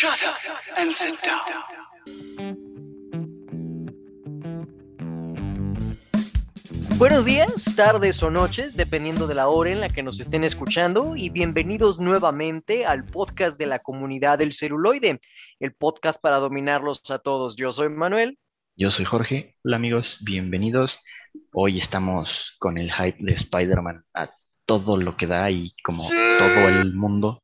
Shut 0.00 0.22
up 0.22 0.36
and 0.76 0.92
sit 0.92 1.18
down. 1.24 1.40
Buenos 6.98 7.24
días, 7.24 7.74
tardes 7.74 8.22
o 8.22 8.30
noches, 8.30 8.76
dependiendo 8.76 9.26
de 9.26 9.34
la 9.34 9.48
hora 9.48 9.72
en 9.72 9.80
la 9.80 9.88
que 9.88 10.04
nos 10.04 10.20
estén 10.20 10.44
escuchando, 10.44 11.16
y 11.16 11.30
bienvenidos 11.30 11.98
nuevamente 11.98 12.86
al 12.86 13.06
podcast 13.06 13.58
de 13.58 13.66
la 13.66 13.80
comunidad 13.80 14.38
del 14.38 14.52
celuloide, 14.52 15.20
el 15.58 15.74
podcast 15.74 16.22
para 16.22 16.36
dominarlos 16.36 17.02
a 17.10 17.18
todos. 17.18 17.56
Yo 17.56 17.72
soy 17.72 17.88
Manuel. 17.88 18.38
Yo 18.76 18.92
soy 18.92 19.04
Jorge. 19.04 19.56
Hola 19.64 19.78
amigos, 19.78 20.18
bienvenidos. 20.20 21.00
Hoy 21.52 21.78
estamos 21.78 22.54
con 22.60 22.78
el 22.78 22.92
hype 22.92 23.18
de 23.18 23.32
Spider-Man 23.32 24.04
a 24.14 24.30
todo 24.64 24.96
lo 24.96 25.16
que 25.16 25.26
da 25.26 25.50
y 25.50 25.74
como 25.82 26.08
todo 26.08 26.68
el 26.68 26.94
mundo. 26.94 27.42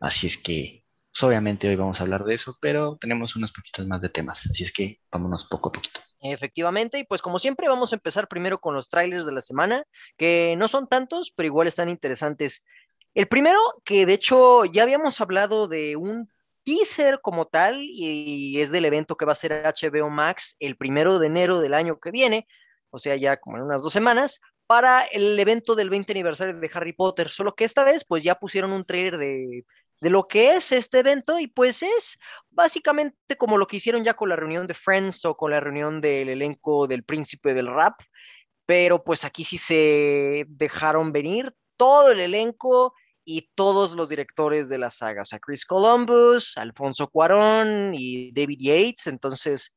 Así 0.00 0.26
es 0.26 0.36
que, 0.36 0.81
pues, 1.12 1.22
obviamente 1.24 1.68
hoy 1.68 1.76
vamos 1.76 2.00
a 2.00 2.04
hablar 2.04 2.24
de 2.24 2.34
eso, 2.34 2.56
pero 2.60 2.96
tenemos 2.96 3.36
unos 3.36 3.52
poquitos 3.52 3.86
más 3.86 4.00
de 4.00 4.08
temas. 4.08 4.46
Así 4.46 4.62
es 4.64 4.72
que 4.72 4.98
vámonos 5.10 5.44
poco 5.44 5.68
a 5.68 5.72
poquito. 5.72 6.00
Efectivamente, 6.20 7.00
y 7.00 7.04
pues 7.04 7.20
como 7.20 7.38
siempre 7.38 7.68
vamos 7.68 7.92
a 7.92 7.96
empezar 7.96 8.28
primero 8.28 8.60
con 8.60 8.74
los 8.74 8.88
trailers 8.88 9.26
de 9.26 9.32
la 9.32 9.40
semana, 9.42 9.84
que 10.16 10.54
no 10.56 10.68
son 10.68 10.88
tantos, 10.88 11.30
pero 11.34 11.48
igual 11.48 11.68
están 11.68 11.88
interesantes. 11.90 12.64
El 13.12 13.26
primero, 13.26 13.58
que 13.84 14.06
de 14.06 14.14
hecho 14.14 14.64
ya 14.64 14.84
habíamos 14.84 15.20
hablado 15.20 15.68
de 15.68 15.96
un 15.96 16.30
teaser 16.64 17.20
como 17.20 17.46
tal, 17.46 17.80
y 17.82 18.58
es 18.60 18.70
del 18.70 18.84
evento 18.86 19.16
que 19.16 19.26
va 19.26 19.32
a 19.32 19.34
ser 19.34 19.52
HBO 19.52 20.08
Max 20.08 20.56
el 20.60 20.76
primero 20.76 21.18
de 21.18 21.26
enero 21.26 21.60
del 21.60 21.74
año 21.74 21.98
que 21.98 22.10
viene, 22.10 22.46
o 22.90 22.98
sea, 22.98 23.16
ya 23.16 23.36
como 23.36 23.58
en 23.58 23.64
unas 23.64 23.82
dos 23.82 23.92
semanas, 23.92 24.40
para 24.66 25.02
el 25.02 25.38
evento 25.38 25.74
del 25.74 25.90
20 25.90 26.12
aniversario 26.12 26.58
de 26.58 26.70
Harry 26.72 26.94
Potter, 26.94 27.28
solo 27.28 27.54
que 27.54 27.64
esta 27.64 27.84
vez 27.84 28.04
pues 28.06 28.22
ya 28.22 28.36
pusieron 28.36 28.72
un 28.72 28.84
trailer 28.86 29.18
de, 29.18 29.64
de 30.02 30.10
lo 30.10 30.26
que 30.26 30.56
es 30.56 30.72
este 30.72 30.98
evento 30.98 31.38
y 31.38 31.46
pues 31.46 31.80
es 31.84 32.18
básicamente 32.50 33.36
como 33.38 33.56
lo 33.56 33.68
que 33.68 33.76
hicieron 33.76 34.02
ya 34.02 34.14
con 34.14 34.28
la 34.28 34.34
reunión 34.34 34.66
de 34.66 34.74
Friends 34.74 35.24
o 35.24 35.36
con 35.36 35.52
la 35.52 35.60
reunión 35.60 36.00
del 36.00 36.28
elenco 36.28 36.88
del 36.88 37.04
príncipe 37.04 37.54
del 37.54 37.68
rap, 37.68 38.00
pero 38.66 39.04
pues 39.04 39.24
aquí 39.24 39.44
sí 39.44 39.58
se 39.58 40.44
dejaron 40.48 41.12
venir 41.12 41.54
todo 41.76 42.10
el 42.10 42.18
elenco 42.18 42.94
y 43.24 43.52
todos 43.54 43.94
los 43.94 44.08
directores 44.08 44.68
de 44.68 44.78
la 44.78 44.90
saga, 44.90 45.22
o 45.22 45.24
sea, 45.24 45.38
Chris 45.38 45.64
Columbus, 45.64 46.56
Alfonso 46.56 47.06
Cuarón 47.06 47.94
y 47.94 48.32
David 48.32 48.58
Yates, 48.58 49.06
entonces 49.06 49.72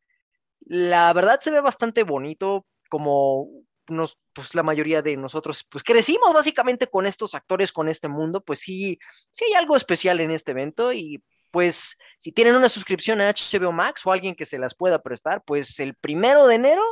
la 0.61 1.13
verdad 1.13 1.39
se 1.39 1.51
ve 1.51 1.61
bastante 1.61 2.01
bonito 2.01 2.65
como 2.89 3.47
nos, 3.87 4.19
pues 4.33 4.55
la 4.55 4.63
mayoría 4.63 5.01
de 5.01 5.17
nosotros, 5.17 5.65
pues 5.69 5.83
crecimos 5.83 6.33
básicamente 6.33 6.87
con 6.87 7.05
estos 7.05 7.35
actores, 7.35 7.71
con 7.71 7.89
este 7.89 8.07
mundo, 8.07 8.43
pues 8.43 8.59
sí, 8.59 8.99
sí 9.31 9.45
hay 9.45 9.53
algo 9.53 9.75
especial 9.75 10.19
en 10.19 10.31
este 10.31 10.51
evento 10.51 10.93
y 10.93 11.23
pues 11.51 11.97
si 12.17 12.31
tienen 12.31 12.55
una 12.55 12.67
suscripción 12.67 13.21
a 13.21 13.29
HBO 13.29 13.71
Max 13.71 14.05
o 14.05 14.11
alguien 14.11 14.35
que 14.35 14.45
se 14.45 14.59
las 14.59 14.75
pueda 14.75 15.01
prestar, 15.01 15.43
pues 15.45 15.79
el 15.79 15.95
primero 15.95 16.47
de 16.47 16.55
enero 16.55 16.83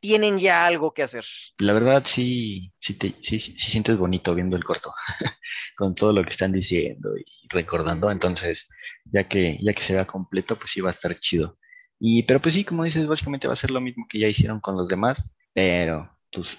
tienen 0.00 0.38
ya 0.38 0.66
algo 0.66 0.92
que 0.94 1.02
hacer. 1.02 1.24
La 1.58 1.72
verdad 1.72 2.02
sí, 2.06 2.72
sí, 2.78 2.94
te, 2.94 3.14
sí, 3.20 3.38
sí, 3.38 3.58
sientes 3.58 3.96
bonito 3.96 4.34
viendo 4.34 4.56
el 4.56 4.64
corto, 4.64 4.92
con 5.76 5.94
todo 5.94 6.12
lo 6.12 6.22
que 6.22 6.30
están 6.30 6.52
diciendo 6.52 7.16
y 7.16 7.24
recordando, 7.48 8.10
entonces 8.10 8.68
ya 9.04 9.26
que, 9.28 9.58
ya 9.60 9.72
que 9.72 9.82
se 9.82 9.94
vea 9.94 10.04
completo, 10.04 10.56
pues 10.56 10.70
sí 10.70 10.80
va 10.80 10.90
a 10.90 10.92
estar 10.92 11.18
chido. 11.18 11.58
Y, 11.98 12.22
pero 12.24 12.40
pues 12.40 12.54
sí, 12.54 12.64
como 12.64 12.84
dices, 12.84 13.06
básicamente 13.06 13.48
va 13.48 13.54
a 13.54 13.56
ser 13.56 13.70
lo 13.70 13.80
mismo 13.80 14.06
que 14.08 14.20
ya 14.20 14.28
hicieron 14.28 14.60
con 14.60 14.76
los 14.76 14.86
demás, 14.86 15.22
pero 15.52 16.10
pues 16.30 16.58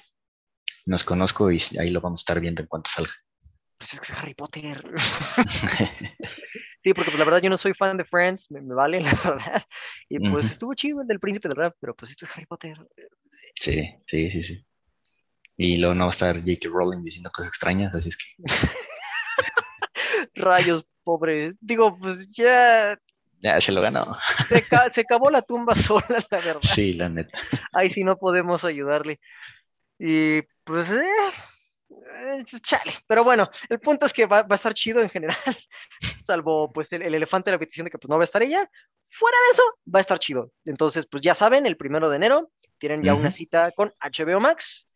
nos 0.86 1.04
conozco 1.04 1.52
y 1.52 1.60
ahí 1.80 1.90
lo 1.90 2.02
vamos 2.02 2.22
a 2.22 2.24
estar 2.24 2.40
viendo 2.40 2.62
en 2.62 2.68
cuanto 2.68 2.90
salga. 2.90 3.12
Pues 3.78 3.90
es 3.94 4.00
que 4.00 4.12
es 4.12 4.20
Harry 4.20 4.34
Potter. 4.34 4.84
sí, 6.84 6.94
porque 6.94 7.12
pues, 7.12 7.20
la 7.20 7.26
verdad 7.26 7.42
yo 7.42 7.50
no 7.50 7.58
soy 7.58 7.74
fan 7.74 7.98
de 7.98 8.06
Friends, 8.06 8.50
me, 8.50 8.62
me 8.62 8.74
vale, 8.74 9.02
la 9.04 9.14
verdad. 9.14 9.64
Y 10.10 10.20
pues 10.20 10.52
estuvo 10.52 10.74
chido 10.74 11.02
el 11.02 11.08
del 11.08 11.20
príncipe 11.20 11.48
del 11.48 11.58
rap, 11.58 11.76
pero 11.80 11.96
pues 11.96 12.12
esto 12.12 12.26
es 12.26 12.32
Harry 12.32 12.46
Potter. 12.46 12.78
Sí, 13.56 13.96
sí, 14.06 14.32
sí, 14.32 14.44
sí. 14.44 14.66
Y 15.58 15.78
luego 15.78 15.96
no 15.96 16.06
va 16.06 16.10
a 16.10 16.12
estar 16.12 16.36
J.K. 16.36 16.70
Rowling 16.70 17.04
diciendo 17.04 17.32
cosas 17.32 17.50
extrañas, 17.50 17.94
así 17.94 18.10
es 18.10 18.18
que 18.18 18.26
Rayos, 20.36 20.86
pobre. 21.04 21.54
Digo, 21.60 21.98
pues 21.98 22.28
ya 22.28 22.98
ya 23.40 23.62
se 23.62 23.72
lo 23.72 23.82
ganó. 23.82 24.18
se, 24.48 24.62
se 24.62 25.02
acabó 25.02 25.30
la 25.30 25.42
tumba 25.42 25.76
sola, 25.76 26.24
la 26.32 26.38
verdad. 26.40 26.62
Sí, 26.62 26.94
la 26.94 27.10
neta. 27.10 27.40
Ahí 27.74 27.92
sí 27.92 28.04
no 28.04 28.18
podemos 28.18 28.64
ayudarle. 28.66 29.20
Y 30.00 30.42
pues, 30.64 30.92
eh, 30.92 31.06
eh, 31.90 32.44
chale. 32.62 32.94
Pero 33.08 33.24
bueno, 33.24 33.50
el 33.70 33.80
punto 33.80 34.06
es 34.06 34.14
que 34.14 34.26
va, 34.26 34.44
va 34.44 34.54
a 34.54 34.56
estar 34.56 34.74
chido 34.74 35.02
en 35.02 35.10
general, 35.10 35.38
salvo 36.24 36.72
pues 36.72 36.92
el, 36.92 37.02
el 37.02 37.16
elefante 37.16 37.50
de 37.50 37.56
la 37.56 37.60
petición 37.60 37.86
de 37.86 37.92
que 37.92 37.98
pues 37.98 38.10
no 38.10 38.18
va 38.18 38.24
a 38.24 38.26
estar 38.26 38.44
ella. 38.44 38.70
Fuera 39.10 39.38
de 39.46 39.52
eso, 39.52 39.64
va 39.94 40.00
a 40.00 40.02
estar 40.02 40.20
chido. 40.20 40.52
Entonces, 40.66 41.06
pues 41.06 41.22
ya 41.22 41.36
saben, 41.36 41.66
el 41.66 41.78
primero 41.78 42.10
de 42.10 42.18
enero 42.18 42.52
tienen 42.78 43.04
ya 43.04 43.14
una 43.14 43.32
cita 43.32 43.72
con 43.72 43.94
HBO 44.00 44.40
Max. 44.40 44.90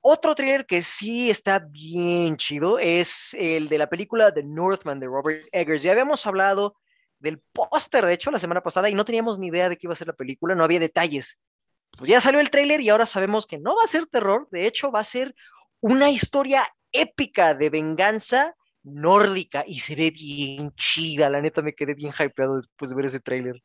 Otro 0.00 0.34
trailer 0.34 0.66
que 0.66 0.82
sí 0.82 1.30
está 1.30 1.60
bien 1.60 2.36
chido 2.36 2.80
es 2.80 3.34
el 3.38 3.68
de 3.68 3.78
la 3.78 3.88
película 3.88 4.34
The 4.34 4.42
Northman 4.42 4.98
de 4.98 5.06
Robert 5.06 5.46
Eggers. 5.52 5.82
Ya 5.82 5.92
habíamos 5.92 6.26
hablado 6.26 6.76
del 7.20 7.38
póster, 7.52 8.04
de 8.04 8.14
hecho, 8.14 8.32
la 8.32 8.40
semana 8.40 8.62
pasada 8.62 8.88
y 8.88 8.94
no 8.94 9.04
teníamos 9.04 9.38
ni 9.38 9.46
idea 9.46 9.68
de 9.68 9.76
qué 9.76 9.86
iba 9.86 9.92
a 9.92 9.96
ser 9.96 10.08
la 10.08 10.12
película, 10.12 10.56
no 10.56 10.64
había 10.64 10.80
detalles. 10.80 11.38
Pues 11.96 12.08
ya 12.08 12.20
salió 12.20 12.40
el 12.40 12.50
tráiler 12.50 12.80
y 12.80 12.88
ahora 12.88 13.06
sabemos 13.06 13.46
que 13.46 13.58
no 13.58 13.76
va 13.76 13.84
a 13.84 13.88
ser 13.88 14.06
terror, 14.06 14.48
de 14.50 14.66
hecho 14.66 14.90
va 14.90 15.00
a 15.00 15.04
ser 15.04 15.34
una 15.80 16.10
historia 16.10 16.66
épica 16.90 17.54
de 17.54 17.70
venganza 17.70 18.54
nórdica 18.82 19.64
y 19.66 19.78
se 19.80 19.94
ve 19.94 20.10
bien 20.10 20.72
chida, 20.74 21.30
la 21.30 21.40
neta 21.40 21.62
me 21.62 21.74
quedé 21.74 21.94
bien 21.94 22.12
hypeado 22.18 22.56
después 22.56 22.90
de 22.90 22.96
ver 22.96 23.06
ese 23.06 23.20
tráiler. 23.20 23.62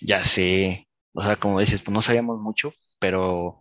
Ya 0.00 0.22
sé. 0.24 0.88
O 1.12 1.22
sea, 1.22 1.36
como 1.36 1.60
dices, 1.60 1.82
pues 1.82 1.92
no 1.92 2.02
sabíamos 2.02 2.38
mucho, 2.40 2.72
pero 2.98 3.60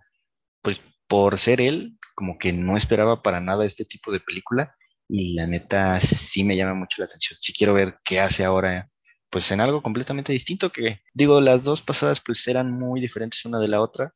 pues 0.62 0.82
por 1.08 1.38
ser 1.38 1.62
él, 1.62 1.98
como 2.16 2.38
que 2.38 2.52
no 2.54 2.78
esperaba 2.78 3.22
para 3.22 3.40
nada 3.40 3.66
este 3.66 3.86
tipo 3.86 4.12
de 4.12 4.20
película 4.20 4.76
y 5.08 5.34
la 5.34 5.48
neta 5.48 6.00
sí 6.02 6.44
me 6.44 6.58
llama 6.58 6.74
mucho 6.74 6.96
la 7.00 7.06
atención. 7.06 7.38
Sí 7.42 7.54
quiero 7.54 7.74
ver 7.74 8.00
qué 8.04 8.20
hace 8.20 8.44
ahora, 8.44 8.90
pues 9.30 9.52
en 9.52 9.62
algo 9.62 9.82
completamente 9.82 10.34
distinto 10.34 10.72
que, 10.72 11.02
digo, 11.14 11.42
las 11.42 11.64
dos 11.64 11.82
pasadas 11.82 12.22
pues 12.22 12.48
eran 12.48 12.72
muy 12.72 13.02
diferentes 13.02 13.44
una 13.46 13.60
de 13.60 13.68
la 13.68 13.82
otra, 13.82 14.14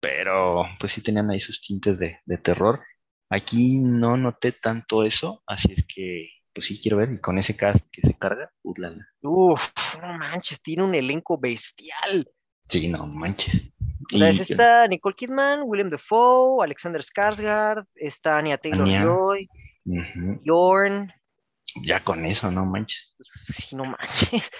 pero 0.00 0.64
pues 0.78 0.92
sí 0.92 1.02
tenían 1.02 1.30
ahí 1.30 1.40
sus 1.40 1.60
tintes 1.60 1.98
de, 1.98 2.18
de 2.24 2.38
terror. 2.38 2.80
Aquí 3.28 3.78
no 3.80 4.16
noté 4.16 4.52
tanto 4.52 5.04
eso, 5.04 5.42
así 5.46 5.72
es 5.76 5.84
que 5.86 6.28
pues 6.52 6.66
sí 6.66 6.80
quiero 6.80 6.96
ver 6.96 7.12
y 7.12 7.20
con 7.20 7.38
ese 7.38 7.54
cast 7.56 7.86
que 7.92 8.00
se 8.02 8.14
carga, 8.14 8.50
ulala. 8.62 9.06
Uf, 9.22 9.70
no 10.02 10.18
manches, 10.18 10.60
tiene 10.60 10.82
un 10.82 10.94
elenco 10.94 11.38
bestial. 11.38 12.28
Sí, 12.66 12.88
no 12.88 13.06
manches. 13.06 13.72
O 14.12 14.18
sea, 14.18 14.32
Y- 14.32 14.40
está 14.40 14.88
Nicole 14.88 15.14
Kidman, 15.14 15.60
William 15.64 15.90
Dafoe, 15.90 16.64
Alexander 16.64 17.00
Skarsgård, 17.02 17.86
está 17.94 18.38
Anya. 18.38 18.58
Taylor-Joy, 18.58 19.48
Yorn, 20.42 21.12
Ya 21.82 22.02
con 22.02 22.24
eso, 22.24 22.50
no 22.50 22.64
manches. 22.66 23.14
Sí, 23.52 23.76
no 23.76 23.84
manches, 23.84 24.50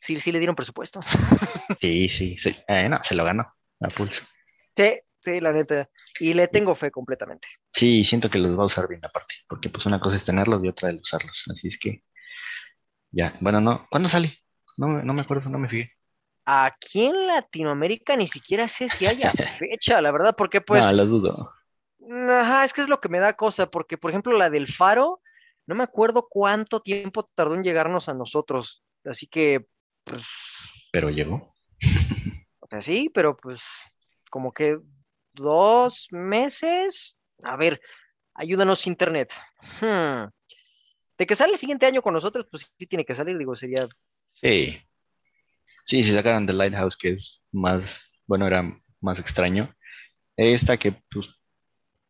sí, 0.00 0.16
sí 0.16 0.32
le 0.32 0.38
dieron 0.40 0.56
presupuesto. 0.56 1.00
Sí, 1.80 2.08
sí, 2.08 2.36
sí. 2.38 2.54
Eh, 2.68 2.88
no, 2.88 2.98
se 3.02 3.14
lo 3.14 3.24
ganó 3.24 3.42
a 3.80 3.88
pulso. 3.88 4.22
Sí, 4.76 4.84
sí, 5.20 5.40
la 5.40 5.52
neta, 5.52 5.88
y 6.20 6.34
le 6.34 6.48
tengo 6.48 6.74
fe 6.74 6.90
completamente. 6.90 7.48
Sí, 7.74 8.02
siento 8.04 8.30
que 8.30 8.38
los 8.38 8.58
va 8.58 8.62
a 8.64 8.66
usar 8.66 8.88
bien 8.88 9.04
aparte, 9.04 9.34
porque 9.48 9.68
pues 9.70 9.84
una 9.86 10.00
cosa 10.00 10.16
es 10.16 10.24
tenerlos 10.24 10.62
y 10.64 10.68
otra 10.68 10.88
el 10.90 11.00
usarlos. 11.00 11.44
Así 11.50 11.68
es 11.68 11.78
que 11.78 12.02
ya, 13.10 13.36
bueno, 13.40 13.60
no, 13.60 13.86
¿cuándo 13.90 14.08
sale? 14.08 14.38
No, 14.76 14.88
me- 14.88 15.02
no 15.04 15.14
me 15.14 15.22
acuerdo, 15.22 15.50
no 15.50 15.58
me 15.58 15.68
fijé. 15.68 15.92
Aquí 16.46 17.06
en 17.06 17.26
Latinoamérica 17.26 18.14
ni 18.16 18.28
siquiera 18.28 18.68
sé 18.68 18.88
si 18.88 19.06
haya 19.06 19.34
fecha, 19.58 20.00
la 20.00 20.12
verdad, 20.12 20.34
porque 20.36 20.60
pues, 20.60 20.86
no, 20.86 20.92
lo 20.92 21.06
dudo. 21.06 21.52
ajá, 22.30 22.64
es 22.64 22.72
que 22.72 22.82
es 22.82 22.88
lo 22.88 23.00
que 23.00 23.08
me 23.08 23.20
da 23.20 23.34
cosa, 23.34 23.70
porque 23.70 23.98
por 23.98 24.10
ejemplo 24.10 24.36
la 24.36 24.50
del 24.50 24.68
Faro, 24.68 25.21
no 25.66 25.74
me 25.74 25.84
acuerdo 25.84 26.26
cuánto 26.28 26.80
tiempo 26.80 27.28
tardó 27.34 27.54
en 27.54 27.62
llegarnos 27.62 28.08
a 28.08 28.14
nosotros, 28.14 28.84
así 29.04 29.26
que, 29.26 29.66
pues, 30.04 30.24
Pero 30.92 31.10
llegó. 31.10 31.54
sí, 32.80 33.10
pero 33.12 33.36
pues, 33.36 33.62
como 34.30 34.52
que 34.52 34.78
dos 35.32 36.08
meses, 36.10 37.20
a 37.42 37.56
ver, 37.56 37.80
ayúdanos 38.34 38.86
internet. 38.86 39.32
Hmm. 39.80 40.28
De 41.18 41.26
que 41.26 41.36
sale 41.36 41.52
el 41.52 41.58
siguiente 41.58 41.86
año 41.86 42.02
con 42.02 42.14
nosotros, 42.14 42.46
pues 42.50 42.72
sí 42.78 42.86
tiene 42.86 43.04
que 43.04 43.14
salir, 43.14 43.38
digo, 43.38 43.54
sería 43.54 43.88
Sí. 44.32 44.80
Sí, 45.84 46.02
si 46.02 46.12
sacaran 46.12 46.46
The 46.46 46.52
Lighthouse, 46.52 46.96
que 46.96 47.10
es 47.10 47.44
más, 47.52 48.10
bueno, 48.26 48.46
era 48.46 48.62
más 49.00 49.18
extraño. 49.18 49.74
Esta 50.36 50.76
que 50.76 50.92
pues 51.10 51.28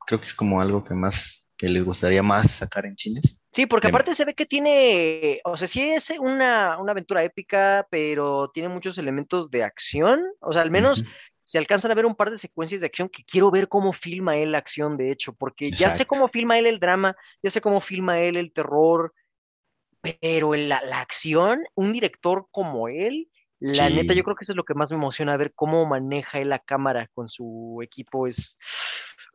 creo 0.06 0.20
que 0.20 0.26
es 0.26 0.34
como 0.34 0.60
algo 0.60 0.84
que 0.84 0.94
más, 0.94 1.41
que 1.62 1.68
les 1.68 1.84
gustaría 1.84 2.24
más 2.24 2.50
sacar 2.50 2.86
en 2.86 2.96
cines. 2.96 3.40
Sí, 3.52 3.66
porque 3.66 3.86
Em. 3.86 3.94
aparte 3.94 4.16
se 4.16 4.24
ve 4.24 4.34
que 4.34 4.46
tiene, 4.46 5.40
o 5.44 5.56
sea, 5.56 5.68
sí 5.68 5.80
es 5.80 6.10
una, 6.18 6.76
una 6.80 6.90
aventura 6.90 7.22
épica, 7.22 7.86
pero 7.88 8.50
tiene 8.52 8.68
muchos 8.68 8.98
elementos 8.98 9.48
de 9.48 9.62
acción. 9.62 10.24
O 10.40 10.52
sea, 10.52 10.62
al 10.62 10.72
menos 10.72 11.04
se 11.44 11.58
alcanzan 11.58 11.92
a 11.92 11.94
ver 11.94 12.04
un 12.04 12.16
par 12.16 12.32
de 12.32 12.38
secuencias 12.38 12.80
de 12.80 12.88
acción 12.88 13.08
que 13.08 13.22
quiero 13.22 13.52
ver 13.52 13.68
cómo 13.68 13.92
filma 13.92 14.36
él 14.36 14.50
la 14.50 14.58
acción, 14.58 14.96
de 14.96 15.12
hecho, 15.12 15.34
porque 15.34 15.70
ya 15.70 15.90
sé 15.90 16.04
cómo 16.04 16.26
filma 16.26 16.58
él 16.58 16.66
el 16.66 16.80
drama, 16.80 17.14
ya 17.44 17.50
sé 17.50 17.60
cómo 17.60 17.78
filma 17.78 18.18
él 18.18 18.36
el 18.36 18.52
terror, 18.52 19.14
pero 20.20 20.56
la, 20.56 20.82
la 20.82 20.98
acción, 20.98 21.62
un 21.76 21.92
director 21.92 22.48
como 22.50 22.88
él, 22.88 23.28
la 23.60 23.86
Sí. 23.86 23.94
neta, 23.94 24.14
yo 24.14 24.24
creo 24.24 24.34
que 24.34 24.46
eso 24.46 24.52
es 24.52 24.56
lo 24.56 24.64
que 24.64 24.74
más 24.74 24.90
me 24.90 24.96
emociona, 24.96 25.36
ver 25.36 25.52
cómo 25.54 25.86
maneja 25.86 26.40
él 26.40 26.48
la 26.48 26.58
cámara 26.58 27.08
con 27.14 27.28
su 27.28 27.78
equipo. 27.84 28.26
Es. 28.26 28.58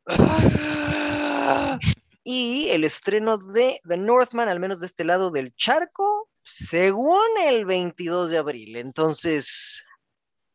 Y 2.30 2.68
el 2.72 2.84
estreno 2.84 3.38
de 3.38 3.80
The 3.88 3.96
Northman, 3.96 4.50
al 4.50 4.60
menos 4.60 4.82
de 4.82 4.88
este 4.88 5.06
lado 5.06 5.32
del 5.32 5.56
charco, 5.56 6.30
según 6.44 7.22
el 7.42 7.64
22 7.64 8.32
de 8.32 8.38
abril. 8.38 8.76
Entonces, 8.76 9.86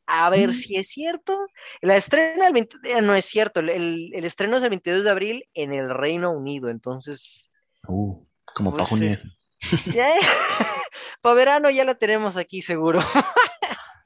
a 0.06 0.28
ver 0.28 0.50
Mm. 0.50 0.52
si 0.52 0.76
es 0.76 0.88
cierto. 0.88 1.46
La 1.80 1.96
estrena 1.96 2.48
el 2.48 2.52
20 2.52 2.76
eh, 2.84 3.00
no 3.00 3.14
es 3.14 3.24
cierto, 3.24 3.60
el, 3.60 3.70
el- 3.70 4.24
estreno 4.26 4.58
es 4.58 4.62
el 4.62 4.68
22 4.68 5.04
de 5.04 5.10
abril 5.10 5.44
en 5.54 5.72
el 5.72 5.88
Reino 5.88 6.30
Unido. 6.32 6.68
Entonces, 6.68 7.50
Uh, 7.88 8.22
como 8.54 8.70
para 8.72 8.84
Pues, 8.86 8.90
junio. 8.90 9.18
ya, 9.94 10.10
para 11.22 11.34
verano 11.34 11.70
ya 11.70 11.84
la 11.86 11.94
tenemos 11.94 12.36
aquí 12.36 12.60
seguro. 12.60 13.00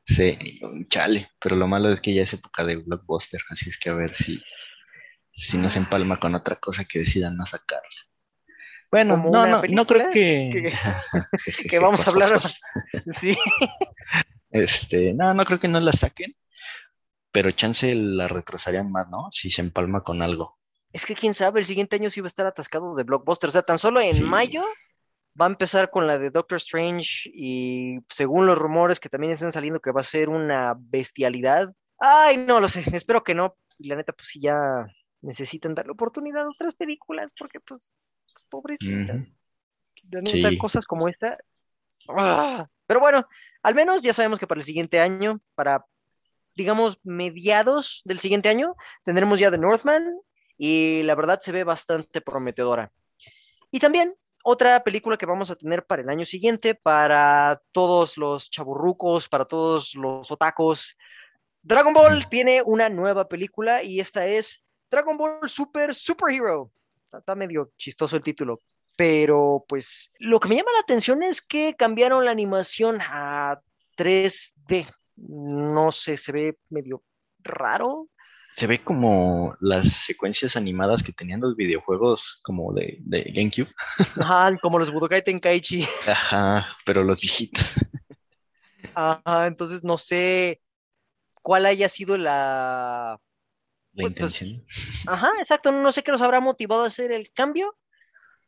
Sí, 0.04 0.60
chale, 0.88 1.30
pero 1.40 1.56
lo 1.56 1.66
malo 1.66 1.90
es 1.90 2.00
que 2.00 2.14
ya 2.14 2.22
es 2.22 2.32
época 2.32 2.62
de 2.64 2.76
blockbuster, 2.76 3.40
así 3.50 3.68
es 3.70 3.76
que 3.78 3.90
a 3.90 3.94
ver 3.94 4.16
si, 4.16 4.40
si 5.36 5.58
nos 5.58 5.76
empalma 5.76 6.18
con 6.18 6.34
otra 6.34 6.56
cosa 6.56 6.84
que 6.84 7.00
decidan 7.00 7.36
no 7.36 7.44
sacarla. 7.46 7.88
Bueno, 8.90 9.16
no, 9.16 9.46
no, 9.46 9.62
no 9.68 9.86
creo 9.86 10.10
que, 10.10 10.72
que 11.70 11.78
vamos 11.78 12.06
a 12.06 12.10
hablar. 12.10 12.40
Sí. 13.20 13.36
Este, 14.50 15.12
no, 15.12 15.34
no 15.34 15.44
creo 15.44 15.60
que 15.60 15.68
no 15.68 15.80
la 15.80 15.92
saquen, 15.92 16.34
pero 17.30 17.50
chance 17.50 17.94
la 17.94 18.28
retrasarían 18.28 18.90
más, 18.90 19.08
¿no? 19.10 19.28
Si 19.30 19.50
se 19.50 19.60
empalma 19.60 20.02
con 20.02 20.22
algo. 20.22 20.58
Es 20.92 21.04
que 21.04 21.14
quién 21.14 21.34
sabe, 21.34 21.60
el 21.60 21.66
siguiente 21.66 21.96
año 21.96 22.08
sí 22.08 22.20
va 22.20 22.26
a 22.26 22.28
estar 22.28 22.46
atascado 22.46 22.94
de 22.94 23.02
blockbuster. 23.02 23.48
O 23.48 23.52
sea, 23.52 23.62
tan 23.62 23.78
solo 23.78 24.00
en 24.00 24.14
Sí. 24.14 24.22
mayo 24.22 24.64
va 25.38 25.44
a 25.44 25.48
empezar 25.48 25.90
con 25.90 26.06
la 26.06 26.18
de 26.18 26.30
Doctor 26.30 26.56
Strange 26.56 27.28
y 27.34 27.98
según 28.08 28.46
los 28.46 28.56
rumores 28.56 28.98
que 28.98 29.10
también 29.10 29.32
están 29.34 29.52
saliendo 29.52 29.80
que 29.80 29.90
va 29.90 30.00
a 30.00 30.04
ser 30.04 30.30
una 30.30 30.74
bestialidad. 30.78 31.68
Ay, 31.98 32.38
no 32.38 32.60
lo 32.60 32.68
sé, 32.68 32.84
espero 32.94 33.22
que 33.22 33.34
no. 33.34 33.56
Y 33.78 33.88
la 33.88 33.96
neta, 33.96 34.12
pues 34.14 34.28
sí 34.28 34.40
ya 34.40 34.86
necesitan 35.26 35.74
darle 35.74 35.92
oportunidad 35.92 36.46
a 36.46 36.50
otras 36.50 36.74
películas 36.74 37.32
porque 37.38 37.60
pues, 37.60 37.94
pues 38.32 38.44
pobrecita. 38.48 39.24
Sí. 40.24 40.58
cosas 40.58 40.86
como 40.86 41.08
esta. 41.08 41.38
¡ah! 42.08 42.68
Pero 42.86 43.00
bueno, 43.00 43.26
al 43.62 43.74
menos 43.74 44.02
ya 44.02 44.14
sabemos 44.14 44.38
que 44.38 44.46
para 44.46 44.60
el 44.60 44.64
siguiente 44.64 45.00
año, 45.00 45.40
para 45.54 45.84
digamos 46.54 46.98
mediados 47.02 48.02
del 48.04 48.18
siguiente 48.18 48.48
año, 48.48 48.74
tendremos 49.04 49.38
ya 49.38 49.50
The 49.50 49.58
Northman 49.58 50.18
y 50.56 51.02
la 51.02 51.14
verdad 51.14 51.40
se 51.40 51.52
ve 51.52 51.64
bastante 51.64 52.20
prometedora. 52.20 52.92
Y 53.70 53.80
también 53.80 54.14
otra 54.44 54.84
película 54.84 55.16
que 55.16 55.26
vamos 55.26 55.50
a 55.50 55.56
tener 55.56 55.84
para 55.84 56.02
el 56.02 56.08
año 56.08 56.24
siguiente, 56.24 56.76
para 56.76 57.60
todos 57.72 58.16
los 58.16 58.48
chaburrucos, 58.48 59.28
para 59.28 59.44
todos 59.44 59.94
los 59.96 60.30
otacos. 60.30 60.96
Dragon 61.62 61.92
Ball 61.92 62.28
tiene 62.28 62.62
una 62.64 62.88
nueva 62.88 63.28
película 63.28 63.82
y 63.82 63.98
esta 63.98 64.26
es 64.28 64.65
Dragon 64.90 65.16
Ball 65.16 65.48
Super 65.48 65.94
Superhero. 65.94 66.70
Está, 67.04 67.18
está 67.18 67.34
medio 67.34 67.72
chistoso 67.76 68.16
el 68.16 68.22
título, 68.22 68.62
pero 68.96 69.64
pues 69.68 70.12
lo 70.18 70.40
que 70.40 70.48
me 70.48 70.56
llama 70.56 70.72
la 70.72 70.80
atención 70.80 71.22
es 71.22 71.40
que 71.42 71.74
cambiaron 71.76 72.24
la 72.24 72.30
animación 72.30 73.00
a 73.00 73.60
3D. 73.96 74.86
No 75.16 75.92
sé, 75.92 76.16
se 76.16 76.32
ve 76.32 76.58
medio 76.70 77.02
raro. 77.40 78.08
Se 78.54 78.66
ve 78.66 78.82
como 78.82 79.54
las 79.60 79.88
secuencias 79.88 80.56
animadas 80.56 81.02
que 81.02 81.12
tenían 81.12 81.42
los 81.42 81.56
videojuegos 81.56 82.40
como 82.42 82.72
de, 82.72 82.96
de 83.00 83.22
GameCube. 83.24 83.70
Ajá, 84.20 84.56
como 84.62 84.78
los 84.78 84.90
Budokai 84.90 85.22
Tenkaichi. 85.22 85.86
Ajá, 86.06 86.66
pero 86.86 87.04
los 87.04 87.20
viejitos. 87.20 87.74
Ajá, 88.94 89.46
entonces 89.46 89.84
no 89.84 89.98
sé 89.98 90.62
cuál 91.42 91.66
haya 91.66 91.88
sido 91.90 92.16
la... 92.16 93.20
La 93.96 94.02
Pues, 94.02 94.10
intención. 94.12 94.64
Ajá, 95.06 95.30
exacto, 95.40 95.72
no 95.72 95.90
sé 95.90 96.02
qué 96.02 96.12
los 96.12 96.20
habrá 96.22 96.38
motivado 96.40 96.84
a 96.84 96.88
hacer 96.88 97.12
el 97.12 97.32
cambio, 97.32 97.76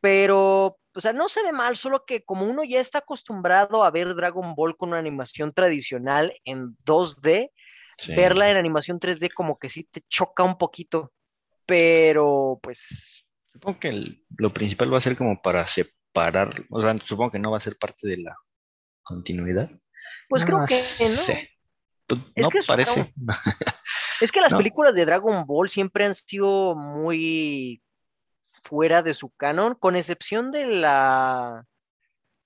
pero, 0.01 0.79
o 0.95 1.01
sea, 1.01 1.13
no 1.13 1.29
se 1.29 1.43
ve 1.43 1.53
mal, 1.53 1.77
solo 1.77 2.05
que 2.05 2.23
como 2.23 2.45
uno 2.47 2.65
ya 2.65 2.81
está 2.81 2.99
acostumbrado 2.99 3.83
a 3.83 3.91
ver 3.91 4.15
Dragon 4.15 4.55
Ball 4.55 4.77
con 4.77 4.91
una 4.91 4.99
animación 4.99 5.53
tradicional 5.53 6.35
en 6.45 6.77
2D, 6.85 7.51
Sí. 7.97 8.15
verla 8.15 8.49
en 8.51 8.57
animación 8.59 9.01
3D 9.01 9.31
como 9.35 9.59
que 9.59 9.71
sí 9.71 9.85
te 9.85 10.03
choca 10.09 10.43
un 10.45 10.57
poquito, 10.57 11.13
pero 11.67 12.61
pues 12.63 13.25
Supongo 13.55 13.81
que 13.81 13.89
el- 13.89 14.25
lo 14.37 14.53
principal 14.55 14.93
va 14.93 14.99
a 14.99 15.01
ser 15.01 15.17
como 15.17 15.41
para 15.43 15.67
separar, 15.67 16.63
o 16.71 16.81
sea, 16.81 16.97
supongo 16.99 17.33
que 17.33 17.39
no 17.41 17.51
va 17.51 17.57
a 17.57 17.61
ser 17.61 17.77
parte 17.77 18.07
de 18.07 18.19
la 18.19 18.37
continuidad. 19.03 19.69
Pues 20.29 20.45
creo 20.45 20.59
que 20.67 20.75
no. 20.77 20.81
sé. 20.81 21.51
Pues 22.07 22.21
no 22.37 22.51
que 22.51 22.61
parece. 22.69 23.13
Es 24.21 24.31
que 24.33 24.41
las 24.41 24.51
No. 24.53 24.59
películas 24.59 24.95
de 24.95 25.05
Dragon 25.05 25.47
Ball 25.47 25.69
siempre 25.69 26.05
han 26.05 26.15
sido 26.15 26.75
muy 26.75 27.83
fuera 28.63 29.03
de 29.03 29.15
su 29.15 29.31
canon, 29.31 29.75
con 29.75 29.97
excepción 29.97 30.51
de 30.51 30.67
la. 30.67 31.65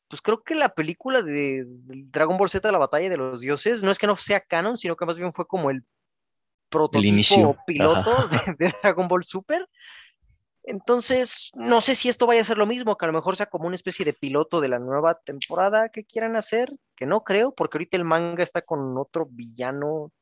Pues 0.08 0.20
creo 0.20 0.42
que 0.42 0.54
la 0.54 0.74
película 0.74 1.22
de, 1.22 1.64
Dragon 1.66 2.36
Ball 2.36 2.50
Z, 2.50 2.70
la 2.70 2.78
batalla 2.78 3.08
de 3.08 3.16
los 3.16 3.40
dioses, 3.40 3.82
no 3.82 3.90
es 3.90 3.98
que 3.98 4.06
no 4.06 4.16
sea 4.16 4.40
canon, 4.40 4.76
sino 4.76 4.96
que 4.96 5.06
más 5.06 5.16
bien 5.16 5.32
fue 5.32 5.46
como 5.46 5.70
el 5.70 5.84
prototipo 6.68 7.48
o 7.48 7.56
piloto 7.66 8.28
de, 8.28 8.38
de 8.58 8.74
Dragon 8.82 9.08
Ball 9.08 9.24
Super. 9.24 9.66
Entonces, 10.64 11.50
no 11.54 11.80
sé 11.80 11.94
si 11.94 12.08
esto 12.08 12.26
vaya 12.26 12.42
a 12.42 12.44
ser 12.44 12.56
lo 12.56 12.66
mismo, 12.66 12.96
que 12.96 13.04
a 13.04 13.08
lo 13.08 13.14
mejor 13.14 13.36
sea 13.36 13.46
como 13.46 13.66
una 13.66 13.74
especie 13.74 14.04
de 14.04 14.12
piloto 14.12 14.60
de 14.60 14.68
la 14.68 14.78
nueva 14.78 15.18
temporada 15.18 15.88
que 15.88 16.04
quieran 16.04 16.36
hacer, 16.36 16.72
que 16.94 17.04
no 17.04 17.24
creo, 17.24 17.52
porque 17.52 17.78
ahorita 17.78 17.96
el 17.96 18.04
manga 18.04 18.42
está 18.42 18.62
con 18.62 18.96
otro 18.96 19.26
villano. 19.28 20.12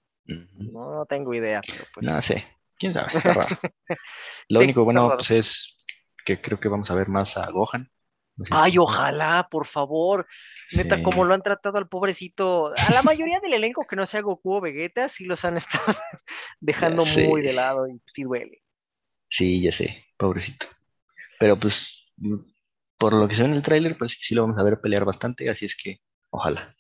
No, 0.59 0.95
no 0.95 1.07
tengo 1.07 1.35
idea, 1.35 1.61
pero 1.67 1.85
pues. 1.95 2.07
No 2.07 2.21
sé. 2.23 2.45
¿Quién 2.79 2.95
sabe? 2.95 3.17
Está 3.19 3.35
raro. 3.35 3.57
Lo 4.49 4.61
Sí, 4.61 4.65
único 4.65 4.85
bueno 4.85 5.13
pues 5.17 5.31
es 5.31 5.77
que 6.25 6.41
creo 6.41 6.59
que 6.61 6.69
vamos 6.69 6.91
a 6.91 6.95
ver 6.95 7.09
más 7.09 7.37
a 7.37 7.51
Gohan. 7.51 7.91
No 8.37 8.47
sé 8.47 8.53
Ay, 8.55 8.73
si- 8.73 8.79
ojalá, 8.79 9.49
por 9.51 9.67
favor. 9.67 10.27
Neta, 10.73 10.97
Sí. 10.97 11.03
como 11.03 11.25
lo 11.25 11.35
han 11.35 11.43
tratado 11.43 11.79
al 11.79 11.89
pobrecito. 11.89 12.73
A 12.77 12.93
la 12.93 13.03
mayoría 13.03 13.41
del 13.41 13.53
elenco 13.55 13.87
que 13.87 13.97
no 13.97 14.07
sea 14.07 14.23
Goku 14.23 14.55
o 14.57 14.61
Vegeta, 14.61 15.09
sí 15.09 15.25
los 15.25 15.45
han 15.45 15.57
estado 15.59 15.85
dejando 16.61 17.05
muy 17.05 17.43
de 17.43 17.53
lado 17.53 17.87
y 17.89 18.01
sí 18.15 18.23
duele. 18.25 18.63
Sí, 19.29 19.63
ya 19.63 19.73
sé, 19.73 20.05
pobrecito. 20.17 20.67
Pero 21.39 21.59
pues, 21.59 22.07
mm, 22.19 22.37
por 22.99 23.15
lo 23.15 23.29
que 23.29 23.35
se 23.35 23.43
ve 23.45 23.49
en 23.51 23.55
el 23.57 23.63
tráiler, 23.63 23.97
pues 23.99 24.19
sí 24.21 24.35
lo 24.35 24.43
vamos 24.43 24.59
a 24.59 24.63
ver 24.63 24.81
pelear 24.81 25.05
bastante, 25.05 25.51
así 25.51 25.67
es 25.67 25.77
que 25.77 26.01
ojalá. 26.31 26.75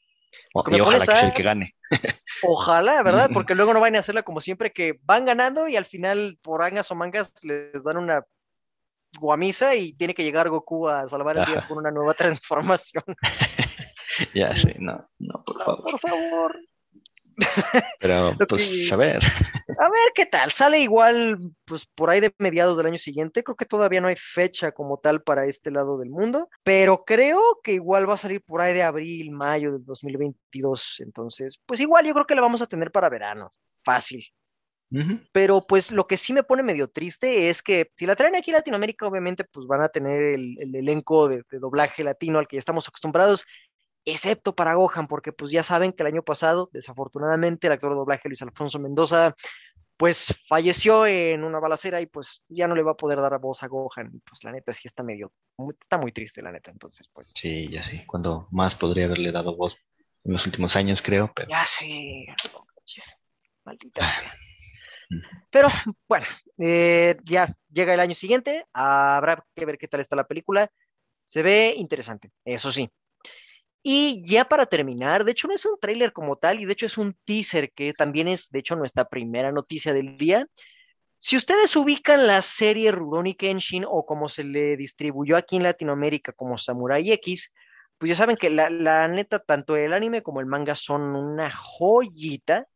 O- 0.54 0.64
me 0.70 0.78
y 0.78 0.80
ojalá 0.80 1.06
que 1.06 1.14
sea 1.16 1.28
el 1.28 1.34
que 1.34 1.42
gane. 1.42 1.74
Ojalá, 2.42 3.02
¿verdad? 3.02 3.30
Porque 3.32 3.54
luego 3.54 3.74
no 3.74 3.80
van 3.80 3.96
a 3.96 4.00
hacerla 4.00 4.22
como 4.22 4.40
siempre, 4.40 4.72
que 4.72 4.98
van 5.02 5.24
ganando 5.24 5.68
y 5.68 5.76
al 5.76 5.84
final, 5.84 6.38
por 6.40 6.62
angas 6.62 6.90
o 6.90 6.94
mangas, 6.94 7.32
les 7.44 7.84
dan 7.84 7.96
una 7.96 8.24
guamisa 9.18 9.74
y 9.74 9.92
tiene 9.94 10.14
que 10.14 10.22
llegar 10.22 10.48
Goku 10.48 10.88
a 10.88 11.08
salvar 11.08 11.36
el 11.38 11.44
día 11.46 11.58
Ajá. 11.58 11.68
con 11.68 11.78
una 11.78 11.90
nueva 11.90 12.14
transformación. 12.14 13.04
Ya 14.34 14.54
sé, 14.56 14.74
no, 14.78 15.08
no, 15.18 15.42
por 15.46 15.56
No, 15.58 15.64
favor. 15.64 15.90
por 15.92 16.00
favor. 16.00 16.60
Pero 17.98 18.34
pues 18.48 18.68
que- 18.88 18.94
a 18.94 18.96
ver. 18.96 19.18
A 19.78 19.88
ver 19.88 20.12
qué 20.14 20.26
tal. 20.26 20.50
Sale 20.50 20.80
igual, 20.80 21.38
pues 21.64 21.86
por 21.94 22.10
ahí 22.10 22.20
de 22.20 22.34
mediados 22.38 22.76
del 22.76 22.86
año 22.86 22.96
siguiente. 22.96 23.42
Creo 23.42 23.56
que 23.56 23.64
todavía 23.64 24.00
no 24.00 24.08
hay 24.08 24.16
fecha 24.16 24.72
como 24.72 24.98
tal 24.98 25.22
para 25.22 25.46
este 25.46 25.70
lado 25.70 25.98
del 25.98 26.10
mundo, 26.10 26.48
pero 26.62 27.04
creo 27.04 27.40
que 27.62 27.72
igual 27.72 28.08
va 28.08 28.14
a 28.14 28.18
salir 28.18 28.42
por 28.42 28.60
ahí 28.60 28.74
de 28.74 28.82
abril, 28.82 29.30
mayo 29.30 29.72
del 29.72 29.84
2022. 29.84 30.96
Entonces, 31.00 31.60
pues 31.66 31.80
igual 31.80 32.06
yo 32.06 32.12
creo 32.14 32.26
que 32.26 32.34
la 32.34 32.42
vamos 32.42 32.62
a 32.62 32.66
tener 32.66 32.90
para 32.90 33.08
verano. 33.08 33.50
Fácil. 33.84 34.24
Pero 35.30 35.64
pues 35.68 35.92
lo 35.92 36.08
que 36.08 36.16
sí 36.16 36.32
me 36.32 36.42
pone 36.42 36.64
medio 36.64 36.88
triste 36.88 37.48
es 37.48 37.62
que 37.62 37.92
si 37.94 38.06
la 38.06 38.16
traen 38.16 38.34
aquí 38.34 38.50
a 38.50 38.54
Latinoamérica, 38.54 39.06
obviamente 39.06 39.44
pues 39.44 39.68
van 39.68 39.82
a 39.82 39.88
tener 39.88 40.20
el, 40.20 40.56
el 40.58 40.74
elenco 40.74 41.28
de, 41.28 41.44
de 41.48 41.58
doblaje 41.60 42.02
latino 42.02 42.40
al 42.40 42.48
que 42.48 42.56
ya 42.56 42.58
estamos 42.58 42.88
acostumbrados, 42.88 43.44
excepto 44.04 44.54
para 44.54 44.74
Gohan, 44.74 45.06
porque 45.06 45.32
pues 45.32 45.50
ya 45.50 45.62
saben 45.62 45.92
que 45.92 46.02
el 46.02 46.08
año 46.08 46.22
pasado, 46.22 46.68
desafortunadamente, 46.72 47.66
el 47.66 47.72
actor 47.74 47.90
de 47.90 47.96
doblaje 47.96 48.28
Luis 48.28 48.42
Alfonso 48.42 48.78
Mendoza, 48.78 49.34
pues 49.96 50.34
falleció 50.48 51.06
en 51.06 51.44
una 51.44 51.60
balacera 51.60 52.00
y 52.00 52.06
pues 52.06 52.42
ya 52.48 52.66
no 52.66 52.74
le 52.74 52.82
va 52.82 52.92
a 52.92 52.96
poder 52.96 53.20
dar 53.20 53.38
voz 53.38 53.62
a 53.62 53.66
Gohan. 53.68 54.10
Y 54.14 54.18
pues 54.20 54.42
la 54.44 54.52
neta 54.52 54.72
sí 54.72 54.88
está 54.88 55.02
medio, 55.02 55.32
muy- 55.58 55.74
está 55.78 55.98
muy 55.98 56.10
triste 56.12 56.40
la 56.42 56.50
neta, 56.52 56.70
entonces 56.70 57.08
pues 57.12 57.32
Sí, 57.34 57.68
ya 57.70 57.82
sé. 57.82 58.04
Cuando 58.06 58.48
más 58.50 58.74
podría 58.74 59.04
haberle 59.04 59.30
dado 59.30 59.56
voz 59.56 59.76
en 60.24 60.32
los 60.32 60.46
últimos 60.46 60.74
años, 60.76 61.02
creo, 61.02 61.30
pero 61.34 61.48
ya 61.50 61.62
no 62.54 62.66
manches, 62.76 63.18
maldita 63.64 64.06
sea. 64.06 64.32
Mm. 65.10 65.20
Pero 65.50 65.68
bueno, 66.08 66.26
eh, 66.58 67.16
ya 67.24 67.54
llega 67.70 67.92
el 67.92 68.00
año 68.00 68.14
siguiente, 68.14 68.64
habrá 68.72 69.44
que 69.54 69.66
ver 69.66 69.76
qué 69.76 69.88
tal 69.88 70.00
está 70.00 70.16
la 70.16 70.26
película. 70.26 70.70
Se 71.24 71.42
ve 71.42 71.74
interesante, 71.76 72.30
eso 72.44 72.72
sí. 72.72 72.90
Y 73.82 74.22
ya 74.24 74.44
para 74.44 74.66
terminar, 74.66 75.24
de 75.24 75.32
hecho 75.32 75.48
no 75.48 75.54
es 75.54 75.64
un 75.64 75.78
tráiler 75.80 76.12
como 76.12 76.36
tal, 76.36 76.60
y 76.60 76.66
de 76.66 76.72
hecho 76.72 76.86
es 76.86 76.98
un 76.98 77.16
teaser 77.24 77.72
que 77.72 77.94
también 77.94 78.28
es, 78.28 78.50
de 78.50 78.58
hecho, 78.58 78.76
nuestra 78.76 79.06
primera 79.06 79.52
noticia 79.52 79.92
del 79.92 80.18
día. 80.18 80.46
Si 81.18 81.36
ustedes 81.36 81.74
ubican 81.76 82.26
la 82.26 82.42
serie 82.42 82.92
Rurouni 82.92 83.34
Kenshin 83.34 83.84
o 83.86 84.04
como 84.06 84.28
se 84.28 84.44
le 84.44 84.76
distribuyó 84.76 85.36
aquí 85.36 85.56
en 85.56 85.62
Latinoamérica 85.62 86.32
como 86.32 86.58
Samurai 86.58 87.10
X, 87.12 87.52
pues 87.98 88.08
ya 88.08 88.14
saben 88.14 88.36
que 88.36 88.48
la, 88.48 88.70
la 88.70 89.06
neta, 89.08 89.38
tanto 89.38 89.76
el 89.76 89.92
anime 89.92 90.22
como 90.22 90.40
el 90.40 90.46
manga 90.46 90.74
son 90.74 91.14
una 91.14 91.50
joyita. 91.50 92.66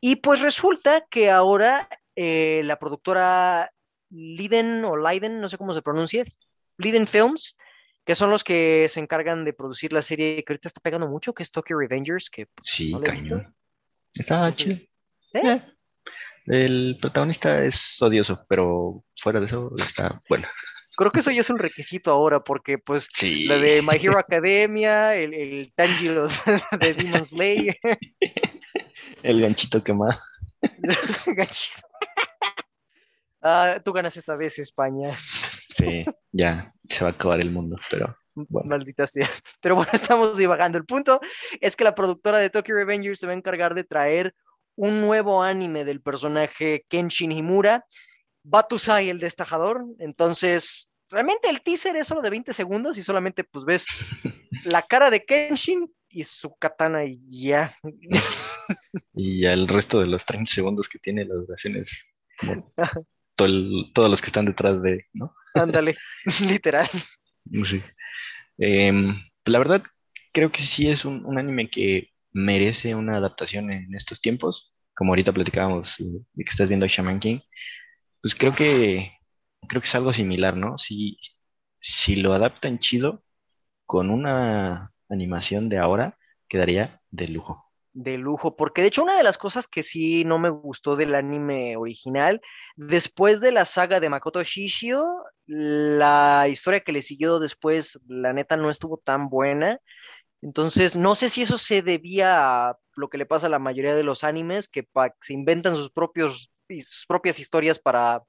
Y 0.00 0.16
pues 0.16 0.40
resulta 0.40 1.06
que 1.08 1.30
ahora 1.30 1.88
eh, 2.16 2.62
la 2.64 2.78
productora 2.78 3.70
Liden 4.10 4.84
o 4.84 4.96
Leiden, 4.96 5.40
no 5.40 5.48
sé 5.48 5.56
cómo 5.56 5.72
se 5.72 5.82
pronuncia, 5.82 6.24
Liden 6.78 7.06
Films, 7.06 7.56
que 8.10 8.16
son 8.16 8.28
los 8.30 8.42
que 8.42 8.86
se 8.88 8.98
encargan 8.98 9.44
de 9.44 9.52
producir 9.52 9.92
la 9.92 10.02
serie 10.02 10.42
que 10.42 10.52
ahorita 10.52 10.66
está 10.66 10.80
pegando 10.80 11.06
mucho, 11.06 11.32
que 11.32 11.44
es 11.44 11.52
Tokyo 11.52 11.78
Revengers, 11.78 12.28
que 12.28 12.48
Sí, 12.60 12.90
¿No 12.90 13.00
cañón. 13.00 13.54
Está 14.12 14.52
chido. 14.56 14.78
¿Eh? 15.32 15.40
Eh, 15.44 15.62
El 16.46 16.98
protagonista 17.00 17.64
es 17.64 18.02
odioso, 18.02 18.44
pero 18.48 19.04
fuera 19.16 19.38
de 19.38 19.46
eso 19.46 19.70
está 19.86 20.20
bueno. 20.28 20.48
creo 20.96 21.12
que 21.12 21.20
eso 21.20 21.30
ya 21.30 21.38
es 21.38 21.50
un 21.50 21.60
requisito 21.60 22.10
ahora, 22.10 22.40
porque 22.42 22.78
pues 22.78 23.06
Sí. 23.14 23.44
la 23.44 23.58
de 23.58 23.80
My 23.80 23.94
Hero 24.02 24.18
Academia, 24.18 25.14
el, 25.14 25.32
el 25.32 25.72
Tanjiro 25.76 26.26
de 26.80 26.94
Demon 26.94 27.24
Slayer, 27.24 27.76
El 29.22 29.40
ganchito 29.40 29.80
quemado. 29.80 30.18
Ganchito. 31.26 31.80
Ah, 33.40 33.80
tú 33.84 33.92
ganas 33.92 34.16
esta 34.16 34.34
vez, 34.34 34.58
España. 34.58 35.16
Sí, 35.80 36.04
ya 36.32 36.72
se 36.88 37.04
va 37.04 37.10
a 37.10 37.12
acabar 37.12 37.40
el 37.40 37.50
mundo, 37.50 37.76
pero 37.90 38.16
Bueno. 38.34 38.68
Maldita 38.68 39.06
sea. 39.06 39.28
Pero 39.60 39.76
bueno, 39.76 39.90
estamos 40.14 40.36
divagando. 40.38 40.78
El 40.78 40.84
punto 40.84 41.20
es 41.60 41.76
que 41.76 41.84
la 41.84 41.94
productora 41.94 42.38
de 42.38 42.50
Tokyo 42.50 42.74
Revengers 42.74 43.18
se 43.18 43.26
va 43.26 43.32
a 43.32 43.36
encargar 43.36 43.74
de 43.74 43.84
traer 43.84 44.34
un 44.76 45.00
nuevo 45.00 45.42
anime 45.42 45.84
del 45.84 46.00
personaje 46.00 46.84
Kenshin 46.88 47.32
Himura, 47.32 47.84
Batusai 48.42 49.10
el 49.10 49.18
destajador. 49.18 49.84
Entonces, 49.98 50.90
realmente 51.10 51.50
el 51.50 51.60
teaser 51.60 51.96
es 51.96 52.06
solo 52.06 52.22
de 52.22 52.30
20 52.30 52.52
segundos 52.52 52.96
y 52.96 53.02
solamente 53.02 53.44
pues 53.44 53.64
ves 53.64 53.86
la 54.64 54.82
cara 54.82 55.10
de 55.10 55.24
Kenshin 55.24 55.92
y 56.08 56.24
su 56.24 56.54
katana 56.56 57.04
y 57.04 57.20
ya. 57.26 57.76
y 59.14 59.42
ya 59.42 59.52
el 59.52 59.68
resto 59.68 60.00
de 60.00 60.06
los 60.06 60.24
30 60.24 60.50
segundos 60.50 60.88
que 60.88 60.98
tiene 60.98 61.24
la 61.24 61.34
duración 61.34 61.76
es 61.76 62.08
todo 63.40 63.48
el- 63.48 63.92
todos 63.94 64.10
los 64.10 64.20
que 64.20 64.26
están 64.28 64.46
detrás 64.46 64.82
de, 64.82 65.06
¿no? 65.14 65.34
Ándale, 65.54 65.96
literal. 66.40 66.88
Sí. 67.64 67.82
Em, 68.58 69.16
la 69.46 69.58
verdad, 69.58 69.82
creo 70.32 70.52
que 70.52 70.62
sí 70.62 70.88
es 70.88 71.04
un, 71.04 71.24
un 71.26 71.38
anime 71.38 71.70
que 71.70 72.10
merece 72.32 72.94
una 72.94 73.16
adaptación 73.18 73.70
en 73.72 73.94
estos 73.94 74.20
tiempos. 74.20 74.72
Como 74.94 75.12
ahorita 75.12 75.32
platicábamos 75.32 76.00
eh, 76.00 76.04
de 76.34 76.44
que 76.44 76.50
estás 76.50 76.68
viendo 76.68 76.86
Shaman 76.86 77.20
King, 77.20 77.40
pues 78.22 78.34
creo 78.36 78.54
que 78.54 79.12
creo 79.68 79.82
que 79.82 79.86
es 79.88 79.96
algo 79.96 80.12
similar, 80.14 80.56
¿no? 80.56 80.78
Si, 80.78 81.18
si 81.80 82.16
lo 82.16 82.34
adaptan 82.34 82.78
chido 82.80 83.24
con 83.86 84.10
una 84.10 84.92
animación 85.10 85.68
de 85.70 85.78
ahora, 85.78 86.18
quedaría 86.48 87.02
de 87.10 87.28
lujo. 87.28 87.69
De 87.92 88.18
lujo, 88.18 88.56
porque 88.56 88.82
de 88.82 88.88
hecho 88.88 89.02
una 89.02 89.16
de 89.16 89.22
las 89.22 89.38
cosas 89.38 89.66
que 89.66 89.82
sí 89.82 90.24
no 90.24 90.38
me 90.38 90.50
gustó 90.50 90.96
del 90.96 91.14
anime 91.14 91.76
original, 91.76 92.40
después 92.76 93.40
de 93.40 93.52
la 93.52 93.64
saga 93.64 94.00
de 94.00 94.08
Makoto 94.08 94.42
Shishio, 94.42 95.24
la 95.46 96.46
historia 96.48 96.80
que 96.80 96.92
le 96.92 97.00
siguió 97.00 97.38
después, 97.40 98.00
la 98.06 98.32
neta 98.32 98.56
no 98.56 98.70
estuvo 98.70 98.98
tan 98.98 99.28
buena. 99.28 99.80
Entonces, 100.42 100.96
no 100.96 101.14
sé 101.14 101.28
si 101.28 101.42
eso 101.42 101.58
se 101.58 101.82
debía 101.82 102.70
a 102.70 102.78
lo 102.96 103.08
que 103.08 103.18
le 103.18 103.26
pasa 103.26 103.46
a 103.48 103.50
la 103.50 103.58
mayoría 103.58 103.94
de 103.94 104.04
los 104.04 104.24
animes, 104.24 104.68
que 104.68 104.88
se 105.20 105.32
inventan 105.34 105.76
sus 105.76 105.90
propios, 105.90 106.52
sus 106.68 107.06
propias 107.06 107.38
historias 107.38 107.78
para 107.78 108.22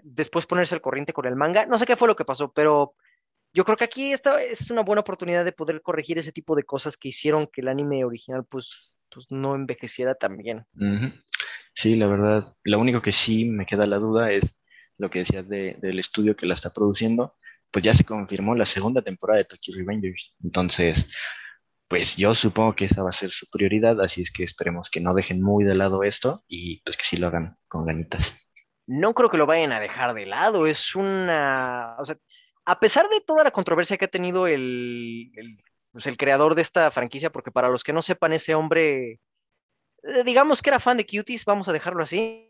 después 0.00 0.46
ponerse 0.46 0.74
al 0.74 0.80
corriente 0.80 1.12
con 1.12 1.26
el 1.26 1.36
manga. 1.36 1.66
No 1.66 1.78
sé 1.78 1.86
qué 1.86 1.96
fue 1.96 2.08
lo 2.08 2.16
que 2.16 2.24
pasó, 2.24 2.52
pero 2.52 2.94
yo 3.52 3.64
creo 3.64 3.76
que 3.76 3.84
aquí 3.84 4.12
esta 4.12 4.42
es 4.42 4.70
una 4.70 4.82
buena 4.82 5.00
oportunidad 5.00 5.44
de 5.44 5.52
poder 5.52 5.82
corregir 5.82 6.18
ese 6.18 6.32
tipo 6.32 6.56
de 6.56 6.64
cosas 6.64 6.96
que 6.96 7.08
hicieron 7.08 7.46
que 7.46 7.60
el 7.60 7.68
anime 7.68 8.04
original 8.04 8.44
pues, 8.46 8.91
pues 9.12 9.26
no 9.30 9.54
envejeciera 9.54 10.14
tan 10.14 10.36
bien. 10.36 10.64
Sí, 11.74 11.94
la 11.96 12.06
verdad, 12.06 12.54
lo 12.64 12.78
único 12.78 13.00
que 13.00 13.12
sí 13.12 13.44
me 13.44 13.66
queda 13.66 13.86
la 13.86 13.98
duda 13.98 14.30
es 14.32 14.54
lo 14.98 15.10
que 15.10 15.20
decías 15.20 15.48
de- 15.48 15.76
del 15.80 15.98
estudio 15.98 16.36
que 16.36 16.46
la 16.46 16.54
está 16.54 16.70
produciendo, 16.72 17.34
pues 17.70 17.84
ya 17.84 17.94
se 17.94 18.04
confirmó 18.04 18.54
la 18.54 18.66
segunda 18.66 19.02
temporada 19.02 19.38
de 19.38 19.44
Tokyo 19.46 19.74
Revengers. 19.76 20.36
Entonces, 20.42 21.10
pues 21.88 22.16
yo 22.16 22.34
supongo 22.34 22.74
que 22.74 22.86
esa 22.86 23.02
va 23.02 23.08
a 23.10 23.12
ser 23.12 23.30
su 23.30 23.46
prioridad, 23.50 24.00
así 24.00 24.22
es 24.22 24.30
que 24.32 24.44
esperemos 24.44 24.90
que 24.90 25.00
no 25.00 25.14
dejen 25.14 25.42
muy 25.42 25.64
de 25.64 25.74
lado 25.74 26.02
esto 26.04 26.44
y 26.48 26.82
pues 26.82 26.96
que 26.96 27.04
sí 27.04 27.16
lo 27.16 27.26
hagan 27.28 27.56
con 27.68 27.84
ganitas. 27.84 28.36
No 28.86 29.14
creo 29.14 29.30
que 29.30 29.36
lo 29.38 29.46
vayan 29.46 29.72
a 29.72 29.80
dejar 29.80 30.12
de 30.14 30.26
lado, 30.26 30.66
es 30.66 30.94
una... 30.94 31.96
O 31.98 32.04
sea, 32.06 32.16
a 32.64 32.78
pesar 32.80 33.08
de 33.08 33.20
toda 33.20 33.44
la 33.44 33.50
controversia 33.50 33.96
que 33.96 34.04
ha 34.04 34.08
tenido 34.08 34.46
el, 34.46 35.30
el, 35.34 35.58
pues, 35.92 36.06
el 36.06 36.16
creador 36.16 36.54
de 36.54 36.62
esta 36.62 36.90
franquicia, 36.90 37.30
porque 37.30 37.50
para 37.50 37.68
los 37.68 37.84
que 37.84 37.92
no 37.92 38.02
sepan, 38.02 38.32
ese 38.32 38.54
hombre, 38.54 39.20
eh, 40.02 40.24
digamos 40.24 40.62
que 40.62 40.70
era 40.70 40.80
fan 40.80 40.96
de 40.96 41.06
Cuties, 41.06 41.44
vamos 41.44 41.68
a 41.68 41.72
dejarlo 41.72 42.02
así. 42.02 42.48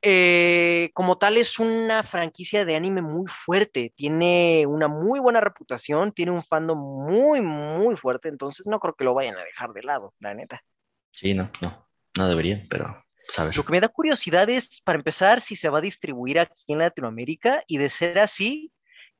Eh, 0.00 0.90
como 0.94 1.18
tal, 1.18 1.36
es 1.36 1.58
una 1.58 2.04
franquicia 2.04 2.64
de 2.64 2.76
anime 2.76 3.02
muy 3.02 3.26
fuerte, 3.26 3.92
tiene 3.96 4.64
una 4.66 4.86
muy 4.86 5.18
buena 5.18 5.40
reputación, 5.40 6.12
tiene 6.12 6.30
un 6.30 6.42
fandom 6.42 6.78
muy, 6.78 7.40
muy 7.40 7.96
fuerte, 7.96 8.28
entonces 8.28 8.66
no 8.66 8.78
creo 8.78 8.94
que 8.94 9.04
lo 9.04 9.14
vayan 9.14 9.36
a 9.36 9.44
dejar 9.44 9.72
de 9.72 9.82
lado, 9.82 10.14
la 10.20 10.34
neta. 10.34 10.62
Sí, 11.10 11.34
no, 11.34 11.50
no, 11.60 11.88
no 12.16 12.28
deberían, 12.28 12.66
pero 12.70 12.96
pues 13.26 13.38
a 13.40 13.44
ver. 13.44 13.56
Lo 13.56 13.64
que 13.64 13.72
me 13.72 13.80
da 13.80 13.88
curiosidad 13.88 14.48
es, 14.48 14.80
para 14.82 14.98
empezar, 14.98 15.40
si 15.40 15.56
se 15.56 15.68
va 15.68 15.78
a 15.78 15.82
distribuir 15.82 16.38
aquí 16.38 16.64
en 16.68 16.78
Latinoamérica 16.78 17.64
y 17.66 17.78
de 17.78 17.88
ser 17.88 18.20
así, 18.20 18.72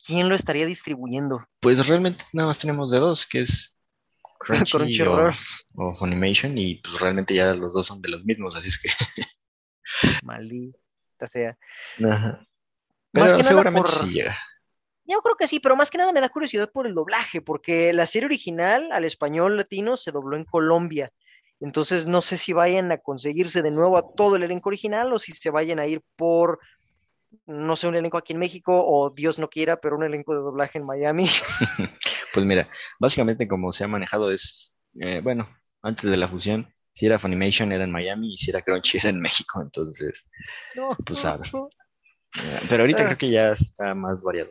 ¿quién 0.06 0.28
lo 0.28 0.34
estaría 0.34 0.66
distribuyendo? 0.66 1.44
Pues 1.60 1.86
realmente 1.86 2.24
nada 2.32 2.48
más 2.48 2.58
tenemos 2.58 2.90
de 2.90 2.98
dos, 2.98 3.26
que 3.26 3.42
es 3.42 3.76
Crunchy 4.38 4.76
o, 4.76 4.78
Crunchyroll. 4.78 5.34
o 5.74 5.94
Funimation 5.94 6.56
y 6.56 6.76
pues 6.76 7.00
realmente 7.00 7.34
ya 7.34 7.54
los 7.54 7.72
dos 7.72 7.86
son 7.86 8.00
de 8.02 8.08
los 8.10 8.24
mismos, 8.24 8.56
así 8.56 8.68
es 8.68 8.78
que... 8.78 8.88
Maldita 10.22 11.26
sea. 11.26 11.56
Ajá. 12.04 12.38
Más 12.38 12.46
Pero 13.12 13.26
que 13.26 13.30
nada 13.42 13.42
seguramente 13.44 13.90
por- 13.90 14.00
sí 14.00 14.06
llega. 14.14 14.38
Yo 15.04 15.22
creo 15.22 15.36
que 15.36 15.48
sí, 15.48 15.58
pero 15.58 15.74
más 15.74 15.90
que 15.90 15.96
nada 15.96 16.12
me 16.12 16.20
da 16.20 16.28
curiosidad 16.28 16.70
por 16.70 16.86
el 16.86 16.94
doblaje, 16.94 17.40
porque 17.40 17.94
la 17.94 18.04
serie 18.04 18.26
original 18.26 18.90
al 18.92 19.04
español 19.06 19.56
latino 19.56 19.96
se 19.96 20.12
dobló 20.12 20.36
en 20.36 20.44
Colombia. 20.44 21.10
Entonces 21.60 22.06
no 22.06 22.20
sé 22.20 22.36
si 22.36 22.52
vayan 22.52 22.92
a 22.92 22.98
conseguirse 22.98 23.62
de 23.62 23.70
nuevo 23.70 23.96
a 23.96 24.14
todo 24.14 24.36
el 24.36 24.42
elenco 24.42 24.68
original 24.68 25.10
o 25.12 25.18
si 25.18 25.32
se 25.32 25.48
vayan 25.48 25.78
a 25.78 25.86
ir 25.86 26.02
por, 26.14 26.60
no 27.46 27.76
sé, 27.76 27.88
un 27.88 27.96
elenco 27.96 28.18
aquí 28.18 28.32
en 28.32 28.38
México 28.38 28.72
o 28.86 29.10
Dios 29.10 29.38
no 29.38 29.48
quiera, 29.48 29.80
pero 29.80 29.96
un 29.96 30.04
elenco 30.04 30.34
de 30.34 30.40
doblaje 30.40 30.78
en 30.78 30.86
Miami. 30.86 31.26
Pues 32.34 32.44
mira, 32.44 32.68
básicamente 33.00 33.48
como 33.48 33.72
se 33.72 33.84
ha 33.84 33.88
manejado 33.88 34.30
es, 34.30 34.78
eh, 35.00 35.20
bueno, 35.22 35.48
antes 35.82 36.10
de 36.10 36.16
la 36.18 36.28
fusión, 36.28 36.72
si 36.92 37.06
era 37.06 37.18
Funimation 37.18 37.72
era 37.72 37.84
en 37.84 37.90
Miami 37.90 38.34
y 38.34 38.36
si 38.36 38.50
era 38.50 38.60
Crunchy 38.60 38.98
era 39.02 39.08
en 39.08 39.18
México, 39.18 39.60
entonces, 39.62 40.28
No, 40.76 40.94
Pues, 41.06 41.24
a 41.24 41.38
ver. 41.38 41.48
no. 41.54 41.68
eh, 42.38 42.60
pero 42.68 42.82
ahorita 42.82 43.02
Ah. 43.02 43.06
creo 43.06 43.18
que 43.18 43.30
ya 43.30 43.52
está 43.52 43.94
más 43.94 44.22
variado. 44.22 44.50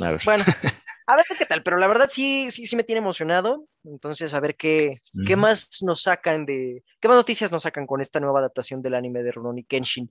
A 0.00 0.12
ver. 0.12 0.20
Bueno, 0.24 0.44
a 1.08 1.16
ver 1.16 1.24
qué 1.36 1.44
tal, 1.44 1.62
pero 1.64 1.76
la 1.76 1.88
verdad 1.88 2.08
sí, 2.08 2.50
sí, 2.52 2.66
sí 2.68 2.76
me 2.76 2.84
tiene 2.84 3.00
emocionado. 3.00 3.66
Entonces, 3.84 4.32
a 4.32 4.40
ver 4.40 4.54
qué, 4.54 4.96
qué 5.26 5.34
más 5.34 5.82
nos 5.82 6.02
sacan 6.02 6.46
de, 6.46 6.84
qué 7.00 7.08
más 7.08 7.16
noticias 7.16 7.50
nos 7.50 7.64
sacan 7.64 7.86
con 7.86 8.00
esta 8.00 8.20
nueva 8.20 8.38
adaptación 8.38 8.80
del 8.80 8.94
anime 8.94 9.24
de 9.24 9.32
Rurouni 9.32 9.64
Kenshin. 9.64 10.10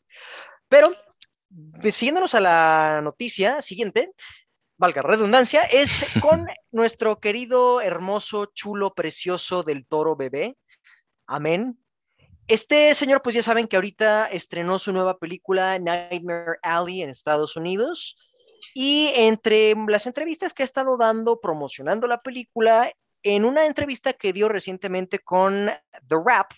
Pero, 0.68 0.94
siguiéndonos 1.84 2.36
a 2.36 2.42
la 2.42 3.02
noticia 3.04 3.62
siguiente, 3.62 4.12
valga 4.78 5.02
redundancia, 5.02 5.64
es 5.64 6.06
con 6.22 6.48
nuestro 6.72 7.20
querido, 7.20 7.82
hermoso, 7.82 8.48
chulo, 8.54 8.94
precioso 8.94 9.64
del 9.64 9.86
toro 9.86 10.16
bebé. 10.16 10.58
Amén. 11.28 11.78
Este 12.48 12.94
señor, 12.96 13.22
pues 13.22 13.36
ya 13.36 13.44
saben 13.44 13.68
que 13.68 13.78
ahorita 13.78 14.28
estrenó 14.28 14.80
su 14.80 14.92
nueva 14.92 15.18
película 15.18 15.80
Nightmare 15.80 16.58
Alley 16.64 17.02
en 17.02 17.10
Estados 17.10 17.56
Unidos. 17.56 18.18
Y 18.74 19.12
entre 19.16 19.74
las 19.88 20.06
entrevistas 20.06 20.54
que 20.54 20.64
ha 20.64 20.66
estado 20.66 20.98
dando 20.98 21.40
promocionando 21.40 22.08
la 22.08 22.22
película, 22.22 22.92
en 23.24 23.46
una 23.46 23.66
entrevista 23.66 24.14
que 24.14 24.34
dio 24.34 24.50
recientemente 24.50 25.20
con 25.20 25.68
The 26.08 26.16
Rap, 26.26 26.52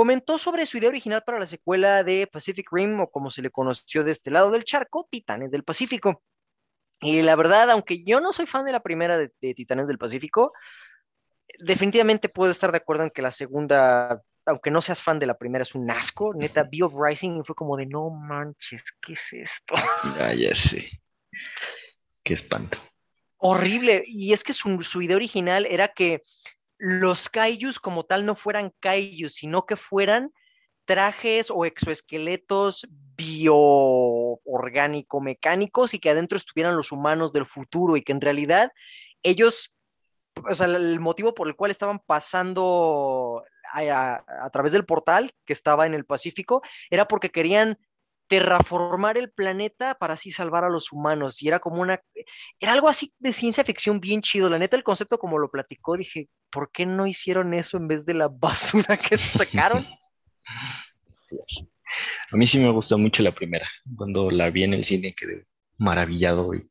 comentó 0.00 0.38
sobre 0.38 0.64
su 0.64 0.78
idea 0.78 0.88
original 0.88 1.22
para 1.26 1.38
la 1.38 1.44
secuela 1.44 2.02
de 2.02 2.26
Pacific 2.26 2.66
Rim, 2.72 3.00
o 3.00 3.10
como 3.10 3.30
se 3.30 3.42
le 3.42 3.50
conoció 3.50 4.02
de 4.02 4.12
este 4.12 4.30
lado 4.30 4.50
del 4.50 4.64
charco, 4.64 5.06
Titanes 5.10 5.52
del 5.52 5.62
Pacífico. 5.62 6.22
Y 7.02 7.20
la 7.20 7.36
verdad, 7.36 7.70
aunque 7.70 8.02
yo 8.02 8.18
no 8.18 8.32
soy 8.32 8.46
fan 8.46 8.64
de 8.64 8.72
la 8.72 8.80
primera 8.80 9.18
de, 9.18 9.30
de 9.42 9.52
Titanes 9.52 9.88
del 9.88 9.98
Pacífico, 9.98 10.54
definitivamente 11.58 12.30
puedo 12.30 12.50
estar 12.50 12.72
de 12.72 12.78
acuerdo 12.78 13.04
en 13.04 13.10
que 13.10 13.20
la 13.20 13.30
segunda, 13.30 14.22
aunque 14.46 14.70
no 14.70 14.80
seas 14.80 15.02
fan 15.02 15.18
de 15.18 15.26
la 15.26 15.36
primera, 15.36 15.60
es 15.60 15.74
un 15.74 15.90
asco. 15.90 16.32
Neta, 16.32 16.62
vi 16.62 16.80
of 16.80 16.94
Rising 16.96 17.44
fue 17.44 17.54
como 17.54 17.76
de 17.76 17.84
no 17.84 18.08
manches, 18.08 18.82
¿qué 19.02 19.12
es 19.12 19.32
esto? 19.34 19.74
Ah, 20.18 20.32
ya 20.32 20.54
sé. 20.54 20.88
Qué 22.24 22.32
espanto. 22.32 22.78
horrible. 23.36 24.02
Y 24.06 24.32
es 24.32 24.44
que 24.44 24.54
su, 24.54 24.82
su 24.82 25.02
idea 25.02 25.16
original 25.16 25.66
era 25.66 25.88
que 25.88 26.22
los 26.80 27.28
kaijus 27.28 27.78
como 27.78 28.02
tal 28.04 28.24
no 28.24 28.34
fueran 28.34 28.72
kaijus, 28.80 29.34
sino 29.34 29.66
que 29.66 29.76
fueran 29.76 30.32
trajes 30.86 31.50
o 31.50 31.66
exoesqueletos 31.66 32.88
bioorgánico-mecánicos 33.16 35.92
y 35.92 35.98
que 35.98 36.08
adentro 36.08 36.38
estuvieran 36.38 36.76
los 36.76 36.90
humanos 36.90 37.34
del 37.34 37.44
futuro 37.44 37.98
y 37.98 38.02
que 38.02 38.12
en 38.12 38.22
realidad 38.22 38.72
ellos 39.22 39.76
o 40.48 40.54
sea, 40.54 40.68
el 40.68 41.00
motivo 41.00 41.34
por 41.34 41.48
el 41.48 41.54
cual 41.54 41.70
estaban 41.70 41.98
pasando 41.98 43.44
a, 43.74 44.24
a, 44.42 44.50
través 44.50 44.72
del 44.72 44.86
portal 44.86 45.34
que 45.44 45.52
estaba 45.52 45.86
en 45.86 45.92
el 45.92 46.06
Pacífico 46.06 46.62
era 46.88 47.06
porque 47.06 47.30
querían 47.30 47.78
terraformar 48.30 49.18
el 49.18 49.32
planeta 49.32 49.96
para 49.96 50.14
así 50.14 50.30
salvar 50.30 50.64
a 50.64 50.70
los 50.70 50.92
humanos. 50.92 51.42
Y 51.42 51.48
era 51.48 51.58
como 51.58 51.82
una, 51.82 52.00
era 52.60 52.72
algo 52.72 52.88
así 52.88 53.12
de 53.18 53.32
ciencia 53.32 53.64
ficción 53.64 53.98
bien 53.98 54.22
chido. 54.22 54.48
La 54.48 54.56
neta, 54.56 54.76
el 54.76 54.84
concepto 54.84 55.18
como 55.18 55.36
lo 55.36 55.50
platicó, 55.50 55.96
dije, 55.96 56.28
¿por 56.48 56.70
qué 56.70 56.86
no 56.86 57.08
hicieron 57.08 57.52
eso 57.54 57.76
en 57.76 57.88
vez 57.88 58.06
de 58.06 58.14
la 58.14 58.28
basura 58.32 58.96
que 58.96 59.18
sacaron? 59.18 59.84
A 62.30 62.36
mí 62.36 62.46
sí 62.46 62.60
me 62.60 62.70
gustó 62.70 62.96
mucho 62.98 63.24
la 63.24 63.34
primera. 63.34 63.68
Cuando 63.96 64.30
la 64.30 64.48
vi 64.50 64.62
en 64.62 64.74
el 64.74 64.84
cine 64.84 65.12
quedé 65.12 65.42
maravillado. 65.78 66.54
Y... 66.54 66.70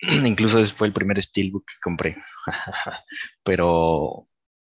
Incluso 0.26 0.62
fue 0.66 0.88
el 0.88 0.92
primer 0.92 1.22
steelbook 1.22 1.64
que 1.64 1.80
compré. 1.82 2.22
Pero 3.42 4.27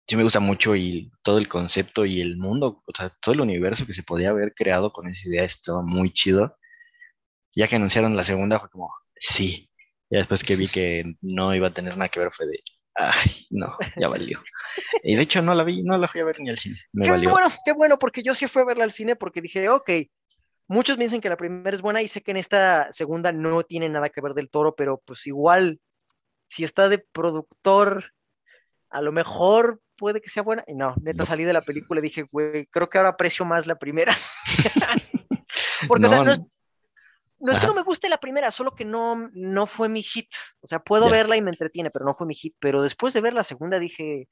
sí 0.09 0.17
me 0.17 0.23
gusta 0.23 0.41
mucho 0.41 0.75
y 0.75 1.12
todo 1.23 1.38
el 1.38 1.49
concepto 1.49 2.07
y 2.07 2.23
el 2.23 2.38
mundo, 2.38 2.83
o 2.87 2.93
sea, 2.97 3.11
todo 3.21 3.35
el 3.35 3.43
universo 3.43 3.87
que 3.87 3.93
se 3.93 4.03
podía 4.03 4.31
haber 4.31 4.55
creado 4.55 4.91
con 4.91 5.07
esa 5.09 5.29
idea 5.29 5.45
estaba 5.45 5.83
muy 5.83 6.12
chido. 6.12 6.57
Ya 7.55 7.69
que 7.69 7.77
anunciaron 7.77 8.17
la 8.17 8.25
segunda 8.25 8.59
fue 8.59 8.71
como, 8.71 8.91
sí. 9.17 9.71
Y 10.09 10.17
después 10.17 10.43
que 10.45 10.57
vi 10.57 10.69
que 10.69 11.05
no 11.21 11.55
iba 11.55 11.69
a 11.69 11.75
tener 11.75 11.97
nada 11.99 12.09
que 12.09 12.21
ver 12.21 12.33
fue 12.33 12.47
de, 12.47 12.62
ay, 12.95 13.47
no, 13.50 13.77
ya 13.97 14.09
valió. 14.09 14.41
y 15.03 15.15
de 15.15 15.23
hecho 15.23 15.43
no 15.43 15.55
la 15.55 15.65
vi, 15.65 15.83
no 15.83 15.99
la 15.99 16.09
fui 16.09 16.23
a 16.23 16.25
ver 16.25 16.41
ni 16.41 16.49
al 16.49 16.59
cine. 16.59 16.77
Me 16.93 17.05
qué 17.05 17.11
valió. 17.11 17.31
bueno, 17.31 17.49
qué 17.65 17.73
bueno, 17.73 17.99
porque 17.99 18.23
yo 18.23 18.35
sí 18.35 18.49
fui 18.49 18.62
a 18.62 18.67
verla 18.67 18.85
al 18.85 18.93
cine 18.93 19.15
porque 19.15 19.43
dije, 19.43 19.69
ok, 19.69 19.91
muchos 20.69 20.97
me 20.97 21.05
dicen 21.05 21.21
que 21.21 21.29
la 21.29 21.37
primera 21.37 21.75
es 21.75 21.83
buena 21.83 22.00
y 22.00 22.09
sé 22.09 22.23
que 22.23 22.31
en 22.31 22.38
esta 22.38 22.91
segunda 22.93 23.31
no 23.33 23.62
tiene 23.62 23.91
nada 23.91 24.09
que 24.09 24.23
ver 24.23 24.33
del 24.33 24.49
toro, 24.49 24.75
pero 24.75 25.03
pues 25.05 25.27
igual, 25.27 25.81
si 26.47 26.65
está 26.65 26.88
de 26.88 26.99
productor, 26.99 28.12
a 28.88 29.03
lo 29.03 29.12
mejor 29.12 29.83
puede 29.99 30.23
que 30.23 30.31
sea 30.31 30.43
buena. 30.43 30.64
Y 30.67 30.75
no, 30.75 30.95
neta, 31.02 31.26
salí 31.26 31.45
de 31.45 31.52
la 31.52 31.61
película 31.61 32.00
y 32.00 32.05
dije, 32.05 32.25
güey, 32.31 32.67
creo 32.67 32.88
que 32.88 32.97
ahora 32.97 33.11
aprecio 33.11 33.45
más 33.45 33.67
la 33.67 33.75
primera. 33.75 34.14
Porque 35.88 36.02
no, 36.02 36.09
o 36.09 36.25
sea, 36.25 36.37
no, 36.37 36.49
no 37.40 37.52
es 37.52 37.61
que 37.61 37.67
no 37.67 37.75
me 37.75 37.83
guste 37.83 38.09
la 38.09 38.19
primera, 38.19 38.50
solo 38.50 38.75
que 38.75 38.85
no, 38.85 39.31
no 39.35 39.67
fue 39.67 39.88
mi 39.88 40.02
hit. 40.02 40.31
O 40.61 40.67
sea, 40.67 40.78
puedo 40.78 41.11
verla 41.11 41.37
y 41.37 41.43
me 41.43 41.50
entretiene, 41.50 41.90
pero 41.90 42.05
no 42.05 42.14
fue 42.14 42.26
mi 42.26 42.35
hit. 42.35 42.55
Pero 42.59 42.83
después 42.83 43.12
de 43.12 43.21
ver 43.21 43.35
la 43.35 43.45
segunda 43.45 43.78
dije, 43.78 44.28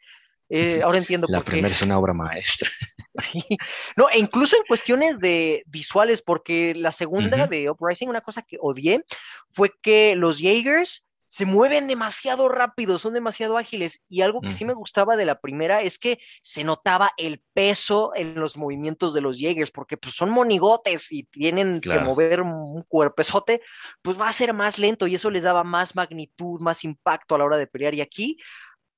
eh, 0.49 0.81
ahora 0.83 0.99
entiendo 0.99 1.27
La 1.29 1.39
por 1.39 1.47
qué. 1.47 1.51
primera 1.53 1.75
es 1.75 1.83
una 1.83 1.99
obra 1.99 2.13
maestra. 2.13 2.69
No, 3.97 4.11
e 4.11 4.19
incluso 4.19 4.57
en 4.57 4.63
cuestiones 4.69 5.19
de 5.19 5.63
visuales, 5.67 6.21
porque 6.21 6.75
la 6.75 6.93
segunda 6.93 7.47
de 7.47 7.71
Uprising, 7.71 8.11
una 8.11 8.21
cosa 8.21 8.43
que 8.43 8.59
odié 8.61 9.05
fue 9.51 9.73
que 9.81 10.15
los 10.17 10.39
Jaegers 10.39 11.07
se 11.37 11.45
mueven 11.45 11.87
demasiado 11.87 12.49
rápido, 12.49 12.99
son 12.99 13.13
demasiado 13.13 13.59
ágiles. 13.59 14.01
Y 14.09 14.23
algo 14.23 14.41
que 14.41 14.53
sí 14.53 14.65
me 14.65 14.73
gustaba 14.73 15.19
de 15.19 15.27
la 15.27 15.39
primera 15.39 15.83
es 15.83 15.99
que 15.99 16.19
se 16.41 16.65
notaba 16.65 17.11
el 17.19 17.43
peso 17.53 18.13
en 18.15 18.37
los 18.37 18.57
movimientos 18.57 19.13
de 19.13 19.21
los 19.21 19.39
Jaegers, 19.39 19.71
porque 19.71 19.99
pues 19.99 20.15
son 20.15 20.31
monigotes 20.31 21.13
y 21.13 21.25
tienen 21.25 21.83
que 21.83 21.99
mover 21.99 22.41
un 22.41 22.83
cuerpezote, 22.89 23.61
pues 24.01 24.19
va 24.19 24.29
a 24.29 24.33
ser 24.33 24.55
más 24.55 24.79
lento 24.79 25.07
y 25.07 25.17
eso 25.17 25.29
les 25.29 25.43
daba 25.43 25.63
más 25.63 25.95
magnitud, 25.95 26.59
más 26.63 26.85
impacto 26.85 27.35
a 27.35 27.39
la 27.39 27.45
hora 27.45 27.59
de 27.59 27.67
pelear. 27.67 27.93
Y 27.93 28.01
aquí 28.01 28.39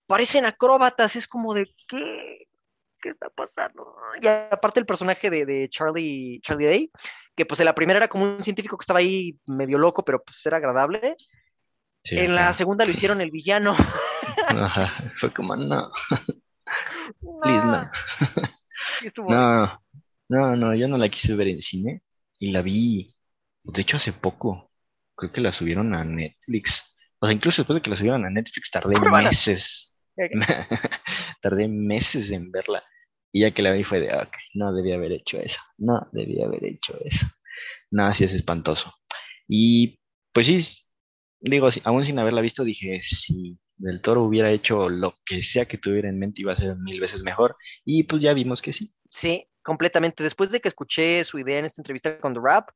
parecen 0.07 0.47
acróbatas, 0.47 1.17
es 1.17 1.27
como 1.27 1.55
de 1.55 1.67
qué, 1.89 2.47
qué 3.01 3.09
está 3.09 3.31
pasando. 3.31 3.97
Y 4.23 4.29
aparte 4.29 4.79
el 4.79 4.87
personaje 4.87 5.29
de, 5.29 5.45
de 5.45 5.69
Charlie, 5.71 6.41
Charlie 6.45 6.67
Day, 6.67 6.93
que 7.35 7.47
pues 7.47 7.59
en 7.59 7.67
la 7.67 7.75
primera 7.75 7.97
era 7.97 8.07
como 8.07 8.37
un 8.37 8.43
científico 8.43 8.79
que 8.79 8.85
estaba 8.85 9.01
ahí 9.01 9.37
medio 9.47 9.77
loco, 9.77 10.05
pero 10.05 10.23
pues 10.23 10.47
era 10.47 10.59
agradable. 10.59 11.17
Sí, 12.09 12.19
en 12.19 12.35
la 12.35 12.55
segunda 12.55 12.87
lo 12.87 12.91
hicieron 12.91 13.21
el 13.21 13.31
villano. 13.31 13.77
Ajá. 14.49 15.13
Fue 15.17 15.31
como, 15.31 15.55
no, 15.57 15.93
please, 17.43 17.65
no. 17.67 17.91
Sí 19.01 19.11
No, 19.29 19.79
no, 20.31 20.57
no, 20.57 20.75
yo 20.75 20.89
no 20.89 20.97
la 20.97 21.11
quise 21.11 21.35
ver 21.35 21.49
en 21.49 21.61
cine 21.61 22.01
y 22.39 22.51
la 22.51 22.63
vi, 22.63 23.15
de 23.63 23.83
hecho, 23.83 23.99
hace 23.99 24.15
poco. 24.15 24.71
Creo 25.15 25.31
que 25.31 25.43
la 25.43 25.53
subieron 25.53 25.95
a 25.95 26.03
Netflix. 26.03 26.83
O 27.19 27.27
sea, 27.27 27.35
incluso 27.35 27.61
después 27.61 27.75
de 27.75 27.83
que 27.83 27.91
la 27.91 27.97
subieron 27.97 28.25
a 28.25 28.31
Netflix, 28.31 28.71
tardé 28.71 28.95
Pruébala. 28.95 29.29
meses. 29.29 30.01
Tardé 31.43 31.69
meses 31.69 32.31
en 32.31 32.51
verla. 32.51 32.83
Y 33.33 33.41
ya 33.43 33.51
que 33.51 33.61
la 33.63 33.73
vi 33.73 33.85
fue 33.85 34.01
de, 34.01 34.15
ok, 34.15 34.35
no 34.55 34.73
debía 34.73 34.95
haber 34.95 35.13
hecho 35.13 35.39
eso. 35.41 35.61
No 35.77 36.09
debía 36.13 36.47
haber 36.47 36.65
hecho 36.65 36.99
eso. 37.05 37.27
No, 37.91 38.07
así 38.07 38.25
es 38.25 38.33
espantoso. 38.33 38.95
Y 39.47 40.01
pues 40.33 40.47
sí, 40.47 40.65
digo, 41.41 41.69
aún 41.85 42.05
sin 42.05 42.19
haberla 42.19 42.41
visto, 42.41 42.65
dije, 42.65 43.01
si 43.01 43.59
Del 43.77 44.01
Toro 44.01 44.23
hubiera 44.25 44.51
hecho 44.51 44.89
lo 44.89 45.15
que 45.25 45.43
sea 45.43 45.67
que 45.67 45.79
tuviera 45.79 46.09
en 46.09 46.19
mente, 46.19 46.43
iba 46.43 46.53
a 46.53 46.57
ser 46.57 46.77
mil 46.77 47.01
veces 47.01 47.23
mejor. 47.23 47.57
Y 47.85 48.05
pues 48.05 48.23
ya 48.23 48.35
vimos 48.35 48.63
que 48.63 48.73
sí. 48.73 48.93
Sí, 49.11 49.49
completamente. 49.63 50.23
Después 50.23 50.51
de 50.51 50.61
que 50.61 50.69
escuché 50.69 51.25
su 51.25 51.39
idea 51.39 51.59
en 51.59 51.65
esta 51.67 51.81
entrevista 51.83 52.19
con 52.21 52.35
The 52.35 52.41
Rap, 52.43 52.71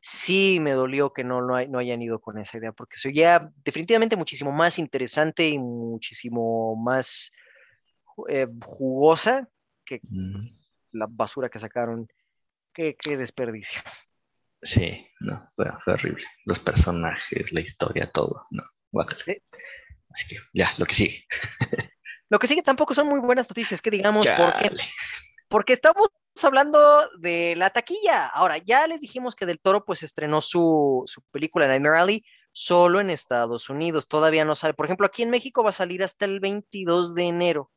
sí 0.00 0.58
me 0.60 0.72
dolió 0.72 1.12
que 1.12 1.24
no, 1.24 1.42
no, 1.42 1.56
hay- 1.56 1.68
no 1.68 1.78
hayan 1.78 2.02
ido 2.02 2.20
con 2.20 2.38
esa 2.38 2.58
idea, 2.58 2.72
porque 2.72 2.96
se 2.98 3.08
oía 3.08 3.50
definitivamente 3.64 4.16
muchísimo 4.16 4.52
más 4.52 4.78
interesante 4.78 5.48
y 5.48 5.58
muchísimo 5.58 6.76
más 6.76 7.32
eh, 8.28 8.46
jugosa 8.64 9.48
que 9.84 10.02
Mm, 10.10 10.48
la 10.92 11.06
basura 11.08 11.48
que 11.48 11.58
sacaron. 11.58 12.08
Qué, 12.74 12.96
qué 13.00 13.16
desperdicio. 13.16 13.82
Sí, 14.62 15.06
no, 15.20 15.40
fue, 15.54 15.66
fue 15.84 15.92
horrible. 15.94 16.24
Los 16.44 16.58
personajes, 16.58 17.52
la 17.52 17.60
historia, 17.60 18.10
todo. 18.10 18.46
No, 18.50 18.64
guácala. 18.90 19.20
Sí. 19.24 19.36
Así 20.10 20.34
que 20.34 20.40
ya, 20.52 20.72
lo 20.78 20.86
que 20.86 20.94
sigue. 20.94 21.26
Lo 22.30 22.38
que 22.38 22.46
sigue 22.46 22.62
tampoco 22.62 22.94
son 22.94 23.08
muy 23.08 23.20
buenas 23.20 23.48
noticias, 23.48 23.80
que 23.80 23.90
digamos, 23.90 24.26
porque. 24.26 24.70
Porque 25.48 25.72
estamos 25.74 26.08
hablando 26.42 27.08
de 27.20 27.54
la 27.56 27.70
taquilla. 27.70 28.26
Ahora, 28.26 28.58
ya 28.58 28.86
les 28.86 29.00
dijimos 29.00 29.34
que 29.34 29.46
Del 29.46 29.60
Toro 29.60 29.86
pues 29.86 30.02
estrenó 30.02 30.42
su, 30.42 31.04
su 31.06 31.22
película 31.30 31.66
Nightmare 31.66 31.98
Alley 31.98 32.24
solo 32.52 33.00
en 33.00 33.08
Estados 33.08 33.70
Unidos. 33.70 34.08
Todavía 34.08 34.44
no 34.44 34.54
sale. 34.54 34.74
Por 34.74 34.84
ejemplo, 34.84 35.06
aquí 35.06 35.22
en 35.22 35.30
México 35.30 35.62
va 35.62 35.70
a 35.70 35.72
salir 35.72 36.02
hasta 36.02 36.26
el 36.26 36.38
22 36.40 37.14
de 37.14 37.22
enero. 37.22 37.70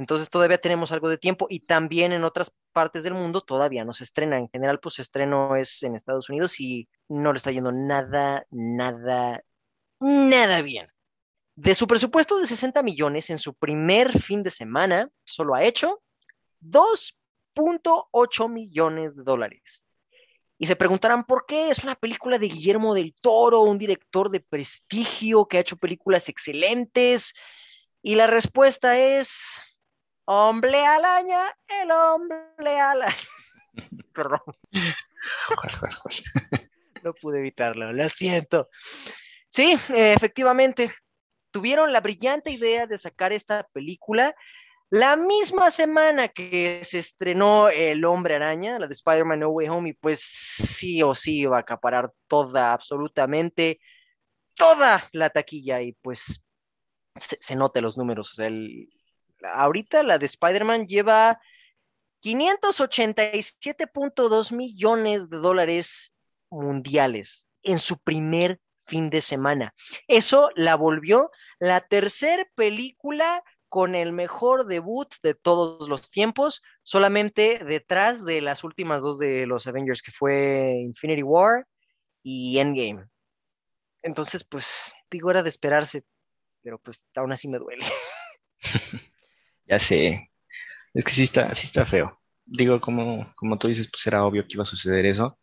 Entonces 0.00 0.30
todavía 0.30 0.56
tenemos 0.56 0.92
algo 0.92 1.10
de 1.10 1.18
tiempo 1.18 1.46
y 1.50 1.60
también 1.60 2.12
en 2.12 2.24
otras 2.24 2.50
partes 2.72 3.02
del 3.02 3.12
mundo 3.12 3.42
todavía 3.42 3.84
no 3.84 3.92
se 3.92 4.04
estrena. 4.04 4.38
En 4.38 4.48
general, 4.48 4.80
pues 4.80 4.94
su 4.94 5.02
estreno 5.02 5.56
es 5.56 5.82
en 5.82 5.94
Estados 5.94 6.30
Unidos 6.30 6.58
y 6.58 6.88
no 7.10 7.34
le 7.34 7.36
está 7.36 7.50
yendo 7.50 7.70
nada, 7.70 8.46
nada, 8.50 9.44
nada 9.98 10.62
bien. 10.62 10.88
De 11.54 11.74
su 11.74 11.86
presupuesto 11.86 12.38
de 12.38 12.46
60 12.46 12.82
millones 12.82 13.28
en 13.28 13.36
su 13.36 13.52
primer 13.52 14.18
fin 14.22 14.42
de 14.42 14.48
semana, 14.48 15.10
solo 15.24 15.54
ha 15.54 15.64
hecho 15.64 16.00
2.8 16.62 18.48
millones 18.48 19.16
de 19.16 19.22
dólares. 19.22 19.84
Y 20.56 20.64
se 20.64 20.76
preguntarán 20.76 21.24
por 21.24 21.44
qué 21.44 21.68
es 21.68 21.84
una 21.84 21.94
película 21.94 22.38
de 22.38 22.48
Guillermo 22.48 22.94
del 22.94 23.14
Toro, 23.20 23.60
un 23.60 23.76
director 23.76 24.30
de 24.30 24.40
prestigio 24.40 25.44
que 25.44 25.58
ha 25.58 25.60
hecho 25.60 25.76
películas 25.76 26.30
excelentes. 26.30 27.34
Y 28.00 28.14
la 28.14 28.26
respuesta 28.26 28.98
es, 28.98 29.60
hombre 30.32 30.86
alaña, 30.86 31.40
el 31.66 31.90
hombre 31.90 32.80
alaña. 32.80 33.16
Perdón, 34.14 34.38
no 37.02 37.12
pude 37.14 37.40
evitarlo, 37.40 37.92
lo 37.92 38.08
siento. 38.08 38.68
Sí, 39.48 39.76
efectivamente, 39.88 40.94
tuvieron 41.50 41.92
la 41.92 42.00
brillante 42.00 42.50
idea 42.50 42.86
de 42.86 43.00
sacar 43.00 43.32
esta 43.32 43.64
película 43.72 44.34
la 44.90 45.16
misma 45.16 45.70
semana 45.70 46.28
que 46.28 46.80
se 46.84 46.98
estrenó 46.98 47.68
El 47.68 48.04
Hombre 48.04 48.34
Araña, 48.34 48.78
la 48.78 48.88
de 48.88 48.92
Spider-Man 48.92 49.40
No 49.40 49.48
Way 49.50 49.68
Home, 49.68 49.90
y 49.90 49.92
pues 49.94 50.20
sí 50.20 51.00
o 51.02 51.14
sí 51.14 51.40
iba 51.40 51.56
a 51.56 51.60
acaparar 51.60 52.12
toda, 52.26 52.72
absolutamente 52.72 53.80
toda 54.54 55.08
la 55.12 55.30
taquilla, 55.30 55.80
y 55.80 55.92
pues 55.92 56.42
se, 57.20 57.38
se 57.40 57.54
nota 57.54 57.80
los 57.80 57.96
números. 57.96 58.32
O 58.32 58.34
sea, 58.34 58.48
el- 58.48 58.88
ahorita 59.42 60.02
la 60.02 60.18
de 60.18 60.26
Spider-Man 60.26 60.86
lleva 60.86 61.40
587.2 62.22 64.52
millones 64.52 65.30
de 65.30 65.38
dólares 65.38 66.12
mundiales 66.50 67.48
en 67.62 67.78
su 67.78 67.98
primer 67.98 68.60
fin 68.86 69.10
de 69.10 69.20
semana. 69.20 69.74
Eso 70.08 70.50
la 70.56 70.74
volvió 70.74 71.30
la 71.58 71.80
tercer 71.80 72.50
película 72.54 73.44
con 73.68 73.94
el 73.94 74.12
mejor 74.12 74.66
debut 74.66 75.14
de 75.22 75.34
todos 75.34 75.88
los 75.88 76.10
tiempos, 76.10 76.60
solamente 76.82 77.60
detrás 77.64 78.24
de 78.24 78.40
las 78.40 78.64
últimas 78.64 79.00
dos 79.00 79.18
de 79.18 79.46
los 79.46 79.68
Avengers, 79.68 80.02
que 80.02 80.10
fue 80.10 80.80
Infinity 80.82 81.22
War 81.22 81.66
y 82.22 82.58
Endgame. 82.58 83.06
Entonces, 84.02 84.44
pues, 84.44 84.92
digo, 85.08 85.30
era 85.30 85.44
de 85.44 85.50
esperarse, 85.50 86.02
pero 86.62 86.80
pues 86.80 87.06
aún 87.14 87.32
así 87.32 87.46
me 87.46 87.58
duele. 87.58 87.86
Ya 89.70 89.78
sé. 89.78 90.30
Es 90.92 91.04
que 91.04 91.12
sí 91.12 91.22
está, 91.22 91.54
sí 91.54 91.66
está 91.66 91.86
feo. 91.86 92.20
Digo, 92.44 92.80
como, 92.80 93.32
como 93.36 93.56
tú 93.58 93.68
dices, 93.68 93.88
pues 93.90 94.04
era 94.06 94.24
obvio 94.24 94.42
que 94.42 94.54
iba 94.54 94.62
a 94.62 94.66
suceder 94.66 95.06
eso, 95.06 95.38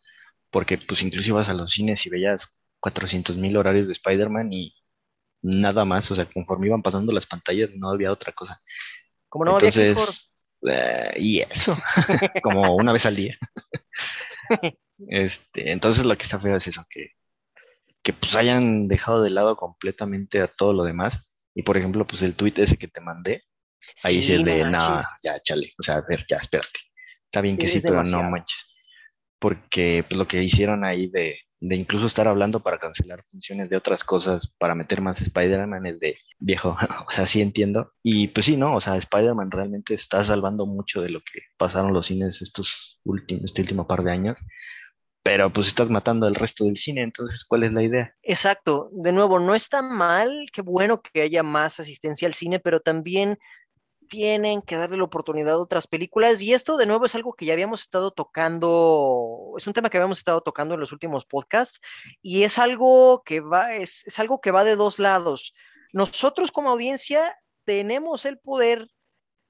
porque 0.50 0.76
pues 0.76 1.02
incluso 1.02 1.30
ibas 1.30 1.48
a 1.48 1.54
los 1.54 1.72
cines 1.72 2.04
y 2.04 2.10
veías 2.10 2.54
400 2.80 3.38
mil 3.38 3.56
horarios 3.56 3.86
de 3.86 3.94
Spider-Man 3.94 4.52
y 4.52 4.74
nada 5.40 5.86
más, 5.86 6.10
o 6.10 6.14
sea, 6.14 6.26
conforme 6.26 6.66
iban 6.66 6.82
pasando 6.82 7.10
las 7.12 7.26
pantallas 7.26 7.70
no 7.74 7.90
había 7.90 8.12
otra 8.12 8.32
cosa. 8.32 8.60
Como 9.30 9.46
no 9.46 9.52
Entonces, 9.52 10.46
eh, 10.70 11.14
y 11.16 11.40
eso, 11.40 11.78
como 12.42 12.76
una 12.76 12.92
vez 12.92 13.06
al 13.06 13.16
día. 13.16 13.38
este, 15.08 15.72
entonces 15.72 16.04
lo 16.04 16.14
que 16.16 16.24
está 16.24 16.38
feo 16.38 16.56
es 16.56 16.66
eso, 16.66 16.84
que, 16.90 17.12
que 18.02 18.12
pues 18.12 18.34
hayan 18.36 18.88
dejado 18.88 19.22
de 19.22 19.30
lado 19.30 19.56
completamente 19.56 20.40
a 20.42 20.48
todo 20.48 20.74
lo 20.74 20.84
demás. 20.84 21.32
Y 21.54 21.62
por 21.62 21.78
ejemplo, 21.78 22.06
pues 22.06 22.22
el 22.22 22.36
tweet 22.36 22.54
ese 22.56 22.76
que 22.76 22.88
te 22.88 23.00
mandé, 23.00 23.47
ahí 24.04 24.22
sí, 24.22 24.34
es 24.34 24.44
de, 24.44 24.64
no, 24.64 25.02
ya, 25.22 25.40
chale, 25.40 25.72
o 25.78 25.82
sea, 25.82 25.96
a 25.96 26.02
ver, 26.02 26.24
ya, 26.28 26.38
espérate. 26.38 26.80
Está 27.24 27.40
bien 27.40 27.58
que 27.58 27.66
sí, 27.66 27.80
pero 27.80 28.02
no 28.02 28.22
manches. 28.22 28.74
Porque 29.38 30.04
pues, 30.08 30.18
lo 30.18 30.26
que 30.26 30.42
hicieron 30.42 30.84
ahí 30.84 31.08
de, 31.10 31.36
de 31.60 31.74
incluso 31.74 32.06
estar 32.06 32.28
hablando 32.28 32.60
para 32.60 32.78
cancelar 32.78 33.24
funciones 33.24 33.68
de 33.68 33.76
otras 33.76 34.04
cosas, 34.04 34.54
para 34.58 34.74
meter 34.74 35.00
más 35.00 35.20
Spider-Man 35.20 35.86
es 35.86 36.00
de 36.00 36.18
viejo, 36.38 36.76
o 37.06 37.10
sea, 37.10 37.26
sí 37.26 37.40
entiendo. 37.40 37.92
Y 38.02 38.28
pues 38.28 38.46
sí, 38.46 38.56
¿no? 38.56 38.76
O 38.76 38.80
sea, 38.80 38.96
Spider-Man 38.96 39.50
realmente 39.50 39.94
está 39.94 40.24
salvando 40.24 40.66
mucho 40.66 41.02
de 41.02 41.10
lo 41.10 41.20
que 41.20 41.40
pasaron 41.56 41.92
los 41.92 42.06
cines 42.06 42.42
estos 42.42 43.00
últimos, 43.04 43.44
este 43.44 43.62
último 43.62 43.86
par 43.86 44.02
de 44.02 44.12
años. 44.12 44.38
Pero 45.22 45.52
pues 45.52 45.66
estás 45.66 45.90
matando 45.90 46.26
el 46.26 46.36
resto 46.36 46.64
del 46.64 46.76
cine, 46.76 47.02
entonces, 47.02 47.44
¿cuál 47.44 47.64
es 47.64 47.72
la 47.72 47.82
idea? 47.82 48.14
Exacto. 48.22 48.88
De 48.92 49.12
nuevo, 49.12 49.38
no 49.38 49.54
está 49.54 49.82
mal, 49.82 50.46
qué 50.52 50.62
bueno 50.62 51.02
que 51.02 51.22
haya 51.22 51.42
más 51.42 51.80
asistencia 51.80 52.26
al 52.26 52.34
cine, 52.34 52.60
pero 52.60 52.80
también 52.80 53.36
tienen 54.08 54.62
que 54.62 54.76
darle 54.76 54.96
la 54.96 55.04
oportunidad 55.04 55.54
a 55.54 55.58
otras 55.58 55.86
películas. 55.86 56.42
Y 56.42 56.52
esto 56.52 56.76
de 56.76 56.86
nuevo 56.86 57.04
es 57.04 57.14
algo 57.14 57.34
que 57.34 57.46
ya 57.46 57.52
habíamos 57.52 57.82
estado 57.82 58.10
tocando, 58.10 59.54
es 59.56 59.66
un 59.66 59.72
tema 59.72 59.90
que 59.90 59.98
habíamos 59.98 60.18
estado 60.18 60.40
tocando 60.40 60.74
en 60.74 60.80
los 60.80 60.92
últimos 60.92 61.24
podcasts 61.26 61.80
y 62.22 62.42
es 62.42 62.58
algo 62.58 63.22
que 63.24 63.40
va, 63.40 63.74
es, 63.74 64.06
es 64.06 64.18
algo 64.18 64.40
que 64.40 64.50
va 64.50 64.64
de 64.64 64.76
dos 64.76 64.98
lados. 64.98 65.54
Nosotros 65.92 66.52
como 66.52 66.70
audiencia 66.70 67.36
tenemos 67.64 68.24
el 68.24 68.38
poder 68.38 68.88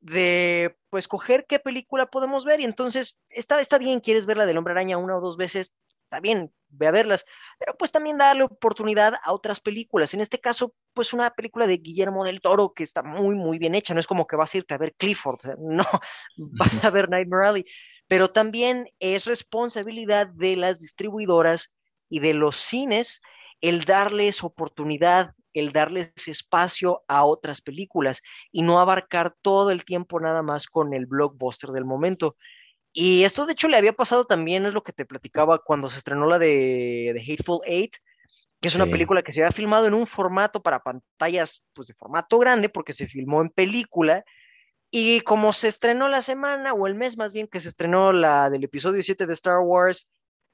de 0.01 0.77
pues 0.91 1.09
coger 1.09 1.47
qué 1.49 1.59
película 1.59 2.07
podemos 2.07 2.45
ver 2.45 2.61
y 2.61 2.65
entonces 2.65 3.19
está, 3.29 3.61
está 3.61 3.79
bien, 3.79 4.01
quieres 4.01 4.27
ver 4.27 4.37
la 4.37 4.47
del 4.47 4.59
hombre 4.59 4.73
araña 4.73 4.99
una 4.99 5.17
o 5.17 5.21
dos 5.21 5.37
veces, 5.37 5.73
está 6.09 6.21
bien, 6.21 6.51
ve 6.71 6.87
a 6.87 6.91
verlas, 6.91 7.27
pero 7.59 7.77
pues 7.77 7.93
también 7.93 8.17
darle 8.17 8.45
oportunidad 8.45 9.15
a 9.23 9.33
otras 9.35 9.61
películas. 9.61 10.15
En 10.15 10.23
este 10.23 10.41
caso, 10.41 10.73
pues 10.95 11.13
una 11.13 11.31
película 11.31 11.67
de 11.67 11.77
Guillermo 11.77 12.25
del 12.25 12.41
Toro 12.41 12.73
que 12.73 12.83
está 12.83 13.03
muy, 13.03 13.35
muy 13.35 13.59
bien 13.59 13.75
hecha. 13.75 13.93
No 13.93 14.01
es 14.01 14.07
como 14.07 14.27
que 14.27 14.37
vas 14.37 14.55
a 14.55 14.59
irte 14.59 14.73
a 14.73 14.79
ver 14.79 14.95
Clifford, 14.95 15.41
no, 15.59 15.85
vas 16.37 16.85
a 16.85 16.91
ver 16.91 17.11
Nightmare 17.11 17.47
Alley, 17.47 17.65
pero 18.07 18.31
también 18.31 18.89
es 19.01 19.27
responsabilidad 19.27 20.29
de 20.29 20.57
las 20.57 20.81
distribuidoras 20.81 21.75
y 22.09 22.21
de 22.21 22.33
los 22.33 22.57
cines 22.57 23.21
el 23.61 23.85
darles 23.85 24.43
oportunidad, 24.43 25.35
el 25.53 25.73
darles 25.73 26.13
espacio 26.27 27.05
a 27.07 27.25
otras 27.25 27.61
películas 27.61 28.23
y 28.51 28.63
no 28.63 28.81
abarcar 28.81 29.35
todo 29.43 29.71
el 29.73 29.85
tiempo 29.85 30.21
nada 30.21 30.43
más 30.43 30.69
con 30.69 30.95
el 30.95 31.05
blockbuster 31.05 31.71
del 31.71 31.85
momento. 31.85 32.37
Y 33.01 33.23
esto 33.23 33.47
de 33.47 33.53
hecho 33.53 33.69
le 33.69 33.77
había 33.77 33.93
pasado 33.93 34.25
también, 34.25 34.67
es 34.67 34.75
lo 34.75 34.83
que 34.83 34.93
te 34.93 35.07
platicaba 35.07 35.61
cuando 35.61 35.89
se 35.89 35.99
estrenó 35.99 36.27
la 36.27 36.37
de, 36.37 37.13
de 37.15 37.21
Hateful 37.21 37.61
Eight, 37.65 37.95
que 38.61 38.67
es 38.67 38.75
una 38.75 38.87
película 38.87 39.23
que 39.23 39.33
se 39.33 39.39
había 39.39 39.53
filmado 39.53 39.87
en 39.87 39.95
un 39.95 40.05
formato 40.05 40.61
para 40.61 40.83
pantallas, 40.83 41.65
pues 41.75 41.87
de 41.87 41.95
formato 41.95 42.41
grande, 42.41 42.69
porque 42.69 42.93
se 42.93 43.07
filmó 43.07 43.41
en 43.41 43.51
película. 43.51 44.25
Y 44.91 45.21
como 45.21 45.53
se 45.53 45.69
estrenó 45.69 46.09
la 46.09 46.23
semana, 46.23 46.73
o 46.73 46.89
el 46.89 46.97
mes 46.97 47.17
más 47.17 47.33
bien 47.33 47.47
que 47.47 47.61
se 47.61 47.69
estrenó 47.69 48.13
la 48.13 48.51
del 48.51 48.65
episodio 48.65 49.01
7 49.01 49.27
de 49.27 49.33
Star 49.33 49.61
Wars, 49.61 50.09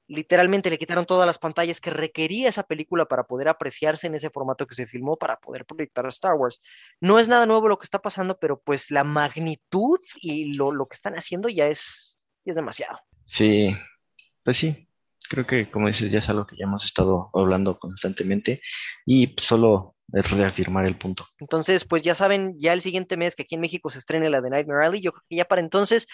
literalmente 0.07 0.69
le 0.69 0.77
quitaron 0.77 1.07
todas 1.07 1.27
las 1.27 1.39
pantallas 1.39 1.81
que 1.81 1.89
requería 1.89 2.51
esa 2.51 2.65
película 2.65 3.07
para 3.07 3.25
poder 3.25 3.49
apreciarse 3.49 4.07
en 4.07 4.17
ese 4.17 4.29
formato 4.29 4.67
que 4.67 4.75
se 4.75 4.87
filmó 4.87 5.17
para 5.17 5.39
poder 5.39 5.65
proyectar 5.65 6.05
a 6.05 6.11
Star 6.11 6.35
Wars. 6.35 6.61
No 7.01 7.19
es 7.19 7.27
nada 7.27 7.47
nuevo 7.47 7.69
lo 7.69 7.79
que 7.79 7.85
está 7.85 8.01
pasando, 8.01 8.39
pero 8.39 8.61
pues 8.61 8.91
la 8.91 9.03
magnitud 9.03 9.99
y 10.21 10.53
lo, 10.57 10.73
lo 10.73 10.89
que 10.89 10.97
están 10.97 11.15
haciendo 11.15 11.49
ya 11.49 11.69
es, 11.69 12.14
y 12.45 12.51
es 12.51 12.57
demasiado. 12.57 12.99
Sí, 13.27 13.75
pues 14.43 14.57
sí, 14.57 14.89
creo 15.29 15.47
que 15.47 15.71
como 15.71 15.89
dices 15.89 16.11
ya 16.11 16.19
es 16.19 16.29
algo 16.29 16.47
que 16.47 16.57
ya 16.57 16.65
hemos 16.65 16.85
estado 16.85 17.31
hablando 17.35 17.79
constantemente 17.79 18.61
y 19.07 19.35
solo 19.39 19.97
es 20.13 20.31
reafirmar 20.31 20.87
el 20.87 20.97
punto. 20.97 21.27
Entonces, 21.39 21.85
pues 21.85 22.03
ya 22.03 22.15
saben, 22.15 22.55
ya 22.59 22.73
el 22.73 22.83
siguiente 22.83 23.17
mes 23.17 23.35
que 23.35 23.43
aquí 23.43 23.55
en 23.55 23.61
México 23.63 23.91
se 23.91 23.99
estrene 23.99 24.31
la 24.31 24.41
de 24.41 24.51
Nightmare 24.51 24.87
Alley, 24.87 25.01
yo 25.01 25.13
creo 25.13 25.25
que 25.29 25.37
ya 25.37 25.45
para 25.45 25.61
entonces 25.61 26.07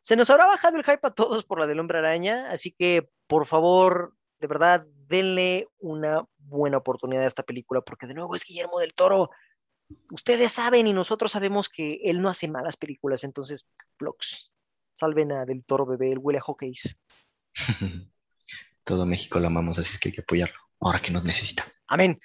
se 0.00 0.16
nos 0.16 0.30
habrá 0.30 0.46
bajado 0.46 0.76
el 0.76 0.84
hype 0.84 1.06
a 1.06 1.10
todos 1.10 1.44
por 1.44 1.60
la 1.60 1.66
del 1.66 1.80
hombre 1.80 1.98
araña, 1.98 2.50
así 2.50 2.72
que 2.72 3.08
por 3.26 3.46
favor, 3.46 4.14
de 4.40 4.46
verdad, 4.46 4.86
denle 5.06 5.68
una 5.78 6.24
buena 6.38 6.78
oportunidad 6.78 7.24
a 7.24 7.28
esta 7.28 7.42
película, 7.42 7.80
porque 7.80 8.06
de 8.06 8.14
nuevo 8.14 8.34
es 8.34 8.44
Guillermo 8.44 8.78
del 8.80 8.94
Toro. 8.94 9.30
Ustedes 10.10 10.52
saben 10.52 10.86
y 10.86 10.92
nosotros 10.92 11.32
sabemos 11.32 11.68
que 11.68 12.00
él 12.04 12.20
no 12.20 12.28
hace 12.28 12.48
malas 12.48 12.76
películas, 12.76 13.24
entonces, 13.24 13.66
blogs. 13.98 14.52
Salven 14.98 15.30
a 15.30 15.44
Del 15.44 15.64
Toro 15.64 15.86
Bebé, 15.86 16.10
el 16.10 16.18
huele 16.18 16.40
a 16.40 16.42
hockeys. 16.42 16.96
Todo 18.84 19.06
México 19.06 19.38
lo 19.38 19.46
amamos, 19.46 19.78
así 19.78 19.96
que 19.98 20.08
hay 20.08 20.12
que 20.12 20.22
apoyarlo, 20.22 20.58
ahora 20.80 21.00
que 21.00 21.12
nos 21.12 21.22
necesita. 21.22 21.64
Amén. 21.86 22.18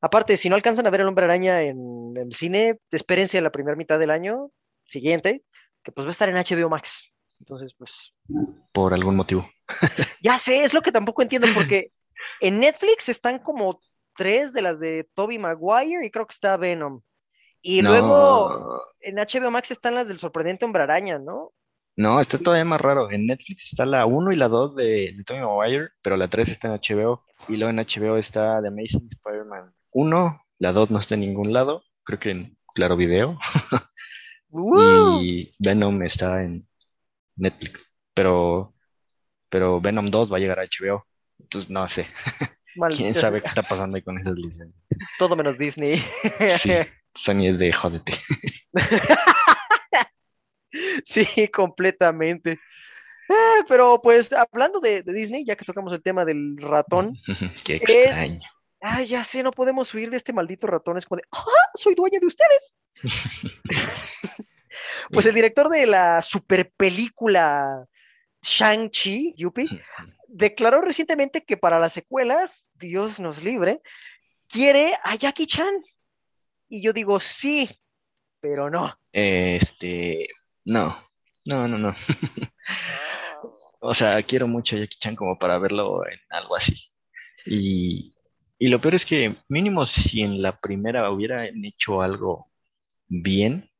Aparte, 0.00 0.36
si 0.36 0.48
no 0.48 0.56
alcanzan 0.56 0.84
a 0.88 0.90
ver 0.90 1.02
el 1.02 1.06
hombre 1.06 1.26
araña 1.26 1.62
en 1.62 2.14
el 2.16 2.32
cine, 2.32 2.80
espérense 2.90 3.38
a 3.38 3.42
la 3.42 3.52
primera 3.52 3.76
mitad 3.76 4.00
del 4.00 4.10
año 4.10 4.50
siguiente, 4.84 5.44
que 5.84 5.92
pues 5.92 6.06
va 6.06 6.10
a 6.10 6.10
estar 6.10 6.28
en 6.28 6.34
HBO 6.34 6.68
Max. 6.68 7.12
Entonces, 7.38 7.72
pues. 7.78 8.12
Por 8.72 8.94
algún 8.94 9.14
motivo. 9.14 9.48
ya 10.20 10.40
sé, 10.44 10.64
es 10.64 10.74
lo 10.74 10.82
que 10.82 10.90
tampoco 10.90 11.22
entiendo, 11.22 11.46
porque 11.54 11.92
en 12.40 12.58
Netflix 12.58 13.08
están 13.08 13.38
como 13.38 13.80
tres 14.16 14.52
de 14.52 14.62
las 14.62 14.80
de 14.80 15.08
Toby 15.14 15.38
Maguire 15.38 16.04
y 16.04 16.10
creo 16.10 16.26
que 16.26 16.34
está 16.34 16.56
Venom. 16.56 17.00
Y 17.62 17.80
luego 17.80 18.82
en 19.00 19.16
HBO 19.16 19.52
Max 19.52 19.70
están 19.70 19.94
las 19.94 20.08
del 20.08 20.18
sorprendente 20.18 20.64
hombre 20.64 20.82
araña, 20.82 21.20
¿no? 21.20 21.52
No, 21.98 22.20
está 22.20 22.38
todavía 22.38 22.64
más 22.64 22.80
raro. 22.80 23.10
En 23.10 23.26
Netflix 23.26 23.72
está 23.72 23.84
la 23.84 24.06
1 24.06 24.30
y 24.30 24.36
la 24.36 24.46
2 24.46 24.76
de, 24.76 25.14
de 25.16 25.24
Tommy 25.24 25.40
Maguire, 25.40 25.88
pero 26.00 26.16
la 26.16 26.28
3 26.28 26.48
está 26.48 26.68
en 26.68 26.74
HBO. 26.74 27.24
Y 27.48 27.56
luego 27.56 27.70
en 27.70 27.84
HBO 27.84 28.16
está 28.16 28.62
The 28.62 28.68
Amazing 28.68 29.08
Spider-Man 29.10 29.74
1, 29.90 30.42
la 30.60 30.72
2 30.72 30.92
no 30.92 31.00
está 31.00 31.16
en 31.16 31.22
ningún 31.22 31.52
lado, 31.52 31.82
creo 32.04 32.20
que 32.20 32.30
en 32.30 32.56
Claro 32.72 32.96
Video. 32.96 33.36
y 34.80 35.52
Venom 35.58 36.00
está 36.04 36.44
en 36.44 36.68
Netflix, 37.34 37.84
pero, 38.14 38.76
pero 39.48 39.80
Venom 39.80 40.08
2 40.08 40.32
va 40.32 40.36
a 40.36 40.40
llegar 40.40 40.60
a 40.60 40.64
HBO. 40.66 41.04
Entonces 41.40 41.68
no 41.68 41.88
sé. 41.88 42.06
¿Quién 42.96 43.16
sabe 43.16 43.40
qué 43.40 43.48
está 43.48 43.64
pasando 43.64 43.96
ahí 43.96 44.02
con 44.02 44.20
esas 44.20 44.38
licencias? 44.38 44.84
Todo 45.18 45.34
menos 45.34 45.58
Disney. 45.58 46.00
sí, 46.58 46.70
Sony 47.12 47.46
es 47.46 47.58
de 47.58 47.72
jódete. 47.72 48.12
Sí, 51.04 51.48
completamente. 51.48 52.58
Ah, 53.28 53.64
pero 53.68 54.00
pues 54.02 54.32
hablando 54.32 54.80
de, 54.80 55.02
Disney, 55.02 55.44
ya 55.44 55.56
que 55.56 55.64
tocamos 55.64 55.92
el 55.92 56.02
tema 56.02 56.24
del 56.24 56.56
ratón. 56.58 57.14
Qué 57.64 57.76
extraño. 57.76 58.40
ah, 58.80 59.02
ya 59.02 59.22
sé, 59.22 59.42
no 59.42 59.50
podemos 59.50 59.92
huir 59.92 60.10
de 60.10 60.16
este 60.16 60.32
maldito 60.32 60.66
ratón. 60.66 60.96
Es 60.96 61.06
como 61.06 61.18
de, 61.18 61.24
¡ah! 61.32 61.70
Soy 61.74 61.94
dueño 61.94 62.20
de 62.20 62.26
ustedes. 62.26 62.76
pues 65.10 65.26
el 65.26 65.34
director 65.34 65.68
de 65.68 65.86
la 65.86 66.22
super 66.22 66.70
película 66.76 67.86
Shang-Chi, 68.42 69.34
Yupi, 69.36 69.68
declaró 70.28 70.80
recientemente 70.80 71.44
que 71.44 71.56
para 71.56 71.78
la 71.78 71.88
secuela, 71.88 72.50
Dios 72.74 73.20
nos 73.20 73.42
libre, 73.42 73.80
quiere 74.48 74.94
a 75.04 75.16
Jackie 75.16 75.46
Chan. 75.46 75.74
Y 76.68 76.82
yo 76.82 76.92
digo, 76.92 77.18
sí, 77.20 77.68
pero 78.40 78.70
no. 78.70 78.98
Este, 79.12 80.28
no, 80.68 80.96
no, 81.46 81.68
no, 81.68 81.78
no. 81.78 81.94
o 83.80 83.94
sea, 83.94 84.22
quiero 84.22 84.46
mucho 84.46 84.76
a 84.76 84.80
Jackie 84.80 84.98
Chan 84.98 85.16
como 85.16 85.38
para 85.38 85.58
verlo 85.58 86.06
en 86.06 86.18
algo 86.30 86.56
así. 86.56 86.74
Y, 87.46 88.14
y 88.58 88.68
lo 88.68 88.80
peor 88.80 88.94
es 88.94 89.06
que 89.06 89.36
mínimo 89.48 89.86
si 89.86 90.22
en 90.22 90.42
la 90.42 90.60
primera 90.60 91.10
hubieran 91.10 91.64
hecho 91.64 92.02
algo 92.02 92.50
bien, 93.08 93.70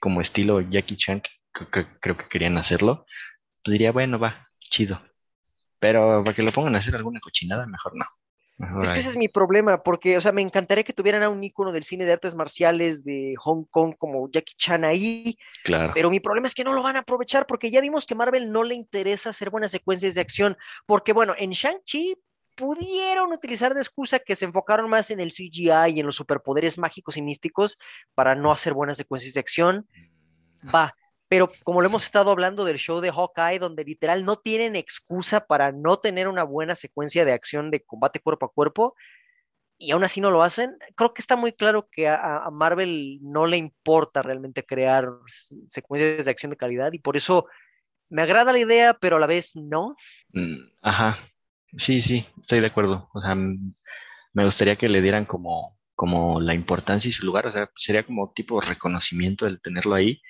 como 0.00 0.20
estilo 0.20 0.60
Jackie 0.60 0.96
Chan, 0.96 1.22
que, 1.22 1.86
creo 2.00 2.16
que 2.16 2.28
querían 2.28 2.58
hacerlo, 2.58 3.06
pues 3.64 3.72
diría, 3.72 3.92
bueno, 3.92 4.18
va, 4.18 4.48
chido. 4.60 5.02
Pero 5.80 6.22
para 6.24 6.34
que 6.34 6.42
lo 6.42 6.52
pongan 6.52 6.76
a 6.76 6.78
hacer 6.78 6.96
alguna 6.96 7.20
cochinada, 7.20 7.66
mejor 7.66 7.96
no 7.96 8.06
es 8.82 8.92
que 8.92 9.00
ese 9.00 9.08
es 9.10 9.16
mi 9.16 9.28
problema, 9.28 9.82
porque, 9.82 10.16
o 10.16 10.20
sea, 10.20 10.32
me 10.32 10.42
encantaría 10.42 10.84
que 10.84 10.92
tuvieran 10.92 11.22
a 11.22 11.28
un 11.28 11.42
ícono 11.42 11.72
del 11.72 11.84
cine 11.84 12.04
de 12.04 12.12
artes 12.12 12.34
marciales 12.34 13.04
de 13.04 13.34
Hong 13.38 13.64
Kong 13.64 13.94
como 13.98 14.30
Jackie 14.30 14.54
Chan 14.56 14.84
ahí. 14.84 15.36
Claro. 15.64 15.92
Pero 15.94 16.10
mi 16.10 16.20
problema 16.20 16.48
es 16.48 16.54
que 16.54 16.64
no 16.64 16.72
lo 16.72 16.82
van 16.82 16.96
a 16.96 17.00
aprovechar, 17.00 17.46
porque 17.46 17.70
ya 17.70 17.80
vimos 17.80 18.06
que 18.06 18.14
Marvel 18.14 18.52
no 18.52 18.62
le 18.62 18.74
interesa 18.74 19.30
hacer 19.30 19.50
buenas 19.50 19.70
secuencias 19.70 20.14
de 20.14 20.20
acción, 20.20 20.56
porque, 20.86 21.12
bueno, 21.12 21.34
en 21.36 21.50
Shang-Chi 21.50 22.16
pudieron 22.54 23.32
utilizar 23.32 23.74
de 23.74 23.80
excusa 23.80 24.18
que 24.18 24.36
se 24.36 24.44
enfocaron 24.44 24.88
más 24.88 25.10
en 25.10 25.20
el 25.20 25.32
CGI 25.32 25.94
y 25.94 26.00
en 26.00 26.06
los 26.06 26.16
superpoderes 26.16 26.78
mágicos 26.78 27.16
y 27.16 27.22
místicos 27.22 27.78
para 28.14 28.34
no 28.34 28.52
hacer 28.52 28.74
buenas 28.74 28.96
secuencias 28.96 29.34
de 29.34 29.40
acción. 29.40 29.88
Mm. 30.62 30.74
Va, 30.74 30.94
pero 31.32 31.50
como 31.62 31.80
lo 31.80 31.88
hemos 31.88 32.04
estado 32.04 32.30
hablando 32.30 32.62
del 32.62 32.76
show 32.76 33.00
de 33.00 33.10
Hawkeye, 33.10 33.58
donde 33.58 33.84
literal 33.84 34.22
no 34.26 34.36
tienen 34.36 34.76
excusa 34.76 35.46
para 35.46 35.72
no 35.72 35.96
tener 35.98 36.28
una 36.28 36.42
buena 36.42 36.74
secuencia 36.74 37.24
de 37.24 37.32
acción 37.32 37.70
de 37.70 37.82
combate 37.82 38.20
cuerpo 38.20 38.44
a 38.44 38.52
cuerpo, 38.52 38.94
y 39.78 39.92
aún 39.92 40.04
así 40.04 40.20
no 40.20 40.30
lo 40.30 40.42
hacen. 40.42 40.76
Creo 40.94 41.14
que 41.14 41.22
está 41.22 41.36
muy 41.36 41.54
claro 41.54 41.88
que 41.90 42.06
a, 42.06 42.46
Marvel 42.52 43.18
no 43.22 43.46
le 43.46 43.56
importa 43.56 44.20
realmente 44.20 44.66
crear 44.66 45.08
secuencias 45.68 46.26
de 46.26 46.30
acción 46.30 46.50
de 46.50 46.58
calidad 46.58 46.92
y 46.92 46.98
por 46.98 47.16
eso 47.16 47.46
me 48.10 48.20
agrada 48.20 48.52
la 48.52 48.58
idea, 48.58 48.92
pero 48.92 49.16
a 49.16 49.20
la 49.20 49.26
vez 49.26 49.56
no. 49.56 49.96
Mm, 50.34 50.58
ajá, 50.82 51.18
sí, 51.78 52.02
sí, 52.02 52.26
estoy 52.42 52.60
de 52.60 52.66
acuerdo. 52.66 53.08
O 53.14 53.22
sea, 53.22 53.34
me 53.34 54.44
gustaría 54.44 54.76
que 54.76 54.90
le 54.90 55.00
dieran 55.00 55.24
como, 55.24 55.78
como 55.94 56.42
la 56.42 56.52
importancia 56.52 57.08
y 57.08 57.12
su 57.12 57.24
lugar, 57.24 57.46
o 57.46 57.52
sea, 57.52 57.70
sería 57.74 58.02
como 58.02 58.34
tipo 58.34 58.60
reconocimiento 58.60 59.46
el 59.46 59.62
tenerlo 59.62 59.94
ahí, 59.94 60.20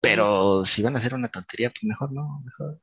pero 0.00 0.64
si 0.64 0.82
van 0.82 0.94
a 0.96 0.98
hacer 0.98 1.14
una 1.14 1.28
tontería, 1.28 1.70
pues 1.70 1.84
mejor 1.84 2.12
no, 2.12 2.42
mejor, 2.44 2.80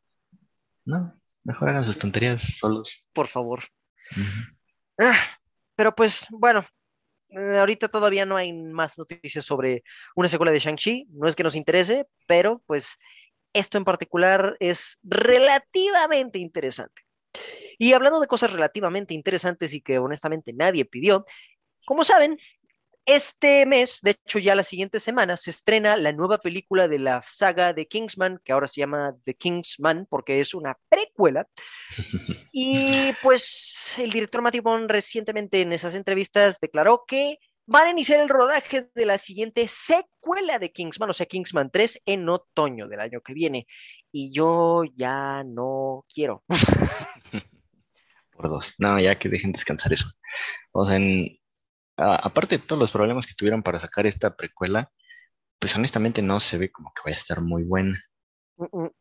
no, 0.85 1.19
mejor 1.43 1.69
hagan 1.69 1.85
sus 1.85 1.97
tonterías 1.97 2.57
solos. 2.59 3.07
Por 3.13 3.27
favor. 3.27 3.63
Ah, 4.99 5.19
pero 5.75 5.95
pues 5.95 6.27
bueno, 6.29 6.65
eh, 7.29 7.57
ahorita 7.57 7.87
todavía 7.87 8.25
no 8.25 8.37
hay 8.37 8.53
más 8.53 8.97
noticias 8.97 9.45
sobre 9.45 9.83
una 10.15 10.29
secuela 10.29 10.51
de 10.51 10.59
Shang-Chi, 10.59 11.07
no 11.11 11.27
es 11.27 11.35
que 11.35 11.43
nos 11.43 11.55
interese, 11.55 12.07
pero 12.25 12.61
pues 12.65 12.97
esto 13.53 13.77
en 13.77 13.85
particular 13.85 14.55
es 14.59 14.97
relativamente 15.03 16.39
interesante. 16.39 17.01
Y 17.77 17.93
hablando 17.93 18.19
de 18.19 18.27
cosas 18.27 18.51
relativamente 18.53 19.13
interesantes 19.13 19.73
y 19.73 19.81
que 19.81 19.99
honestamente 19.99 20.53
nadie 20.53 20.85
pidió, 20.85 21.25
como 21.85 22.03
saben, 22.03 22.37
este 23.07 23.65
mes, 23.65 24.01
de 24.01 24.11
hecho 24.11 24.37
ya 24.37 24.53
la 24.53 24.63
siguiente 24.63 24.99
semana, 24.99 25.37
se 25.37 25.49
estrena 25.49 25.95
la 25.95 26.11
nueva 26.11 26.39
película 26.39 26.89
de 26.89 26.99
la 26.99 27.23
saga 27.25 27.71
de 27.71 27.87
Kingsman, 27.87 28.39
que 28.43 28.51
ahora 28.51 28.67
se 28.67 28.81
llama 28.81 29.15
The 29.23 29.33
Kingsman 29.33 30.05
porque 30.09 30.41
es 30.41 30.53
una 30.53 30.77
precuela. 30.89 31.47
Y 32.59 33.13
pues 33.21 33.93
el 33.99 34.09
director 34.09 34.41
Matthew 34.41 34.63
Bond 34.63 34.89
recientemente 34.89 35.61
en 35.61 35.73
esas 35.73 35.93
entrevistas 35.93 36.59
declaró 36.59 37.03
que 37.07 37.37
van 37.67 37.85
a 37.85 37.91
iniciar 37.91 38.19
el 38.19 38.29
rodaje 38.29 38.89
de 38.95 39.05
la 39.05 39.19
siguiente 39.19 39.67
secuela 39.67 40.57
de 40.57 40.71
Kingsman, 40.71 41.11
o 41.11 41.13
sea, 41.13 41.27
Kingsman 41.27 41.69
3, 41.69 42.01
en 42.05 42.27
otoño 42.27 42.87
del 42.87 42.99
año 42.99 43.21
que 43.21 43.33
viene. 43.33 43.67
Y 44.11 44.33
yo 44.33 44.83
ya 44.95 45.43
no 45.45 46.03
quiero. 46.11 46.43
Por 48.31 48.49
dos. 48.49 48.73
No, 48.79 48.99
ya 48.99 49.19
que 49.19 49.29
dejen 49.29 49.51
descansar 49.51 49.93
eso. 49.93 50.07
O 50.71 50.85
sea, 50.85 50.95
en, 50.95 51.37
aparte 51.97 52.57
de 52.57 52.63
todos 52.63 52.79
los 52.79 52.91
problemas 52.91 53.25
que 53.25 53.33
tuvieron 53.33 53.63
para 53.63 53.79
sacar 53.79 54.05
esta 54.05 54.35
precuela, 54.35 54.91
pues 55.59 55.75
honestamente 55.75 56.21
no 56.21 56.39
se 56.39 56.57
ve 56.57 56.71
como 56.71 56.91
que 56.93 57.01
vaya 57.03 57.15
a 57.15 57.17
estar 57.17 57.41
muy 57.41 57.63
buena. 57.63 58.01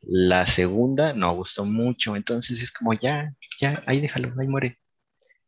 La 0.01 0.47
segunda 0.47 1.13
no 1.13 1.35
gustó 1.35 1.65
mucho, 1.65 2.17
entonces 2.17 2.61
es 2.61 2.71
como 2.71 2.93
ya, 2.95 3.33
ya, 3.59 3.83
ahí 3.87 4.01
déjalo, 4.01 4.33
ahí 4.39 4.49
muere. 4.49 4.79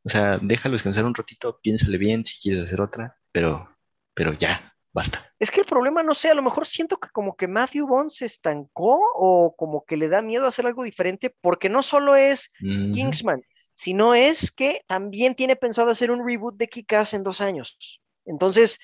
O 0.04 0.08
sea, 0.08 0.38
déjalo 0.38 0.74
descansar 0.74 1.04
un 1.04 1.14
ratito, 1.14 1.58
piénsale 1.62 1.98
bien 1.98 2.24
si 2.24 2.38
quieres 2.38 2.64
hacer 2.64 2.80
otra, 2.80 3.16
pero, 3.32 3.68
pero 4.14 4.32
ya, 4.32 4.72
basta. 4.92 5.22
Es 5.38 5.50
que 5.50 5.60
el 5.60 5.66
problema, 5.66 6.02
no 6.02 6.14
sé, 6.14 6.30
a 6.30 6.34
lo 6.34 6.42
mejor 6.42 6.66
siento 6.66 6.96
que 6.96 7.10
como 7.10 7.36
que 7.36 7.46
Matthew 7.46 7.86
Bond 7.86 8.08
se 8.08 8.24
estancó 8.24 8.98
o 9.14 9.54
como 9.56 9.84
que 9.84 9.96
le 9.96 10.08
da 10.08 10.22
miedo 10.22 10.46
hacer 10.46 10.66
algo 10.66 10.84
diferente, 10.84 11.34
porque 11.42 11.68
no 11.68 11.82
solo 11.82 12.16
es 12.16 12.50
Kingsman, 12.60 13.42
sino 13.78 14.12
es 14.12 14.50
que 14.50 14.80
también 14.88 15.36
tiene 15.36 15.54
pensado 15.54 15.92
hacer 15.92 16.10
un 16.10 16.26
reboot 16.26 16.56
de 16.56 16.68
Kick-Ass 16.68 17.14
en 17.14 17.22
dos 17.22 17.40
años. 17.40 18.00
Entonces, 18.24 18.80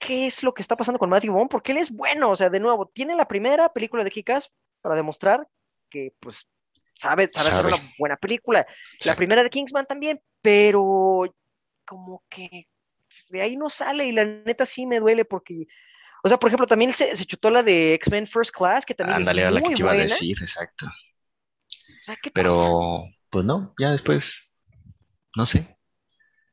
¿qué 0.00 0.26
es 0.26 0.42
lo 0.42 0.54
que 0.54 0.62
está 0.62 0.78
pasando 0.78 0.98
con 0.98 1.10
Matthew 1.10 1.34
Vaughn? 1.34 1.48
Porque 1.50 1.72
él 1.72 1.78
es 1.78 1.90
bueno, 1.90 2.30
o 2.30 2.36
sea, 2.36 2.48
de 2.48 2.58
nuevo, 2.58 2.86
tiene 2.86 3.14
la 3.16 3.28
primera 3.28 3.70
película 3.70 4.02
de 4.02 4.10
Kick-Ass 4.10 4.50
para 4.80 4.96
demostrar 4.96 5.46
que, 5.90 6.14
pues, 6.20 6.48
sabe, 6.94 7.28
sabe, 7.28 7.50
hacer 7.50 7.66
una 7.66 7.92
buena 7.98 8.16
película. 8.16 8.66
La 9.04 9.14
primera 9.14 9.42
de 9.42 9.50
Kingsman 9.50 9.84
también, 9.84 10.18
pero 10.40 11.24
como 11.84 12.24
que 12.30 12.66
de 13.28 13.42
ahí 13.42 13.56
no 13.56 13.68
sale 13.68 14.06
y 14.06 14.12
la 14.12 14.24
neta 14.24 14.64
sí 14.64 14.86
me 14.86 15.00
duele 15.00 15.26
porque, 15.26 15.66
o 16.22 16.28
sea, 16.30 16.38
por 16.38 16.48
ejemplo, 16.48 16.66
también 16.66 16.94
se, 16.94 17.14
chutó 17.26 17.50
la 17.50 17.62
de 17.62 17.92
X-Men 17.92 18.26
First 18.26 18.56
Class, 18.56 18.86
que 18.86 18.94
también 18.94 19.18
Ándale, 19.18 19.44
a 19.44 19.50
la 19.50 19.60
que 19.60 19.74
te 19.74 19.82
iba 19.82 19.92
a 19.92 19.96
decir, 19.96 20.38
exacto. 20.40 20.86
Pero, 22.32 23.04
pues 23.34 23.44
no, 23.44 23.74
ya 23.80 23.90
después, 23.90 24.54
no 25.34 25.44
sé. 25.44 25.76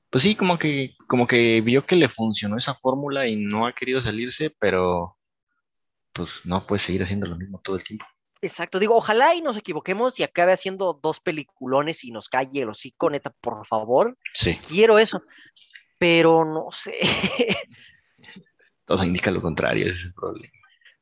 Pues 0.10 0.24
sí, 0.24 0.36
como 0.36 0.58
que, 0.58 0.96
como 1.08 1.28
que 1.28 1.62
vio 1.62 1.86
que 1.86 1.96
le 1.96 2.10
funcionó 2.10 2.58
esa 2.58 2.74
fórmula 2.74 3.28
y 3.28 3.36
no 3.36 3.68
ha 3.68 3.74
querido 3.74 4.02
salirse, 4.02 4.50
pero 4.58 5.16
pues 6.12 6.44
no 6.44 6.66
puede 6.66 6.80
seguir 6.80 7.04
haciendo 7.04 7.28
lo 7.28 7.36
mismo 7.36 7.62
todo 7.64 7.76
el 7.76 7.84
tiempo. 7.84 8.08
Exacto, 8.42 8.80
digo, 8.80 8.96
ojalá 8.96 9.36
y 9.36 9.44
nos 9.44 9.58
equivoquemos 9.58 10.20
y 10.20 10.24
acabe 10.24 10.54
haciendo 10.54 11.00
dos 11.04 11.20
peliculones 11.20 12.04
y 12.04 12.10
nos 12.10 12.28
calle 12.28 12.64
el 12.64 12.70
hocico, 12.70 13.12
neta, 13.12 13.30
por 13.30 13.64
favor. 13.68 14.18
Sí. 14.34 14.58
Quiero 14.68 14.98
eso, 14.98 15.22
pero 16.00 16.46
no 16.46 16.72
sé. 16.72 16.96
Todo 18.86 19.04
indica 19.04 19.30
lo 19.30 19.44
contrario, 19.44 19.86
ese 19.86 19.94
es 19.94 20.06
el 20.06 20.14
problema. 20.16 20.54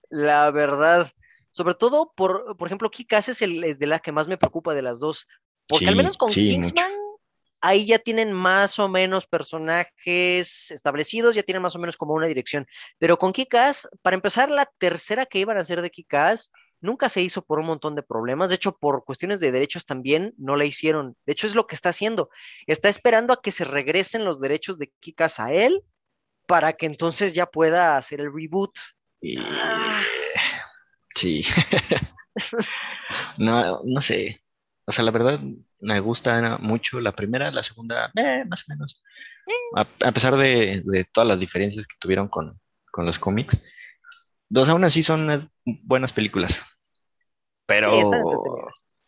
La 0.10 0.52
verdad, 0.52 1.10
sobre 1.52 1.76
todo, 1.76 2.12
por, 2.18 2.58
por 2.58 2.68
ejemplo, 2.68 2.92
Kikas 2.92 3.30
es 3.30 3.42
el 3.42 3.78
de 3.78 3.88
la 3.88 4.00
que 4.00 4.12
más 4.12 4.28
me 4.28 4.38
preocupa 4.38 4.74
de 4.74 4.82
las 4.82 5.00
dos, 5.00 5.26
porque 5.70 5.88
al 5.88 5.96
menos 5.96 6.18
con 6.18 6.30
Kingsman, 6.30 6.74
ahí 7.62 7.86
ya 7.86 8.00
tienen 8.00 8.34
más 8.34 8.80
o 8.80 8.90
menos 8.90 9.28
personajes 9.28 10.72
establecidos, 10.72 11.36
ya 11.36 11.44
tienen 11.44 11.62
más 11.62 11.76
o 11.76 11.80
menos 11.80 11.98
como 11.98 12.14
una 12.14 12.28
dirección. 12.28 12.66
Pero 12.98 13.18
con 13.18 13.34
Kikas, 13.34 13.88
para 14.02 14.16
empezar, 14.16 14.50
la 14.50 14.70
tercera 14.78 15.26
que 15.26 15.40
iban 15.40 15.58
a 15.58 15.62
hacer 15.62 15.82
de 15.82 15.92
Kikas 15.92 16.52
nunca 16.82 17.10
se 17.10 17.22
hizo 17.22 17.44
por 17.44 17.60
un 17.60 17.68
montón 17.68 17.96
de 17.96 18.04
problemas. 18.04 18.50
De 18.50 18.56
hecho, 18.56 18.78
por 18.78 19.04
cuestiones 19.04 19.40
de 19.40 19.52
derechos 19.52 19.86
también 19.86 20.34
no 20.38 20.56
la 20.56 20.66
hicieron. 20.66 21.16
De 21.26 21.34
hecho, 21.34 21.48
es 21.48 21.56
lo 21.56 21.68
que 21.68 21.76
está 21.76 21.90
haciendo. 21.90 22.30
Está 22.68 22.90
esperando 22.90 23.34
a 23.34 23.42
que 23.42 23.52
se 23.52 23.66
regresen 23.66 24.26
los 24.26 24.40
derechos 24.40 24.80
de 24.80 24.92
Kikas 25.00 25.40
a 25.40 25.54
él 25.54 25.82
para 26.48 26.74
que 26.74 26.86
entonces 26.86 27.34
ya 27.34 27.46
pueda 27.46 27.98
hacer 27.98 28.22
el 28.22 28.34
reboot. 28.34 28.72
Ah. 29.40 30.04
Sí. 31.16 31.44
no, 33.38 33.82
no 33.84 34.02
sé. 34.02 34.42
O 34.90 34.92
sea, 34.92 35.06
la 35.06 35.12
verdad 35.12 35.40
me 35.82 36.00
gusta 36.00 36.58
mucho 36.58 37.00
la 37.00 37.12
primera, 37.12 37.52
la 37.52 37.62
segunda, 37.62 38.12
eh, 38.16 38.44
más 38.46 38.62
o 38.64 38.74
menos. 38.74 39.04
A, 39.76 40.12
pesar 40.12 40.36
de, 40.36 41.08
todas 41.14 41.28
las 41.28 41.40
diferencias 41.40 41.86
que 41.86 41.96
tuvieron 42.00 42.28
con, 42.28 42.60
los 42.98 43.20
cómics, 43.20 43.56
dos 44.50 44.68
aún 44.68 44.84
así 44.84 45.04
son 45.04 45.48
buenas 45.64 46.12
películas. 46.12 46.60
Pero, 47.68 48.10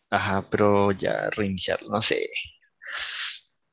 ajá, 0.08 0.46
pero 0.48 0.92
ya 0.92 1.28
reiniciarlo, 1.30 1.88
no 1.88 2.00
sé. 2.00 2.30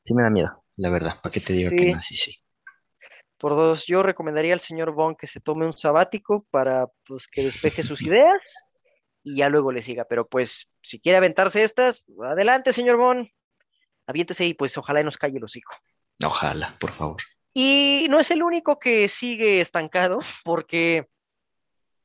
Sí 0.04 0.16
me 0.16 0.24
da 0.24 0.32
miedo, 0.32 0.66
la 0.78 0.90
verdad. 0.90 1.22
¿Para 1.22 1.32
qué 1.32 1.42
te 1.42 1.54
digo 1.54 1.70
que 1.70 1.92
no? 1.92 2.02
Sí, 2.02 2.16
sí. 2.16 2.36
Por 3.38 3.52
dos, 3.52 3.86
yo 3.86 4.02
recomendaría 4.02 4.54
al 4.54 4.62
señor 4.62 4.94
Bond 4.94 5.16
que 5.16 5.28
se 5.28 5.42
tome 5.42 5.68
un 5.68 5.74
sabático 5.74 6.48
para 6.50 6.88
pues, 7.06 7.28
que 7.28 7.44
despeje 7.44 7.84
sus 7.84 8.02
ideas 8.02 8.69
y 9.24 9.38
ya 9.38 9.50
luego 9.50 9.72
le 9.72 9.82
siga. 9.82 10.06
Pero 10.06 10.28
pues, 10.28 10.70
si 10.82 11.00
quiere 11.00 11.18
aventarse 11.18 11.64
estas, 11.64 12.04
adelante, 12.24 12.74
señor 12.74 12.98
Bon. 12.98 13.30
Aviéntese 14.08 14.46
y 14.46 14.54
pues 14.56 14.78
ojalá 14.78 15.04
nos 15.04 15.18
calle 15.18 15.38
el 15.38 15.44
hocico. 15.44 15.74
Ojalá, 16.24 16.76
por 16.80 16.92
favor. 16.92 17.18
Y 17.54 18.08
no 18.10 18.20
es 18.20 18.32
el 18.32 18.44
único 18.44 18.80
que 18.80 19.08
sigue 19.08 19.62
estancado, 19.62 20.20
porque 20.44 21.08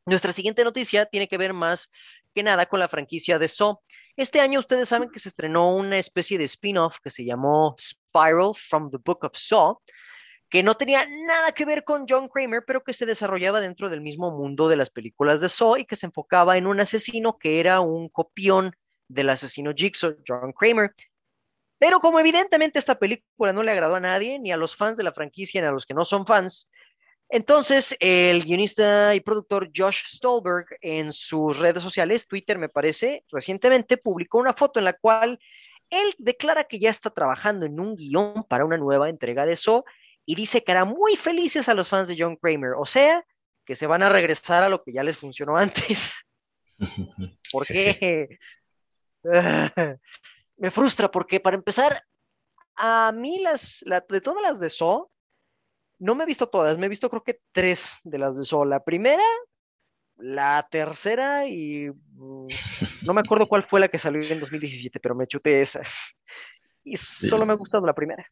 nuestra 0.06 0.32
siguiente 0.32 0.64
noticia 0.64 1.06
tiene 1.06 1.28
que 1.28 1.38
ver 1.38 1.52
más 1.52 1.90
que 2.34 2.42
nada 2.42 2.66
con 2.66 2.80
la 2.80 2.88
franquicia 2.88 3.38
de 3.38 3.48
Saw. 3.48 3.80
Este 4.16 4.40
año 4.40 4.60
ustedes 4.60 4.88
saben 4.88 5.10
que 5.10 5.18
se 5.18 5.28
estrenó 5.28 5.74
una 5.74 5.98
especie 5.98 6.36
de 6.36 6.44
spin-off 6.44 6.98
que 7.02 7.10
se 7.10 7.24
llamó 7.24 7.74
Spiral 7.78 8.52
from 8.54 8.90
the 8.90 8.98
Book 9.02 9.24
of 9.24 9.32
Saw, 9.34 9.80
que 10.54 10.62
no 10.62 10.76
tenía 10.76 11.04
nada 11.04 11.50
que 11.50 11.64
ver 11.64 11.82
con 11.82 12.06
John 12.08 12.28
Kramer, 12.28 12.62
pero 12.64 12.84
que 12.84 12.92
se 12.92 13.06
desarrollaba 13.06 13.60
dentro 13.60 13.88
del 13.88 14.00
mismo 14.00 14.30
mundo 14.30 14.68
de 14.68 14.76
las 14.76 14.88
películas 14.88 15.40
de 15.40 15.48
Saw 15.48 15.78
y 15.78 15.84
que 15.84 15.96
se 15.96 16.06
enfocaba 16.06 16.56
en 16.56 16.68
un 16.68 16.78
asesino 16.78 17.38
que 17.40 17.58
era 17.58 17.80
un 17.80 18.08
copión 18.08 18.76
del 19.08 19.30
asesino 19.30 19.72
Jigsaw, 19.74 20.14
John 20.24 20.52
Kramer. 20.52 20.94
Pero 21.78 21.98
como 21.98 22.20
evidentemente 22.20 22.78
esta 22.78 23.00
película 23.00 23.52
no 23.52 23.64
le 23.64 23.72
agradó 23.72 23.96
a 23.96 24.00
nadie, 24.00 24.38
ni 24.38 24.52
a 24.52 24.56
los 24.56 24.76
fans 24.76 24.96
de 24.96 25.02
la 25.02 25.10
franquicia, 25.10 25.60
ni 25.60 25.66
a 25.66 25.72
los 25.72 25.86
que 25.86 25.94
no 25.94 26.04
son 26.04 26.24
fans, 26.24 26.70
entonces 27.28 27.96
el 27.98 28.44
guionista 28.44 29.12
y 29.16 29.18
productor 29.22 29.72
Josh 29.74 30.04
Stolberg 30.06 30.66
en 30.82 31.12
sus 31.12 31.58
redes 31.58 31.82
sociales, 31.82 32.28
Twitter 32.28 32.60
me 32.60 32.68
parece, 32.68 33.24
recientemente 33.32 33.96
publicó 33.96 34.38
una 34.38 34.52
foto 34.52 34.78
en 34.78 34.84
la 34.84 34.92
cual 34.92 35.40
él 35.90 36.14
declara 36.18 36.62
que 36.62 36.78
ya 36.78 36.90
está 36.90 37.10
trabajando 37.10 37.66
en 37.66 37.80
un 37.80 37.96
guion 37.96 38.44
para 38.48 38.64
una 38.64 38.78
nueva 38.78 39.08
entrega 39.08 39.46
de 39.46 39.56
Saw 39.56 39.82
y 40.26 40.34
dice 40.34 40.64
que 40.64 40.72
hará 40.72 40.84
muy 40.84 41.16
felices 41.16 41.68
a 41.68 41.74
los 41.74 41.88
fans 41.88 42.08
de 42.08 42.16
John 42.18 42.36
Kramer, 42.36 42.72
o 42.76 42.86
sea, 42.86 43.24
que 43.64 43.74
se 43.74 43.86
van 43.86 44.02
a 44.02 44.08
regresar 44.08 44.62
a 44.62 44.68
lo 44.68 44.82
que 44.82 44.92
ya 44.92 45.02
les 45.02 45.16
funcionó 45.16 45.56
antes. 45.56 46.14
Porque 47.52 48.38
me 50.56 50.70
frustra, 50.70 51.10
porque 51.10 51.40
para 51.40 51.56
empezar, 51.56 52.04
a 52.76 53.12
mí 53.12 53.38
las, 53.40 53.84
de 54.08 54.20
todas 54.20 54.42
las 54.42 54.60
de 54.60 54.68
So, 54.68 55.10
no 55.98 56.14
me 56.14 56.24
he 56.24 56.26
visto 56.26 56.48
todas, 56.48 56.76
me 56.78 56.86
he 56.86 56.88
visto 56.88 57.08
creo 57.08 57.22
que 57.22 57.40
tres 57.52 57.92
de 58.02 58.18
las 58.18 58.36
de 58.36 58.44
So. 58.44 58.64
La 58.64 58.82
primera, 58.82 59.22
la 60.16 60.66
tercera 60.70 61.46
y 61.46 61.90
mm, 61.90 62.48
no 63.02 63.14
me 63.14 63.20
acuerdo 63.20 63.48
cuál 63.48 63.66
fue 63.68 63.80
la 63.80 63.88
que 63.88 63.98
salió 63.98 64.20
en 64.22 64.40
2017, 64.40 65.00
pero 65.00 65.14
me 65.14 65.26
chuté 65.26 65.60
esa. 65.60 65.82
Y 66.82 66.96
solo 66.96 67.46
me 67.46 67.52
ha 67.52 67.56
gustado 67.56 67.86
la 67.86 67.94
primera. 67.94 68.26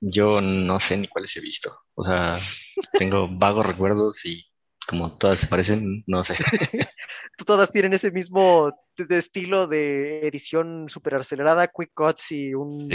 Yo 0.00 0.40
no 0.40 0.78
sé 0.80 0.96
ni 0.96 1.08
cuáles 1.08 1.36
he 1.36 1.40
visto. 1.40 1.70
O 1.94 2.04
sea, 2.04 2.40
tengo 2.96 3.28
vagos 3.30 3.66
recuerdos 3.66 4.24
y 4.24 4.44
como 4.86 5.16
todas 5.18 5.40
se 5.40 5.46
parecen, 5.48 6.04
no 6.06 6.22
sé. 6.24 6.36
Todas 7.46 7.70
tienen 7.70 7.92
ese 7.92 8.10
mismo 8.10 8.72
de 8.96 9.16
estilo 9.16 9.66
de 9.66 10.26
edición 10.26 10.88
super 10.88 11.16
acelerada, 11.16 11.68
quick 11.68 11.90
cuts 11.94 12.32
y 12.32 12.54
un, 12.54 12.88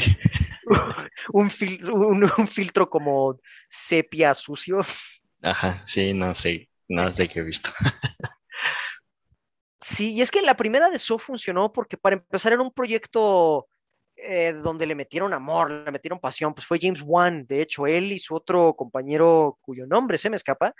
un, 1.33 1.49
fil- 1.49 1.89
un- 1.91 2.29
un 2.37 2.47
filtro 2.47 2.89
como 2.89 3.39
sepia 3.69 4.33
sucio. 4.33 4.79
Ajá, 5.43 5.83
sí, 5.85 6.13
no 6.13 6.33
sé, 6.33 6.69
no 6.87 7.13
sé 7.13 7.27
qué 7.27 7.39
he 7.39 7.43
visto. 7.43 7.69
Sí, 9.79 10.13
y 10.13 10.21
es 10.21 10.29
que 10.31 10.41
la 10.41 10.55
primera 10.57 10.89
de 10.89 10.99
So 10.99 11.17
funcionó 11.17 11.71
porque 11.73 11.97
para 11.97 12.15
empezar 12.15 12.53
era 12.53 12.61
un 12.61 12.71
proyecto 12.71 13.67
eh, 14.23 14.53
donde 14.53 14.85
le 14.85 14.95
metieron 14.95 15.33
amor, 15.33 15.71
le 15.71 15.91
metieron 15.91 16.19
pasión, 16.19 16.53
pues 16.53 16.65
fue 16.65 16.79
James 16.79 17.01
Wan, 17.03 17.45
de 17.47 17.61
hecho, 17.61 17.87
él 17.87 18.11
y 18.11 18.19
su 18.19 18.35
otro 18.35 18.75
compañero 18.75 19.57
cuyo 19.61 19.87
nombre 19.87 20.17
se 20.17 20.29
me 20.29 20.35
escapa, 20.35 20.75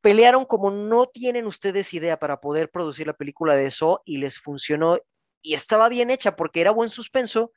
pelearon 0.00 0.44
como 0.44 0.70
no 0.70 1.06
tienen 1.06 1.46
ustedes 1.46 1.94
idea 1.94 2.18
para 2.18 2.40
poder 2.40 2.70
producir 2.70 3.06
la 3.06 3.14
película 3.14 3.56
de 3.56 3.70
So 3.70 4.02
y 4.04 4.18
les 4.18 4.38
funcionó 4.38 4.98
y 5.40 5.54
estaba 5.54 5.88
bien 5.88 6.10
hecha 6.10 6.36
porque 6.36 6.60
era 6.60 6.72
buen 6.72 6.90
suspenso 6.90 7.52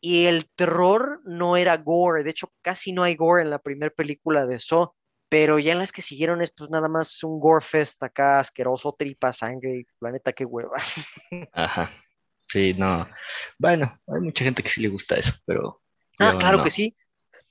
y 0.00 0.26
el 0.26 0.50
terror 0.50 1.20
no 1.24 1.56
era 1.56 1.76
gore, 1.76 2.24
de 2.24 2.30
hecho 2.30 2.50
casi 2.62 2.92
no 2.92 3.02
hay 3.02 3.14
gore 3.14 3.42
en 3.42 3.50
la 3.50 3.58
primera 3.58 3.92
película 3.94 4.46
de 4.46 4.58
So, 4.58 4.96
pero 5.28 5.58
ya 5.58 5.72
en 5.72 5.78
las 5.78 5.92
que 5.92 6.02
siguieron 6.02 6.40
es 6.42 6.52
pues 6.52 6.70
nada 6.70 6.88
más 6.88 7.22
un 7.22 7.38
gore 7.38 7.64
fest 7.64 8.02
acá 8.02 8.38
asqueroso, 8.38 8.96
tripa, 8.98 9.32
sangre, 9.32 9.86
planeta 9.98 10.32
qué 10.32 10.44
hueva. 10.44 10.78
Ajá, 11.52 11.92
sí, 12.50 12.74
no. 12.74 13.08
Bueno, 13.58 13.98
hay 14.06 14.20
mucha 14.20 14.44
gente 14.44 14.62
que 14.62 14.68
sí 14.68 14.80
le 14.82 14.88
gusta 14.88 15.16
eso, 15.16 15.32
pero 15.46 15.76
Ah, 16.18 16.32
yo 16.32 16.38
claro 16.38 16.58
no. 16.58 16.64
que 16.64 16.70
sí. 16.70 16.96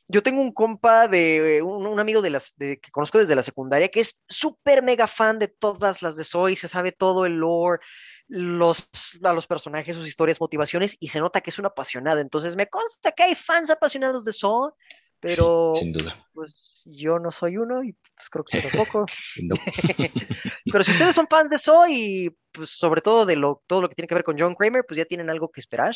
Yo 0.07 0.23
tengo 0.23 0.41
un 0.41 0.53
compa 0.53 1.07
de 1.07 1.61
un, 1.63 1.85
un 1.85 1.99
amigo 1.99 2.21
de 2.21 2.31
las 2.31 2.55
de, 2.57 2.79
que 2.79 2.91
conozco 2.91 3.19
desde 3.19 3.35
la 3.35 3.43
secundaria 3.43 3.89
que 3.89 3.99
es 4.01 4.21
súper 4.27 4.83
mega 4.83 5.07
fan 5.07 5.39
de 5.39 5.47
todas 5.47 6.01
las 6.01 6.17
de 6.17 6.23
Soy, 6.23 6.55
se 6.55 6.67
sabe 6.67 6.91
todo 6.91 7.25
el 7.25 7.33
lore, 7.37 7.79
los, 8.27 8.89
a 9.23 9.33
los 9.33 9.47
personajes, 9.47 9.95
sus 9.95 10.07
historias, 10.07 10.41
motivaciones, 10.41 10.97
y 10.99 11.09
se 11.09 11.19
nota 11.19 11.41
que 11.41 11.51
es 11.51 11.59
un 11.59 11.67
apasionado. 11.67 12.19
Entonces 12.21 12.55
me 12.55 12.67
consta 12.69 13.11
que 13.11 13.23
hay 13.23 13.35
fans 13.35 13.69
apasionados 13.69 14.25
de 14.25 14.33
Soy, 14.33 14.71
pero 15.19 15.73
Sí, 15.75 15.81
sin 15.81 15.93
duda. 15.93 16.15
pues 16.33 16.53
yo 16.85 17.19
no 17.19 17.31
soy 17.31 17.57
uno 17.57 17.83
y 17.83 17.93
pues 17.93 18.29
creo 18.29 18.43
que 18.43 18.61
tampoco. 18.61 19.05
Pero 20.71 20.83
si 20.83 20.91
ustedes 20.91 21.15
son 21.15 21.27
fans 21.27 21.49
de 21.49 21.59
Soy 21.59 21.93
y 21.93 22.29
pues 22.51 22.69
sobre 22.69 23.01
todo 23.01 23.25
de 23.25 23.35
lo, 23.35 23.63
todo 23.67 23.81
lo 23.81 23.89
que 23.89 23.95
tiene 23.95 24.07
que 24.07 24.15
ver 24.15 24.23
con 24.23 24.37
John 24.37 24.55
Kramer, 24.55 24.85
pues 24.87 24.97
ya 24.97 25.05
tienen 25.05 25.29
algo 25.29 25.49
que 25.51 25.59
esperar. 25.59 25.95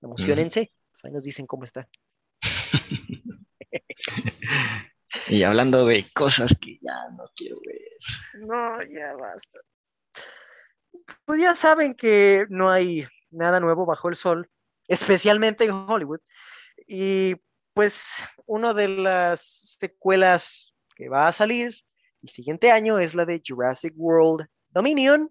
Emocionense. 0.00 0.72
Pues 0.92 1.04
ahí 1.04 1.12
nos 1.12 1.24
dicen 1.24 1.46
cómo 1.46 1.64
está. 1.64 1.88
Y 5.28 5.42
hablando 5.44 5.86
de 5.86 6.10
cosas 6.12 6.54
que 6.60 6.78
ya 6.82 7.08
no 7.16 7.24
quiero 7.36 7.56
ver. 7.66 8.44
No, 8.46 8.82
ya 8.82 9.14
basta. 9.14 9.60
Pues 11.24 11.40
ya 11.40 11.54
saben 11.54 11.94
que 11.94 12.46
no 12.48 12.70
hay 12.70 13.06
nada 13.30 13.60
nuevo 13.60 13.86
bajo 13.86 14.08
el 14.08 14.16
sol, 14.16 14.50
especialmente 14.88 15.64
en 15.64 15.72
Hollywood. 15.72 16.20
Y 16.86 17.36
pues 17.74 18.26
una 18.46 18.74
de 18.74 18.88
las 18.88 19.76
secuelas 19.80 20.74
que 20.96 21.08
va 21.08 21.26
a 21.26 21.32
salir 21.32 21.74
el 22.22 22.28
siguiente 22.28 22.70
año 22.70 22.98
es 22.98 23.14
la 23.14 23.24
de 23.24 23.42
Jurassic 23.46 23.94
World 23.96 24.46
Dominion. 24.70 25.30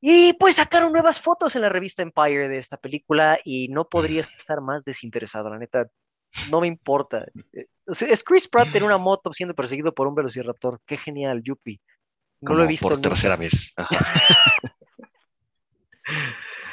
Y 0.00 0.34
pues 0.34 0.56
sacaron 0.56 0.92
nuevas 0.92 1.20
fotos 1.20 1.56
en 1.56 1.62
la 1.62 1.68
revista 1.68 2.02
Empire 2.02 2.48
de 2.48 2.58
esta 2.58 2.76
película 2.76 3.38
y 3.44 3.68
no 3.68 3.88
podría 3.88 4.22
estar 4.38 4.60
más 4.60 4.84
desinteresado, 4.84 5.48
la 5.50 5.58
neta. 5.58 5.86
No 6.50 6.60
me 6.60 6.66
importa. 6.66 7.24
Es 7.86 8.22
Chris 8.22 8.46
Pratt 8.46 8.74
en 8.74 8.82
una 8.82 8.98
moto 8.98 9.32
siendo 9.32 9.54
perseguido 9.54 9.94
por 9.94 10.06
un 10.06 10.14
velociraptor. 10.14 10.80
Qué 10.84 10.96
genial, 10.98 11.42
Yuppie. 11.42 11.80
No 12.40 12.48
Como 12.48 12.58
lo 12.58 12.64
he 12.64 12.66
visto. 12.68 12.84
por 12.86 12.92
nunca. 12.96 13.08
tercera 13.08 13.36
vez. 13.36 13.72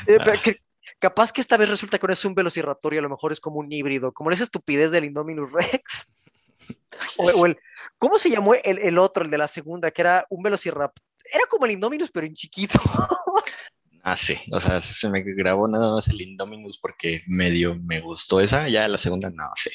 Eh, 0.05 0.17
pero 0.17 0.33
Ah. 0.33 0.41
que- 0.43 0.59
capaz 1.03 1.33
que 1.33 1.41
esta 1.41 1.57
vez 1.57 1.67
resulta 1.67 1.99
que 1.99 2.07
no 2.07 2.13
es 2.13 2.23
un 2.23 2.33
velociraptor 2.33 2.93
y 2.93 2.97
a 2.97 3.01
lo 3.01 3.09
mejor 3.09 3.33
es 3.33 3.41
como 3.41 3.59
un 3.59 3.69
híbrido, 3.69 4.13
como 4.13 4.31
esa 4.31 4.45
estupidez 4.45 4.89
del 4.89 5.03
Indominus 5.03 5.51
Rex. 5.51 6.07
O, 7.17 7.23
o 7.41 7.45
el, 7.45 7.57
¿cómo 7.97 8.17
se 8.17 8.29
llamó 8.29 8.53
el, 8.53 8.79
el 8.79 8.97
otro, 8.97 9.25
el 9.25 9.31
de 9.31 9.37
la 9.37 9.47
segunda, 9.49 9.91
que 9.91 10.01
era 10.01 10.25
un 10.29 10.41
velociraptor? 10.41 11.03
Era 11.25 11.45
como 11.49 11.65
el 11.65 11.71
Indominus, 11.71 12.09
pero 12.09 12.25
en 12.25 12.33
chiquito. 12.33 12.79
Ah, 14.05 14.17
sí. 14.17 14.37
O 14.51 14.59
sea, 14.59 14.81
se 14.81 15.09
me 15.09 15.21
grabó 15.23 15.65
nada 15.65 15.93
más 15.93 16.09
el 16.09 16.21
Indominus 16.21 16.77
porque 16.77 17.23
medio 17.25 17.75
me 17.75 18.01
gustó 18.01 18.41
esa. 18.41 18.67
Ya 18.67 18.85
la 18.89 18.97
segunda, 18.97 19.29
no 19.29 19.49
sé. 19.55 19.71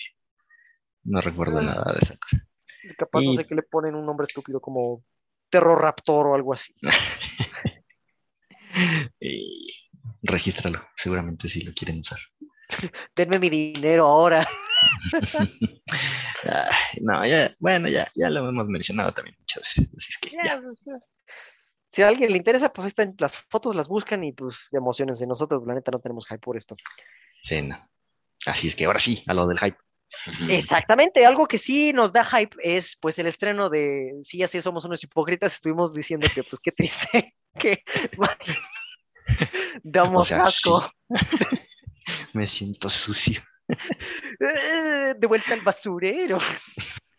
No 1.05 1.23
recuerdo 1.23 1.59
Ah. 1.61 1.63
nada 1.63 1.93
de 1.95 2.01
esa 2.03 2.17
cosa. 2.19 2.47
Capaz 2.99 3.23
no 3.23 3.35
sé 3.35 3.47
qué 3.47 3.55
le 3.55 3.63
ponen 3.63 3.95
un 3.95 4.05
nombre 4.05 4.27
estúpido 4.27 4.61
como 4.61 5.03
Terroraptor 5.49 6.27
o 6.27 6.35
algo 6.35 6.53
así. 6.53 6.75
Y 9.21 9.88
regístralo. 10.23 10.81
Seguramente 10.97 11.49
sí 11.49 11.63
lo 11.63 11.73
quieren 11.73 12.01
usar. 12.01 12.19
Denme 13.17 13.39
mi 13.39 13.51
dinero 13.51 14.07
ahora. 14.07 14.47
No, 17.01 17.27
ya, 17.27 17.51
bueno, 17.59 17.89
ya, 17.89 18.09
ya 18.15 18.31
lo 18.31 18.49
hemos 18.49 18.67
mencionado 18.69 19.13
también 19.13 19.37
muchas 19.41 19.63
veces. 19.63 19.89
Así 19.97 20.13
es 20.13 20.19
que 20.19 20.37
ya. 20.37 20.63
Si 21.91 22.03
a 22.03 22.09
alguien 22.09 22.31
le 22.31 22.37
interesa, 22.37 22.73
pues 22.73 22.85
ahí 22.85 22.89
están 22.89 23.15
las 23.19 23.37
fotos, 23.37 23.75
las 23.75 23.89
buscan 23.89 24.23
y 24.23 24.33
pues 24.33 24.69
emocionense. 24.71 25.27
Nosotros, 25.27 25.65
la 25.67 25.75
neta, 25.75 25.91
no 25.91 25.99
tenemos 25.99 26.27
hype 26.27 26.39
por 26.39 26.57
esto. 26.57 26.77
Sí, 27.43 27.63
no. 27.63 27.77
Así 28.47 28.69
es 28.69 28.77
que 28.77 28.85
ahora 28.85 29.01
sí, 29.01 29.23
a 29.27 29.35
lo 29.35 29.47
del 29.47 29.59
hype. 29.59 29.79
Exactamente, 30.49 31.27
algo 31.27 31.47
que 31.47 31.59
sí 31.59 31.93
nos 31.93 32.13
da 32.13 32.25
hype 32.25 32.57
es 32.63 32.97
pues 32.97 33.19
el 33.19 33.27
estreno 33.27 33.69
de 33.69 34.15
Sí, 34.23 34.43
así 34.43 34.61
somos 34.63 34.85
unos 34.87 35.03
hipócritas, 35.05 35.55
estuvimos 35.55 35.93
diciendo 35.93 36.27
que 36.35 36.43
pues 36.43 36.59
qué 36.63 36.73
triste, 36.73 37.35
que 37.59 37.83
damos 39.83 40.23
O 40.23 40.25
sea, 40.25 40.43
asco. 40.43 40.91
Me 42.33 42.47
siento 42.47 42.89
sucio. 42.89 43.43
Eh, 43.69 45.15
de 45.19 45.27
vuelta 45.27 45.55
al 45.55 45.61
basurero. 45.61 46.39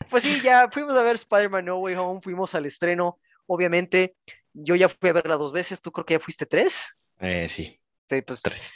Pues 0.09 0.23
sí, 0.23 0.41
ya 0.41 0.67
fuimos 0.73 0.97
a 0.97 1.03
ver 1.03 1.17
Spider-Man 1.17 1.65
No 1.65 1.77
Way 1.77 1.93
Home, 1.93 2.19
fuimos 2.23 2.55
al 2.55 2.65
estreno, 2.65 3.19
obviamente. 3.45 4.15
Yo 4.53 4.75
ya 4.75 4.89
fui 4.89 5.07
a 5.07 5.13
verla 5.13 5.37
dos 5.37 5.51
veces, 5.51 5.83
tú 5.83 5.91
creo 5.91 6.03
que 6.03 6.15
ya 6.15 6.19
fuiste 6.19 6.47
tres. 6.47 6.95
Eh, 7.19 7.47
sí, 7.47 7.79
Sí, 8.09 8.23
pues 8.23 8.41
tres. 8.41 8.73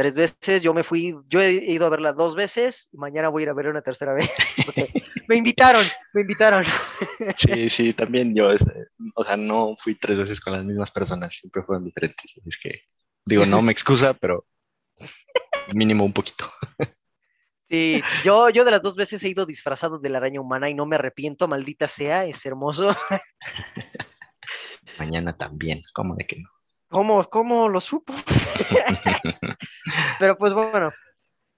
Tres 0.00 0.16
veces, 0.16 0.62
yo 0.62 0.72
me 0.72 0.82
fui, 0.82 1.14
yo 1.28 1.42
he 1.42 1.52
ido 1.52 1.84
a 1.84 1.90
verla 1.90 2.14
dos 2.14 2.34
veces, 2.34 2.88
mañana 2.94 3.28
voy 3.28 3.42
a 3.42 3.44
ir 3.44 3.48
a 3.50 3.52
verla 3.52 3.72
una 3.72 3.82
tercera 3.82 4.14
vez. 4.14 4.30
me 5.28 5.36
invitaron, 5.36 5.84
me 6.14 6.22
invitaron. 6.22 6.64
Sí, 7.36 7.68
sí, 7.68 7.92
también 7.92 8.34
yo, 8.34 8.50
este, 8.50 8.86
o 9.14 9.22
sea, 9.22 9.36
no 9.36 9.76
fui 9.78 9.96
tres 9.96 10.16
veces 10.16 10.40
con 10.40 10.54
las 10.54 10.64
mismas 10.64 10.90
personas, 10.90 11.34
siempre 11.34 11.62
fueron 11.64 11.84
diferentes. 11.84 12.34
Es 12.46 12.58
que, 12.58 12.84
digo, 13.26 13.44
no 13.44 13.60
me 13.60 13.72
excusa, 13.72 14.14
pero 14.14 14.46
mínimo 15.74 16.02
un 16.02 16.14
poquito. 16.14 16.50
Sí, 17.68 18.00
yo, 18.24 18.48
yo 18.48 18.64
de 18.64 18.70
las 18.70 18.82
dos 18.82 18.96
veces 18.96 19.22
he 19.22 19.28
ido 19.28 19.44
disfrazado 19.44 19.98
de 19.98 20.08
la 20.08 20.16
araña 20.16 20.40
humana 20.40 20.70
y 20.70 20.74
no 20.74 20.86
me 20.86 20.96
arrepiento, 20.96 21.46
maldita 21.46 21.88
sea, 21.88 22.24
es 22.24 22.46
hermoso. 22.46 22.88
Mañana 24.98 25.36
también, 25.36 25.82
¿cómo 25.92 26.16
de 26.16 26.26
que 26.26 26.40
no? 26.40 26.48
¿Cómo, 26.90 27.24
cómo 27.30 27.68
lo 27.68 27.80
supo? 27.80 28.12
Pero 30.18 30.36
pues 30.36 30.52
bueno, 30.52 30.92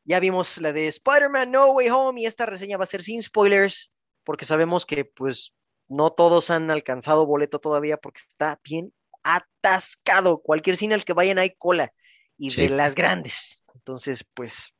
ya 0.05 0.21
vimos 0.21 0.59
la 0.59 0.73
de 0.73 0.89
Spider-Man 0.89 1.51
No 1.51 1.73
Way 1.73 1.89
Home 1.89 2.21
y 2.21 2.27
esta 2.27 2.45
reseña 2.45 2.77
va 2.77 2.85
a 2.85 2.87
ser 2.87 3.03
sin 3.03 3.23
spoilers, 3.23 3.93
porque 4.25 4.45
sabemos 4.45 4.85
que 4.85 5.07
pues 5.07 5.55
no 5.89 6.13
todos 6.13 6.51
han 6.51 6.71
alcanzado 6.71 7.25
boleto 7.25 7.61
todavía 7.61 7.97
porque 7.97 8.21
está 8.29 8.61
bien 8.63 8.93
atascado. 9.23 10.43
Cualquier 10.43 10.77
cine 10.77 10.95
al 10.95 11.05
que 11.05 11.15
vayan 11.15 11.39
hay 11.39 11.55
cola 11.57 11.93
y 12.37 12.51
Sí. 12.51 12.61
de 12.63 12.69
las 12.69 12.95
grandes. 12.95 13.65
Entonces, 13.75 14.25
pues 14.35 14.75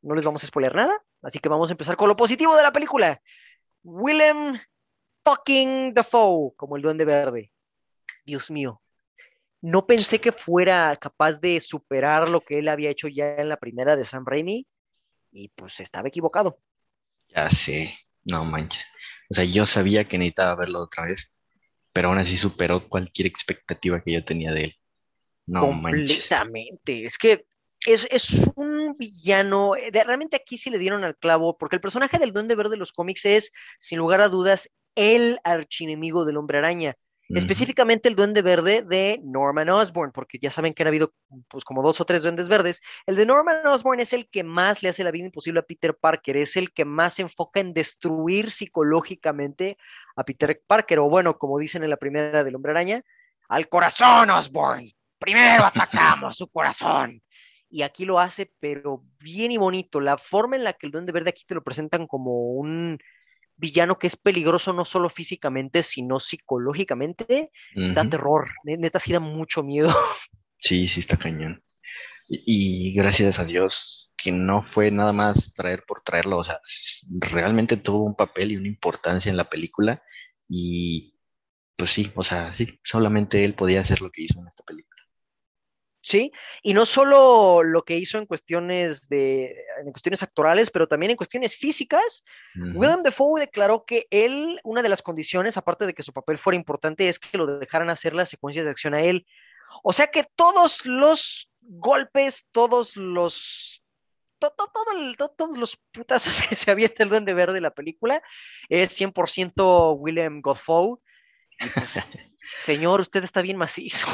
no 0.00 0.14
les 0.14 0.24
vamos 0.24 0.42
a 0.42 0.46
spoiler 0.46 0.74
nada, 0.74 0.96
así 1.22 1.38
que 1.38 1.50
vamos 1.50 1.68
a 1.68 1.74
empezar 1.74 1.96
con 1.96 2.08
lo 2.08 2.16
positivo 2.16 2.56
de 2.56 2.62
la 2.62 2.72
película. 2.72 3.20
Willem 3.82 4.58
fucking 5.22 5.92
Dafoe, 5.92 6.54
como 6.56 6.76
el 6.76 6.82
duende 6.82 7.04
verde. 7.04 7.52
Dios 8.24 8.50
mío. 8.50 8.80
No 9.60 9.86
pensé 9.86 10.20
que 10.20 10.32
fuera 10.32 10.96
capaz 10.96 11.40
de 11.40 11.60
superar 11.60 12.28
lo 12.28 12.40
que 12.40 12.58
él 12.58 12.68
había 12.68 12.90
hecho 12.90 13.08
ya 13.08 13.36
en 13.36 13.48
la 13.48 13.56
primera 13.56 13.96
de 13.96 14.04
Sam 14.04 14.24
Raimi 14.24 14.66
y 15.32 15.48
pues 15.50 15.80
estaba 15.80 16.08
equivocado. 16.08 16.58
Ya 17.28 17.50
sé, 17.50 17.94
no 18.24 18.44
manches. 18.44 18.84
O 19.30 19.34
sea, 19.34 19.44
yo 19.44 19.66
sabía 19.66 20.06
que 20.08 20.16
necesitaba 20.18 20.54
verlo 20.54 20.80
otra 20.82 21.06
vez, 21.06 21.36
pero 21.92 22.08
aún 22.08 22.18
así 22.18 22.36
superó 22.36 22.88
cualquier 22.88 23.26
expectativa 23.26 24.00
que 24.02 24.12
yo 24.12 24.24
tenía 24.24 24.52
de 24.52 24.64
él. 24.64 24.74
No 25.46 25.72
manches. 25.72 26.28
Completamente. 26.28 27.04
Es 27.04 27.18
que 27.18 27.46
es, 27.86 28.06
es 28.10 28.22
un 28.56 28.96
villano. 28.96 29.76
eh, 29.76 29.90
de- 29.90 30.04
realmente 30.04 30.36
aquí 30.36 30.56
sí 30.58 30.70
le 30.70 30.78
dieron 30.78 31.04
al 31.04 31.16
clavo, 31.16 31.58
porque 31.58 31.76
el 31.76 31.82
personaje 31.82 32.18
del 32.18 32.32
Duende 32.32 32.54
Verde 32.56 32.70
de 32.70 32.76
los 32.76 32.92
cómics 32.92 33.24
es, 33.26 33.52
sin 33.78 33.98
lugar 33.98 34.20
a 34.20 34.28
dudas, 34.28 34.70
el 34.94 35.38
archienemigo 35.44 36.24
del 36.24 36.36
Hombre 36.38 36.58
Araña. 36.58 36.94
Específicamente 37.28 38.08
el 38.08 38.16
Duende 38.16 38.42
Verde 38.42 38.82
de 38.82 39.20
Norman 39.22 39.68
Osborn, 39.68 40.12
porque 40.12 40.38
ya 40.40 40.50
saben 40.50 40.72
que 40.72 40.82
han 40.82 40.88
habido 40.88 41.12
pues 41.48 41.64
como 41.64 41.82
dos 41.82 42.00
o 42.00 42.04
tres 42.04 42.22
Duendes 42.22 42.48
Verdes. 42.48 42.80
El 43.06 43.16
de 43.16 43.26
Norman 43.26 43.66
Osborn 43.66 44.00
es 44.00 44.12
el 44.12 44.28
que 44.28 44.42
más 44.44 44.82
le 44.82 44.88
hace 44.88 45.04
la 45.04 45.10
vida 45.10 45.26
imposible 45.26 45.60
a 45.60 45.64
Peter 45.64 45.94
Parker, 45.94 46.36
es 46.36 46.56
el 46.56 46.72
que 46.72 46.84
más 46.84 47.14
se 47.14 47.22
enfoca 47.22 47.60
en 47.60 47.74
destruir 47.74 48.50
psicológicamente 48.50 49.76
a 50.16 50.24
Peter 50.24 50.60
Parker, 50.66 51.00
o 51.00 51.08
bueno, 51.08 51.38
como 51.38 51.58
dicen 51.58 51.84
en 51.84 51.90
la 51.90 51.96
primera 51.96 52.44
del 52.44 52.54
Hombre 52.54 52.72
Araña, 52.72 53.02
al 53.48 53.68
corazón 53.68 54.30
Osborn. 54.30 54.90
Primero 55.18 55.64
atacamos 55.64 56.36
su 56.36 56.48
corazón. 56.48 57.20
Y 57.70 57.82
aquí 57.82 58.06
lo 58.06 58.18
hace, 58.18 58.50
pero 58.60 59.04
bien 59.20 59.52
y 59.52 59.58
bonito. 59.58 60.00
La 60.00 60.16
forma 60.16 60.56
en 60.56 60.64
la 60.64 60.72
que 60.72 60.86
el 60.86 60.92
Duende 60.92 61.12
Verde 61.12 61.30
aquí 61.30 61.44
te 61.44 61.54
lo 61.54 61.62
presentan 61.62 62.06
como 62.06 62.52
un 62.52 62.98
villano 63.58 63.98
que 63.98 64.06
es 64.06 64.16
peligroso 64.16 64.72
no 64.72 64.84
solo 64.84 65.10
físicamente, 65.10 65.82
sino 65.82 66.20
psicológicamente, 66.20 67.50
da 67.74 68.08
terror, 68.08 68.48
neta 68.64 68.98
sí 68.98 69.12
da 69.12 69.20
mucho 69.20 69.62
miedo. 69.62 69.94
Sí, 70.60 70.88
sí 70.88 70.98
está 70.98 71.16
cañón. 71.16 71.62
Y, 72.28 72.92
gracias 72.94 73.38
a 73.38 73.44
Dios 73.44 74.12
que 74.16 74.32
no 74.32 74.62
fue 74.62 74.90
nada 74.90 75.12
más 75.12 75.52
traer 75.54 75.84
por 75.86 76.02
traerlo, 76.02 76.38
o 76.38 76.44
sea, 76.44 76.58
realmente 77.08 77.76
tuvo 77.76 78.04
un 78.04 78.16
papel 78.16 78.50
y 78.52 78.56
una 78.56 78.66
importancia 78.66 79.30
en 79.30 79.36
la 79.36 79.48
película 79.48 80.02
y 80.48 81.14
pues 81.76 81.92
sí, 81.92 82.10
o 82.16 82.24
sea, 82.24 82.52
sí, 82.54 82.80
solamente 82.82 83.44
él 83.44 83.54
podía 83.54 83.80
hacer 83.80 84.02
lo 84.02 84.10
que 84.10 84.22
hizo 84.22 84.40
en 84.40 84.48
esta 84.48 84.64
película. 84.64 84.97
¿Sí? 86.00 86.32
Y 86.62 86.74
no 86.74 86.86
solo 86.86 87.62
lo 87.62 87.82
que 87.84 87.96
hizo 87.96 88.18
en 88.18 88.26
cuestiones 88.26 89.08
de 89.08 89.56
en 89.80 89.92
cuestiones 89.92 90.22
actorales, 90.22 90.70
pero 90.70 90.86
también 90.86 91.10
en 91.10 91.16
cuestiones 91.16 91.56
físicas. 91.56 92.24
William 92.54 93.02
Defoe 93.02 93.40
declaró 93.40 93.84
que 93.84 94.06
él, 94.10 94.60
una 94.64 94.82
de 94.82 94.88
las 94.88 95.02
condiciones, 95.02 95.56
aparte 95.56 95.86
de 95.86 95.94
que 95.94 96.02
su 96.02 96.12
papel 96.12 96.38
fuera 96.38 96.56
importante, 96.56 97.08
es 97.08 97.18
que 97.18 97.38
lo 97.38 97.58
dejaran 97.58 97.90
hacer 97.90 98.14
las 98.14 98.28
secuencias 98.28 98.64
de 98.64 98.70
acción 98.70 98.94
a 98.94 99.02
él. 99.02 99.26
O 99.82 99.92
sea 99.92 100.08
que 100.08 100.24
todos 100.34 100.86
los 100.86 101.50
golpes, 101.60 102.46
todos 102.52 102.96
los 102.96 103.82
todos 104.38 105.58
los 105.58 105.76
putazos 105.90 106.40
que 106.48 106.56
se 106.56 106.70
avienta 106.70 107.02
el 107.02 107.08
Duende 107.08 107.34
Verde 107.34 107.54
de 107.54 107.60
la 107.60 107.74
película 107.74 108.22
es 108.68 108.98
100% 108.98 109.96
William. 109.98 110.42
Pues, 110.42 110.64
señor, 112.58 113.00
usted 113.00 113.24
está 113.24 113.42
bien 113.42 113.56
macizo. 113.56 114.06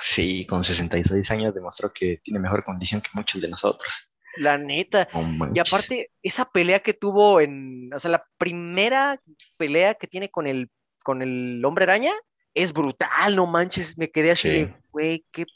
Sí, 0.00 0.46
con 0.46 0.64
66 0.64 1.30
años 1.30 1.54
demostró 1.54 1.92
que 1.92 2.18
tiene 2.22 2.40
mejor 2.40 2.64
condición 2.64 3.00
que 3.00 3.08
muchos 3.14 3.40
de 3.40 3.48
nosotros. 3.48 4.12
La 4.36 4.58
neta. 4.58 5.08
y 5.54 5.58
aparte, 5.58 6.10
esa 6.22 6.44
pelea 6.50 6.80
que 6.80 6.92
tuvo 6.92 7.40
en, 7.40 7.90
o 7.94 7.98
sea, 7.98 8.10
la 8.10 8.24
primera 8.36 9.20
pelea 9.56 9.94
que 9.94 10.06
tiene 10.06 10.30
con 10.30 10.46
el, 10.46 10.70
con 11.02 11.22
el 11.22 11.64
hombre 11.64 11.84
araña 11.84 12.12
es 12.52 12.72
brutal, 12.72 13.34
no 13.34 13.46
manches, 13.46 13.96
me 13.96 14.10
quedé 14.10 14.32
así, 14.32 14.68
güey, 14.90 15.24
qué, 15.30 15.46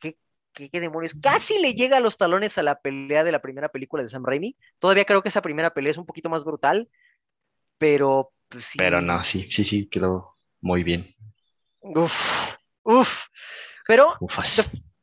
qué, 0.00 0.16
qué, 0.52 0.80
demonios. 0.80 1.14
Casi 1.14 1.58
le 1.58 1.74
llega 1.74 1.96
a 1.96 2.00
los 2.00 2.16
talones 2.16 2.58
a 2.58 2.62
la 2.62 2.80
pelea 2.80 3.24
de 3.24 3.32
la 3.32 3.42
primera 3.42 3.68
película 3.68 4.02
de 4.02 4.08
Sam 4.08 4.24
Raimi. 4.24 4.56
Todavía 4.78 5.04
creo 5.04 5.22
que 5.22 5.28
esa 5.28 5.42
primera 5.42 5.72
pelea 5.72 5.92
es 5.92 5.98
un 5.98 6.06
poquito 6.06 6.28
más 6.28 6.44
brutal, 6.44 6.88
pero 7.78 8.32
pues, 8.48 8.64
sí. 8.64 8.78
Pero 8.78 9.00
no, 9.00 9.22
sí, 9.24 9.50
sí, 9.50 9.64
sí, 9.64 9.88
quedó 9.88 10.36
muy 10.60 10.84
bien. 10.84 11.14
Uf, 11.80 12.54
uf. 12.82 13.26
Pero 13.90 14.16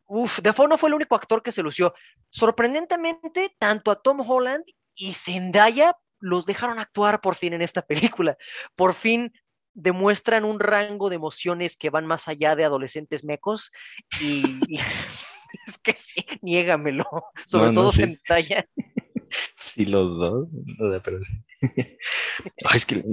uf, 0.05 0.39
Defoe 0.39 0.69
no 0.69 0.77
fue 0.77 0.87
el 0.87 0.95
único 0.95 1.13
actor 1.13 1.43
que 1.43 1.51
se 1.51 1.61
lució. 1.61 1.93
Sorprendentemente, 2.29 3.53
tanto 3.59 3.91
a 3.91 4.01
Tom 4.01 4.21
Holland 4.21 4.63
y 4.95 5.11
Zendaya 5.11 5.97
los 6.21 6.45
dejaron 6.45 6.79
actuar 6.79 7.19
por 7.19 7.35
fin 7.35 7.51
en 7.51 7.61
esta 7.61 7.81
película. 7.81 8.37
Por 8.77 8.93
fin 8.93 9.33
demuestran 9.73 10.45
un 10.45 10.61
rango 10.61 11.09
de 11.09 11.17
emociones 11.17 11.75
que 11.75 11.89
van 11.89 12.05
más 12.05 12.29
allá 12.29 12.55
de 12.55 12.63
adolescentes 12.63 13.25
mecos 13.25 13.73
y, 14.21 14.41
es 15.67 15.77
que 15.79 15.91
sí, 15.91 16.25
niégamelo, 16.41 17.05
sobre 17.45 17.73
todo 17.73 17.91
Zendaya. 17.91 18.65
Sí, 19.57 19.85
los 19.85 20.17
dos, 20.17 20.47
pero 21.03 21.19
es 22.73 22.85
que, 22.85 23.03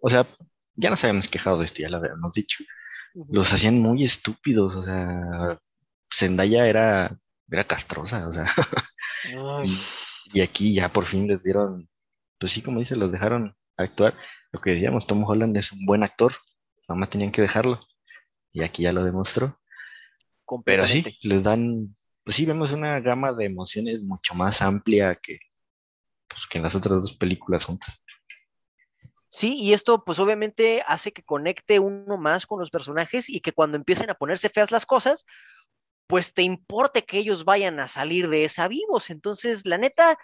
o 0.00 0.08
sea, 0.08 0.28
ya 0.76 0.90
nos 0.90 1.02
habíamos 1.02 1.26
quejado 1.26 1.58
de 1.58 1.64
esto, 1.64 1.80
ya 1.80 1.88
lo 1.88 1.96
habíamos 1.96 2.34
dicho, 2.34 2.62
los 3.14 3.52
hacían 3.52 3.80
muy 3.80 4.04
estúpidos, 4.04 4.74
o 4.74 4.82
sea, 4.82 5.58
Zendaya 6.12 6.66
era, 6.66 7.18
era 7.50 7.64
castrosa, 7.64 8.28
o 8.28 8.32
sea, 8.32 8.46
y, 10.32 10.40
aquí 10.40 10.74
ya 10.74 10.92
por 10.92 11.04
fin 11.04 11.28
les 11.28 11.44
dieron, 11.44 11.88
pues 12.38 12.52
sí, 12.52 12.62
como 12.62 12.80
dice, 12.80 12.96
los 12.96 13.12
dejaron 13.12 13.56
actuar. 13.76 14.14
Lo 14.52 14.60
que 14.60 14.72
decíamos, 14.72 15.06
Tom 15.06 15.24
Holland 15.24 15.56
es 15.56 15.72
un 15.72 15.84
buen 15.84 16.02
actor, 16.02 16.34
mamá 16.88 17.06
tenían 17.06 17.32
que 17.32 17.42
dejarlo, 17.42 17.80
y 18.52 18.62
aquí 18.62 18.82
ya 18.82 18.92
lo 18.92 19.04
demostró. 19.04 19.58
Pero 20.64 20.86
sí, 20.86 21.04
les 21.22 21.42
dan, 21.42 21.94
pues 22.22 22.36
sí, 22.36 22.44
vemos 22.44 22.72
una 22.72 23.00
gama 23.00 23.32
de 23.32 23.46
emociones 23.46 24.02
mucho 24.02 24.34
más 24.34 24.60
amplia 24.60 25.14
que, 25.14 25.38
pues, 26.28 26.46
que 26.46 26.58
en 26.58 26.64
las 26.64 26.74
otras 26.74 27.00
dos 27.00 27.16
películas 27.16 27.64
juntas. 27.64 28.03
Sí, 29.34 29.56
y 29.56 29.72
esto 29.72 30.04
pues 30.04 30.20
obviamente 30.20 30.84
hace 30.86 31.12
que 31.12 31.24
conecte 31.24 31.80
uno 31.80 32.16
más 32.16 32.46
con 32.46 32.60
los 32.60 32.70
personajes 32.70 33.28
y 33.28 33.40
que 33.40 33.50
cuando 33.50 33.76
empiecen 33.76 34.08
a 34.08 34.14
ponerse 34.14 34.48
feas 34.48 34.70
las 34.70 34.86
cosas, 34.86 35.26
pues 36.06 36.34
te 36.34 36.42
importe 36.42 37.04
que 37.04 37.18
ellos 37.18 37.44
vayan 37.44 37.80
a 37.80 37.88
salir 37.88 38.28
de 38.28 38.44
esa 38.44 38.68
vivos. 38.68 39.10
Entonces, 39.10 39.66
la 39.66 39.76
neta, 39.76 40.16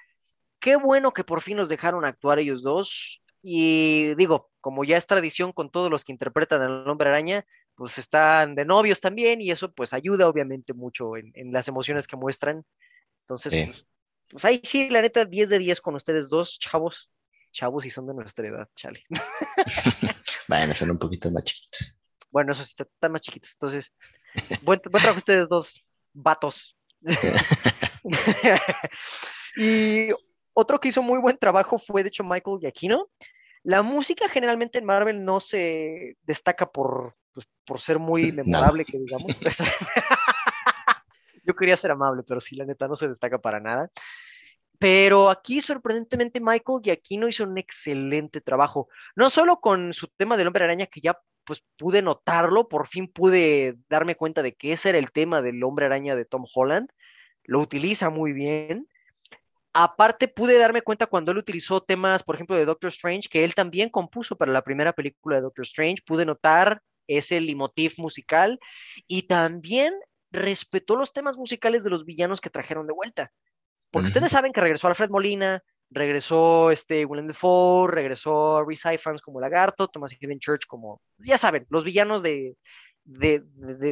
qué 0.60 0.76
bueno 0.76 1.12
que 1.12 1.24
por 1.24 1.40
fin 1.42 1.56
los 1.56 1.68
dejaron 1.68 2.04
actuar 2.04 2.38
ellos 2.38 2.62
dos. 2.62 3.20
Y 3.42 4.14
digo, 4.14 4.52
como 4.60 4.84
ya 4.84 4.96
es 4.96 5.08
tradición 5.08 5.52
con 5.52 5.70
todos 5.70 5.90
los 5.90 6.04
que 6.04 6.12
interpretan 6.12 6.62
al 6.62 6.88
hombre 6.88 7.08
araña, 7.08 7.44
pues 7.74 7.98
están 7.98 8.54
de 8.54 8.64
novios 8.64 9.00
también 9.00 9.40
y 9.40 9.50
eso 9.50 9.72
pues 9.72 9.92
ayuda 9.92 10.28
obviamente 10.28 10.72
mucho 10.72 11.16
en, 11.16 11.52
las 11.52 11.66
emociones 11.66 12.06
que 12.06 12.14
muestran. 12.14 12.64
Entonces, 13.22 13.66
pues, 13.66 13.86
pues, 14.28 14.44
ahí 14.44 14.60
sí, 14.62 14.88
la 14.88 15.02
neta, 15.02 15.24
10 15.24 15.48
de 15.48 15.58
10 15.58 15.80
con 15.80 15.96
ustedes 15.96 16.30
dos, 16.30 16.60
chavos 16.60 17.10
chavos 17.50 17.86
y 17.86 17.90
son 17.90 18.06
de 18.06 18.14
nuestra 18.14 18.46
edad, 18.46 18.68
chale. 18.74 19.04
Van 20.48 20.70
a 20.70 20.74
ser 20.74 20.90
un 20.90 20.98
poquito 20.98 21.30
más 21.30 21.44
chiquitos. 21.44 22.00
Bueno, 22.30 22.52
eso 22.52 22.62
sí, 22.64 22.74
están 22.78 23.12
más 23.12 23.22
chiquitos. 23.22 23.52
Entonces, 23.54 23.92
buen, 24.62 24.80
buen 24.90 25.02
trabajo 25.02 25.18
ustedes 25.18 25.48
dos, 25.48 25.84
vatos. 26.12 26.76
y 29.56 30.08
otro 30.52 30.80
que 30.80 30.88
hizo 30.88 31.02
muy 31.02 31.18
buen 31.18 31.38
trabajo 31.38 31.78
fue, 31.78 32.02
de 32.02 32.08
hecho, 32.08 32.24
Michael 32.24 32.58
Giacchino. 32.60 33.08
La 33.62 33.82
música 33.82 34.28
generalmente 34.28 34.78
en 34.78 34.86
Marvel 34.86 35.24
no 35.24 35.40
se 35.40 36.16
destaca 36.22 36.70
por, 36.70 37.16
pues, 37.32 37.46
por 37.64 37.80
ser 37.80 37.98
muy 37.98 38.32
memorable, 38.32 38.84
que 38.84 38.98
digamos. 38.98 39.36
Yo 41.44 41.54
quería 41.54 41.76
ser 41.76 41.90
amable, 41.90 42.22
pero 42.26 42.40
sí, 42.40 42.56
la 42.56 42.64
neta 42.64 42.88
no 42.88 42.96
se 42.96 43.08
destaca 43.08 43.38
para 43.38 43.60
nada. 43.60 43.90
Pero 44.80 45.28
aquí, 45.28 45.60
sorprendentemente, 45.60 46.40
Michael 46.40 46.80
Giacchino 46.82 47.28
hizo 47.28 47.44
un 47.44 47.58
excelente 47.58 48.40
trabajo. 48.40 48.88
No 49.14 49.28
solo 49.28 49.60
con 49.60 49.92
su 49.92 50.08
tema 50.08 50.38
del 50.38 50.46
hombre 50.46 50.64
araña, 50.64 50.86
que 50.86 51.02
ya 51.02 51.20
pues 51.44 51.62
pude 51.76 52.00
notarlo, 52.00 52.66
por 52.66 52.86
fin 52.86 53.06
pude 53.06 53.76
darme 53.90 54.14
cuenta 54.14 54.42
de 54.42 54.54
que 54.54 54.72
ese 54.72 54.88
era 54.88 54.98
el 54.98 55.12
tema 55.12 55.42
del 55.42 55.62
hombre 55.64 55.84
araña 55.84 56.16
de 56.16 56.24
Tom 56.24 56.46
Holland. 56.54 56.88
Lo 57.44 57.60
utiliza 57.60 58.08
muy 58.08 58.32
bien. 58.32 58.88
Aparte, 59.74 60.28
pude 60.28 60.56
darme 60.58 60.80
cuenta 60.80 61.06
cuando 61.06 61.32
él 61.32 61.36
utilizó 61.36 61.82
temas, 61.82 62.22
por 62.22 62.36
ejemplo, 62.36 62.56
de 62.56 62.64
Doctor 62.64 62.88
Strange, 62.88 63.28
que 63.28 63.44
él 63.44 63.54
también 63.54 63.90
compuso 63.90 64.34
para 64.38 64.50
la 64.50 64.64
primera 64.64 64.94
película 64.94 65.36
de 65.36 65.42
Doctor 65.42 65.66
Strange. 65.66 66.02
Pude 66.06 66.24
notar 66.24 66.80
ese 67.06 67.38
limotif 67.38 67.98
musical 67.98 68.58
y 69.06 69.24
también 69.24 69.92
respetó 70.30 70.96
los 70.96 71.12
temas 71.12 71.36
musicales 71.36 71.84
de 71.84 71.90
los 71.90 72.06
villanos 72.06 72.40
que 72.40 72.48
trajeron 72.48 72.86
de 72.86 72.94
vuelta. 72.94 73.30
Porque 73.90 74.08
ustedes 74.08 74.30
saben 74.30 74.52
que 74.52 74.60
regresó 74.60 74.88
Alfred 74.88 75.10
Molina, 75.10 75.62
regresó 75.90 76.70
este 76.70 77.04
Willem 77.04 77.26
Dafoe, 77.26 77.90
regresó 77.90 78.64
Reese 78.64 78.94
Ifans 78.94 79.20
como 79.20 79.40
Lagarto, 79.40 79.88
Thomas 79.88 80.12
Hayden 80.12 80.38
Church 80.38 80.66
como, 80.66 81.02
ya 81.18 81.36
saben, 81.38 81.66
los 81.68 81.84
villanos 81.84 82.22
de, 82.22 82.56
de, 83.04 83.42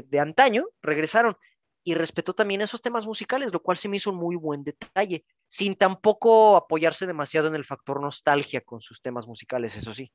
de, 0.03 0.21
antaño 0.21 0.67
regresaron. 0.83 1.37
Y 1.85 1.95
respetó 1.95 2.35
también 2.35 2.61
esos 2.61 2.83
temas 2.83 3.07
musicales, 3.07 3.53
lo 3.53 3.63
cual 3.63 3.79
se 3.79 3.89
me 3.89 3.97
hizo 3.97 4.11
un 4.11 4.17
muy 4.17 4.37
buen 4.37 4.63
detalle, 4.63 5.25
sin 5.47 5.75
tampoco 5.75 6.57
apoyarse 6.57 7.07
demasiado 7.07 7.49
en 7.49 7.55
el 7.55 7.65
factor 7.65 8.03
nostalgia 8.03 8.61
con 8.61 8.81
sus 8.81 9.01
temas 9.01 9.27
musicales, 9.27 9.75
eso 9.75 9.95
sí. 9.95 10.13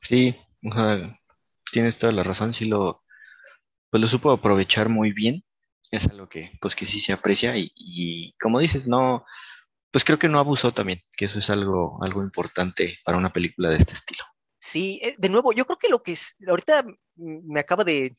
Sí, 0.00 0.36
tienes 1.72 1.96
toda 1.96 2.12
la 2.12 2.22
razón, 2.22 2.52
sí 2.52 2.66
lo, 2.66 3.02
pues 3.88 4.02
lo 4.02 4.08
supo 4.08 4.30
aprovechar 4.30 4.90
muy 4.90 5.12
bien 5.12 5.45
es 5.90 6.08
algo 6.08 6.28
que, 6.28 6.52
pues 6.60 6.74
que 6.74 6.86
sí 6.86 7.00
se 7.00 7.12
aprecia 7.12 7.54
y, 7.56 8.34
como 8.40 8.60
dices, 8.60 8.86
no, 8.86 9.24
pues 9.90 10.04
creo 10.04 10.18
que 10.18 10.28
no 10.28 10.38
abusó 10.38 10.72
también, 10.72 11.02
que 11.16 11.26
eso 11.26 11.38
es 11.38 11.50
algo, 11.50 11.98
algo 12.02 12.22
importante 12.22 12.98
para 13.04 13.18
una 13.18 13.32
película 13.32 13.70
de 13.70 13.76
este 13.76 13.94
estilo. 13.94 14.24
Sí, 14.58 15.00
eh, 15.02 15.14
de 15.16 15.28
nuevo, 15.28 15.52
yo 15.52 15.64
creo 15.64 15.78
que 15.78 15.88
lo 15.88 16.02
que 16.02 16.12
es, 16.12 16.36
ahorita 16.46 16.84
me 17.14 17.60
acaba 17.60 17.84
de, 17.84 18.16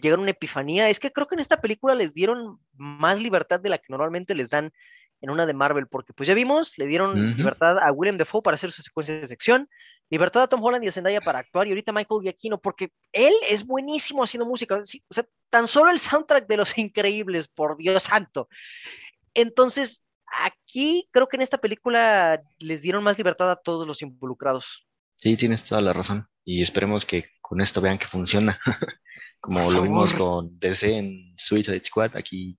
llegar 0.00 0.18
una 0.18 0.30
epifanía, 0.30 0.88
es 0.88 0.98
que 0.98 1.12
creo 1.12 1.26
que 1.26 1.34
en 1.34 1.40
esta 1.40 1.60
película 1.60 1.94
les 1.94 2.14
dieron 2.14 2.58
más 2.72 3.20
libertad 3.20 3.60
de 3.60 3.68
la 3.68 3.78
que 3.78 3.90
normalmente 3.90 4.34
les 4.34 4.48
dan 4.48 4.72
en 5.20 5.30
una 5.30 5.46
de 5.46 5.54
Marvel, 5.54 5.86
porque 5.86 6.12
pues 6.12 6.26
ya 6.26 6.34
vimos, 6.34 6.78
le 6.78 6.86
dieron 6.86 7.36
libertad 7.36 7.78
a 7.78 7.92
William 7.92 8.16
Defoe 8.16 8.42
para 8.42 8.54
hacer 8.54 8.70
sus 8.70 8.84
secuencias 8.84 9.20
de 9.20 9.28
sección, 9.28 9.68
libertad 10.10 10.44
a 10.44 10.46
Tom 10.48 10.62
Holland 10.62 10.84
y 10.84 10.88
a 10.88 10.92
Zendaya 10.92 11.20
para 11.20 11.40
actuar 11.40 11.66
y 11.66 11.70
ahorita 11.70 11.92
Michael 11.92 12.22
Giacchino, 12.22 12.58
porque 12.58 12.92
él 13.12 13.34
es 13.48 13.64
buenísimo 13.64 14.22
haciendo 14.22 14.46
música. 14.46 14.76
o 14.76 14.84
sea, 14.84 15.26
tan 15.50 15.66
solo 15.68 15.90
el 15.90 15.98
soundtrack 15.98 16.46
de 16.46 16.56
Los 16.56 16.78
Increíbles, 16.78 17.48
por 17.48 17.76
Dios 17.76 18.04
santo. 18.04 18.48
Entonces, 19.34 20.04
aquí 20.26 21.08
creo 21.12 21.28
que 21.28 21.36
en 21.36 21.42
esta 21.42 21.58
película 21.58 22.42
les 22.58 22.82
dieron 22.82 23.04
más 23.04 23.18
libertad 23.18 23.50
a 23.50 23.56
todos 23.56 23.86
los 23.86 24.02
involucrados. 24.02 24.86
Sí, 25.16 25.36
tienes 25.36 25.64
toda 25.64 25.80
la 25.80 25.92
razón. 25.92 26.28
Y 26.44 26.62
esperemos 26.62 27.04
que 27.04 27.30
con 27.40 27.60
esto 27.60 27.80
vean 27.80 27.98
que 27.98 28.06
funciona. 28.06 28.58
Como 29.40 29.70
lo 29.70 29.82
vimos 29.82 30.12
con 30.12 30.58
DC 30.58 30.96
en 30.96 31.34
Suicide 31.36 31.84
Squad, 31.84 32.16
aquí 32.16 32.58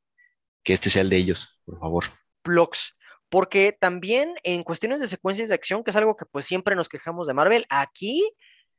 que 0.63 0.73
este 0.73 0.89
sea 0.89 1.01
el 1.01 1.09
de 1.09 1.17
ellos, 1.17 1.59
por 1.65 1.79
favor. 1.79 2.05
Blocks. 2.43 2.95
Porque 3.29 3.75
también 3.77 4.35
en 4.43 4.63
cuestiones 4.63 4.99
de 4.99 5.07
secuencias 5.07 5.49
de 5.49 5.55
acción, 5.55 5.83
que 5.83 5.91
es 5.91 5.95
algo 5.95 6.15
que 6.15 6.25
pues 6.25 6.45
siempre 6.45 6.75
nos 6.75 6.89
quejamos 6.89 7.27
de 7.27 7.33
Marvel, 7.33 7.65
aquí 7.69 8.29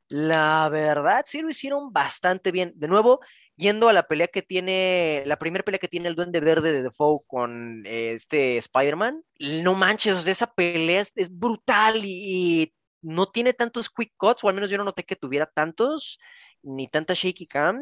la 0.07 0.67
verdad 0.69 1.23
sí 1.25 1.41
lo 1.41 1.49
hicieron 1.49 1.93
bastante 1.93 2.51
bien. 2.51 2.73
De 2.75 2.87
nuevo, 2.87 3.19
yendo 3.59 3.89
a 3.89 3.93
la 3.93 4.07
pelea 4.07 4.27
que 4.27 4.41
tiene, 4.41 5.23
la 5.25 5.37
primera 5.37 5.63
pelea 5.63 5.79
que 5.79 5.87
tiene 5.87 6.07
el 6.07 6.15
Duende 6.15 6.39
Verde 6.39 6.71
de 6.71 6.81
Defoe 6.81 7.19
con 7.27 7.85
eh, 7.85 8.13
este 8.13 8.57
Spider-Man, 8.57 9.23
no 9.39 9.75
manches, 9.75 10.25
esa 10.27 10.51
pelea 10.51 11.01
es, 11.01 11.29
brutal 11.29 12.01
y, 12.03 12.73
no 13.01 13.27
tiene 13.27 13.53
tantos 13.53 13.89
quick 13.89 14.13
cuts, 14.17 14.43
o 14.43 14.49
al 14.49 14.55
menos 14.55 14.69
yo 14.69 14.77
no 14.77 14.83
noté 14.83 15.03
que 15.03 15.15
tuviera 15.15 15.45
tantos, 15.45 16.19
ni 16.63 16.89
tanta 16.89 17.13
shaky 17.13 17.47
cam, 17.47 17.79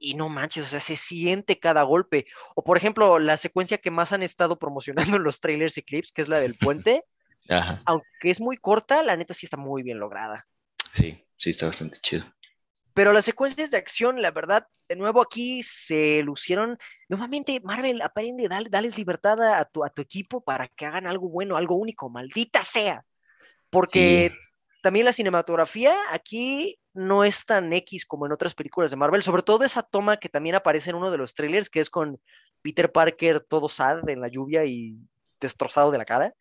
y 0.00 0.14
no 0.14 0.28
manches, 0.28 0.64
o 0.64 0.68
sea, 0.68 0.80
se 0.80 0.96
siente 0.96 1.60
cada 1.60 1.82
golpe. 1.82 2.26
O 2.56 2.64
por 2.64 2.76
ejemplo, 2.76 3.18
la 3.18 3.36
secuencia 3.36 3.78
que 3.78 3.90
más 3.90 4.12
han 4.12 4.22
estado 4.22 4.58
promocionando 4.58 5.16
en 5.16 5.22
los 5.24 5.40
trailers 5.40 5.78
y 5.78 5.82
clips, 5.82 6.10
que 6.10 6.22
es 6.22 6.28
la 6.28 6.40
del 6.40 6.54
puente, 6.58 7.04
aunque 7.84 8.30
es 8.30 8.40
muy 8.40 8.56
corta, 8.56 9.02
la 9.02 9.16
neta 9.16 9.34
sí 9.34 9.46
está 9.46 9.56
muy 9.56 9.82
bien 9.82 9.98
lograda. 9.98 10.46
Sí, 10.92 11.22
sí, 11.36 11.50
está 11.50 11.66
bastante 11.66 11.98
chido. 12.00 12.24
Pero 12.94 13.12
las 13.12 13.24
secuencias 13.24 13.70
de 13.70 13.76
acción, 13.76 14.20
la 14.20 14.30
verdad, 14.30 14.66
de 14.88 14.96
nuevo 14.96 15.22
aquí 15.22 15.62
se 15.62 16.22
lucieron. 16.22 16.78
Nuevamente, 17.08 17.60
Marvel 17.60 18.02
aprende, 18.02 18.48
dale, 18.48 18.68
dales 18.68 18.98
libertad 18.98 19.40
a 19.42 19.64
tu, 19.64 19.84
a 19.84 19.90
tu 19.90 20.02
equipo 20.02 20.42
para 20.42 20.66
que 20.68 20.86
hagan 20.86 21.06
algo 21.06 21.28
bueno, 21.28 21.56
algo 21.56 21.76
único, 21.76 22.08
maldita 22.08 22.64
sea. 22.64 23.04
Porque 23.68 24.32
también 24.82 25.04
la 25.04 25.12
cinematografía 25.12 25.94
aquí 26.10 26.79
no 26.92 27.24
es 27.24 27.46
tan 27.46 27.72
X 27.72 28.06
como 28.06 28.26
en 28.26 28.32
otras 28.32 28.54
películas 28.54 28.90
de 28.90 28.96
Marvel, 28.96 29.22
sobre 29.22 29.42
todo 29.42 29.64
esa 29.64 29.82
toma 29.82 30.18
que 30.18 30.28
también 30.28 30.56
aparece 30.56 30.90
en 30.90 30.96
uno 30.96 31.10
de 31.10 31.18
los 31.18 31.34
trailers, 31.34 31.70
que 31.70 31.80
es 31.80 31.90
con 31.90 32.20
Peter 32.62 32.90
Parker 32.90 33.40
todo 33.40 33.68
sad 33.68 34.08
en 34.08 34.20
la 34.20 34.28
lluvia 34.28 34.64
y 34.64 34.96
destrozado 35.40 35.90
de 35.90 35.98
la 35.98 36.04
cara. 36.04 36.34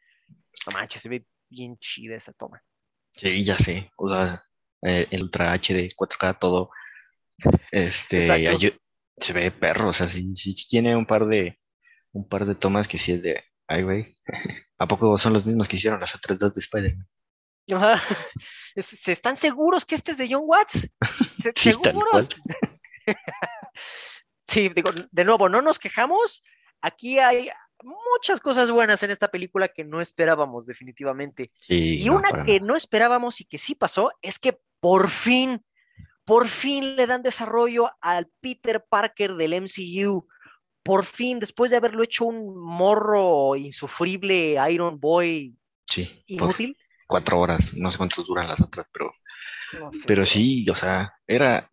No 0.66 0.74
manches, 0.74 1.02
se 1.02 1.10
ve 1.10 1.26
bien 1.50 1.78
chida 1.78 2.16
esa 2.16 2.34
toma. 2.34 2.62
Sí, 3.16 3.44
ya 3.44 3.58
sé. 3.58 3.92
O 3.98 4.10
sea, 4.10 4.44
eh, 4.82 5.08
el 5.12 5.24
Ultra 5.24 5.54
HD, 5.54 5.90
4K, 5.96 6.40
todo. 6.40 6.72
Este, 7.72 8.28
se 9.18 9.34
ve 9.34 9.52
perro, 9.52 9.90
o 9.90 9.94
sea, 9.94 10.08
sí, 10.08 10.34
tiene 10.68 10.96
un 10.96 11.06
par 11.06 11.26
de 11.26 11.60
un 12.12 12.28
par 12.28 12.46
de 12.46 12.56
tomas 12.56 12.88
que 12.88 12.98
sí 12.98 13.12
es 13.12 13.22
de, 13.22 13.44
ay, 13.68 13.84
güey, 13.84 14.18
¿a 14.80 14.88
poco 14.88 15.18
son 15.18 15.34
los 15.34 15.46
mismos 15.46 15.68
que 15.68 15.78
hicieron 15.78 16.00
las 16.00 16.16
otras 16.16 16.40
dos 16.40 16.54
de 16.54 16.62
Spider-Man? 16.62 17.08
¿Se 18.78 19.12
están 19.12 19.36
seguros 19.36 19.86
que 19.86 19.96
este 19.96 20.12
es 20.12 20.18
de 20.18 20.28
John 20.30 20.44
Watts? 20.46 20.90
¿Seguros? 21.56 22.30
sí, 24.48 24.70
digo, 24.70 24.92
de 25.12 25.26
nuevo, 25.26 25.50
no 25.50 25.62
nos 25.62 25.80
quejamos. 25.80 26.44
Aquí 26.82 27.20
hay 27.20 27.50
muchas 27.84 28.40
cosas 28.40 28.72
buenas 28.72 29.04
en 29.04 29.12
esta 29.12 29.30
película 29.30 29.68
que 29.68 29.84
no 29.84 30.02
esperábamos 30.02 30.66
definitivamente. 30.66 31.52
y 31.68 32.10
una 32.10 32.46
que 32.46 32.60
no 32.60 32.76
esperábamos 32.76 33.42
y 33.42 33.46
que 33.46 33.58
sí 33.58 33.76
pasó 33.76 34.12
es 34.22 34.40
que 34.40 34.60
por 34.80 35.10
fin, 35.10 35.64
por 36.26 36.48
fin 36.48 36.96
le 36.96 37.08
dan 37.08 37.22
desarrollo 37.22 37.92
al 38.02 38.30
Peter 38.40 38.84
Parker 38.88 39.36
del 39.36 39.62
MCU. 39.62 40.28
Por 40.84 41.06
fin, 41.06 41.40
después 41.40 41.70
de 41.72 41.78
haberlo 41.78 42.04
hecho 42.04 42.26
un 42.26 42.58
morro 42.58 43.56
insufrible 43.56 44.58
Iron 44.72 45.00
Boy 45.00 45.56
sí, 45.86 46.24
inútil. 46.28 46.78
Cuatro 47.10 47.40
horas, 47.40 47.74
no 47.74 47.92
sé 47.92 47.98
cuántos 47.98 48.28
duran 48.28 48.48
las 48.48 48.62
otras, 48.62 48.86
pero, 48.94 49.12
pero 50.06 50.28
sí, 50.28 50.70
o 50.70 50.76
sea, 50.76 51.12
era, 51.26 51.68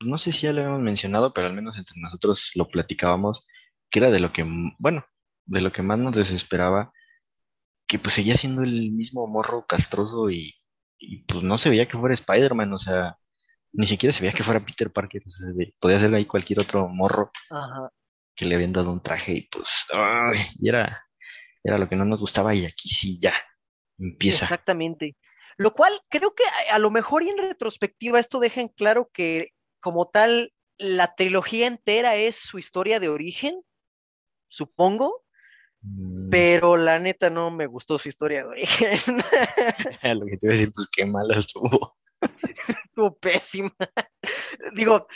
no 0.00 0.16
sé 0.16 0.32
si 0.32 0.46
ya 0.46 0.54
lo 0.54 0.62
habíamos 0.62 0.80
mencionado, 0.80 1.34
pero 1.34 1.48
al 1.48 1.52
menos 1.52 1.76
entre 1.76 2.00
nosotros 2.00 2.50
lo 2.54 2.66
platicábamos, 2.68 3.46
que 3.90 3.98
era 3.98 4.10
de 4.10 4.20
lo 4.20 4.32
que, 4.32 4.42
bueno, 4.78 5.04
de 5.44 5.60
lo 5.60 5.70
que 5.70 5.82
más 5.82 5.98
nos 5.98 6.16
desesperaba, 6.16 6.94
que 7.86 7.98
pues 7.98 8.14
seguía 8.14 8.38
siendo 8.38 8.62
el 8.62 8.90
mismo 8.90 9.26
morro 9.26 9.66
castroso 9.66 10.30
y, 10.30 10.54
pues 11.28 11.42
no 11.42 11.58
se 11.58 11.68
veía 11.68 11.86
que 11.86 11.98
fuera 11.98 12.14
Spider-Man, 12.14 12.72
o 12.72 12.78
sea, 12.78 13.18
ni 13.72 13.84
siquiera 13.84 14.14
se 14.14 14.22
veía 14.22 14.32
que 14.32 14.44
fuera 14.44 14.64
Peter 14.64 14.90
Parker, 14.90 15.22
podía 15.78 16.00
ser 16.00 16.14
ahí 16.14 16.24
cualquier 16.24 16.60
otro 16.60 16.88
morro 16.88 17.30
que 18.34 18.46
le 18.46 18.54
habían 18.54 18.72
dado 18.72 18.90
un 18.90 19.02
traje 19.02 19.34
y 19.34 19.42
pues, 19.42 19.84
y 20.58 20.68
era, 20.70 21.04
era 21.62 21.76
lo 21.76 21.86
que 21.86 21.96
no 21.96 22.06
nos 22.06 22.20
gustaba 22.20 22.54
y 22.54 22.64
aquí 22.64 22.88
sí 22.88 23.20
ya 23.20 23.34
empieza. 23.98 24.44
Exactamente. 24.44 25.16
Lo 25.56 25.72
cual 25.72 26.00
creo 26.08 26.34
que 26.34 26.44
a, 26.70 26.76
a 26.76 26.78
lo 26.78 26.90
mejor 26.90 27.22
y 27.22 27.28
en 27.28 27.38
retrospectiva 27.38 28.18
esto 28.18 28.40
deja 28.40 28.60
en 28.60 28.68
claro 28.68 29.10
que 29.12 29.50
como 29.80 30.08
tal 30.08 30.52
la 30.78 31.14
trilogía 31.14 31.66
entera 31.66 32.16
es 32.16 32.36
su 32.36 32.58
historia 32.58 32.98
de 32.98 33.08
origen, 33.08 33.62
supongo, 34.48 35.24
Mm. 35.84 36.30
Pero 36.30 36.76
la 36.76 36.98
neta 36.98 37.30
no 37.30 37.50
me 37.50 37.66
gustó 37.66 37.98
su 37.98 38.08
historia 38.08 38.40
de 38.40 38.48
origen. 38.48 38.98
Lo 40.18 40.26
que 40.26 40.36
te 40.36 40.46
iba 40.46 40.54
a 40.54 40.56
decir, 40.56 40.72
pues 40.74 40.88
qué 40.90 41.04
mala 41.04 41.38
estuvo. 41.38 41.94
estuvo 42.84 43.14
pésima. 43.16 43.74
Digo, 44.74 45.06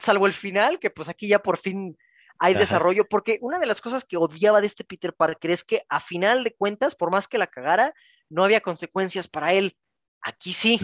salvo 0.00 0.26
el 0.26 0.32
final, 0.32 0.78
que 0.80 0.90
pues 0.90 1.08
aquí 1.08 1.28
ya 1.28 1.40
por 1.40 1.56
fin 1.56 1.96
hay 2.38 2.54
desarrollo, 2.54 3.04
porque 3.08 3.38
una 3.40 3.58
de 3.58 3.66
las 3.66 3.80
cosas 3.80 4.04
que 4.04 4.16
odiaba 4.16 4.60
de 4.60 4.66
este 4.66 4.84
Peter 4.84 5.14
Parker 5.14 5.50
es 5.50 5.64
que 5.64 5.82
a 5.88 6.00
final 6.00 6.44
de 6.44 6.54
cuentas, 6.54 6.94
por 6.94 7.10
más 7.10 7.28
que 7.28 7.38
la 7.38 7.46
cagara, 7.46 7.94
no 8.28 8.44
había 8.44 8.60
consecuencias 8.60 9.28
para 9.28 9.52
él. 9.52 9.76
Aquí 10.20 10.52
sí. 10.52 10.80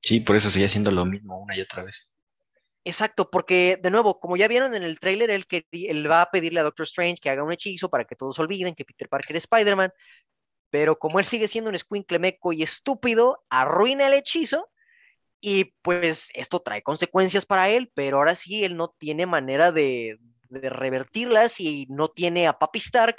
Sí, 0.00 0.20
por 0.20 0.36
eso 0.36 0.50
seguía 0.50 0.66
haciendo 0.66 0.90
lo 0.90 1.04
mismo 1.04 1.40
una 1.40 1.56
y 1.56 1.60
otra 1.60 1.84
vez. 1.84 2.10
Exacto, 2.84 3.30
porque 3.30 3.78
de 3.80 3.90
nuevo, 3.90 4.18
como 4.18 4.36
ya 4.36 4.48
vieron 4.48 4.74
en 4.74 4.82
el 4.82 4.98
tráiler, 4.98 5.30
él, 5.30 5.46
que, 5.46 5.66
él 5.70 6.10
va 6.10 6.22
a 6.22 6.30
pedirle 6.30 6.60
a 6.60 6.64
Doctor 6.64 6.84
Strange 6.84 7.18
que 7.22 7.30
haga 7.30 7.44
un 7.44 7.52
hechizo 7.52 7.88
para 7.88 8.04
que 8.04 8.16
todos 8.16 8.38
olviden 8.40 8.74
que 8.74 8.84
Peter 8.84 9.08
Parker 9.08 9.36
es 9.36 9.44
Spider-Man, 9.44 9.92
pero 10.70 10.98
como 10.98 11.20
él 11.20 11.24
sigue 11.24 11.46
siendo 11.46 11.68
un 11.68 11.76
escuincle 11.76 12.18
meco 12.18 12.52
y 12.52 12.64
estúpido, 12.64 13.44
arruina 13.50 14.08
el 14.08 14.14
hechizo 14.14 14.68
y 15.40 15.74
pues 15.82 16.30
esto 16.34 16.60
trae 16.60 16.82
consecuencias 16.82 17.46
para 17.46 17.68
él, 17.68 17.92
pero 17.94 18.16
ahora 18.16 18.34
sí 18.34 18.64
él 18.64 18.76
no 18.76 18.94
tiene 18.98 19.26
manera 19.26 19.70
de, 19.70 20.18
de 20.52 20.68
revertirlas 20.68 21.60
y 21.60 21.86
no 21.88 22.08
tiene 22.08 22.46
a 22.46 22.58
Papi 22.58 22.78
Stark. 22.78 23.16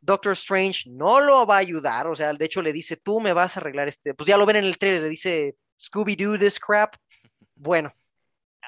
Doctor 0.00 0.32
Strange 0.32 0.90
no 0.90 1.20
lo 1.20 1.46
va 1.46 1.56
a 1.56 1.60
ayudar, 1.60 2.08
o 2.08 2.14
sea, 2.14 2.32
de 2.32 2.44
hecho 2.44 2.60
le 2.60 2.72
dice, 2.72 2.96
tú 2.96 3.20
me 3.20 3.32
vas 3.32 3.56
a 3.56 3.60
arreglar 3.60 3.88
este, 3.88 4.14
pues 4.14 4.26
ya 4.26 4.36
lo 4.36 4.46
ven 4.46 4.56
en 4.56 4.64
el 4.64 4.78
trailer, 4.78 5.02
le 5.02 5.08
dice, 5.08 5.56
Scooby-Doo 5.78 6.38
this 6.38 6.58
crap. 6.58 6.96
Bueno, 7.54 7.92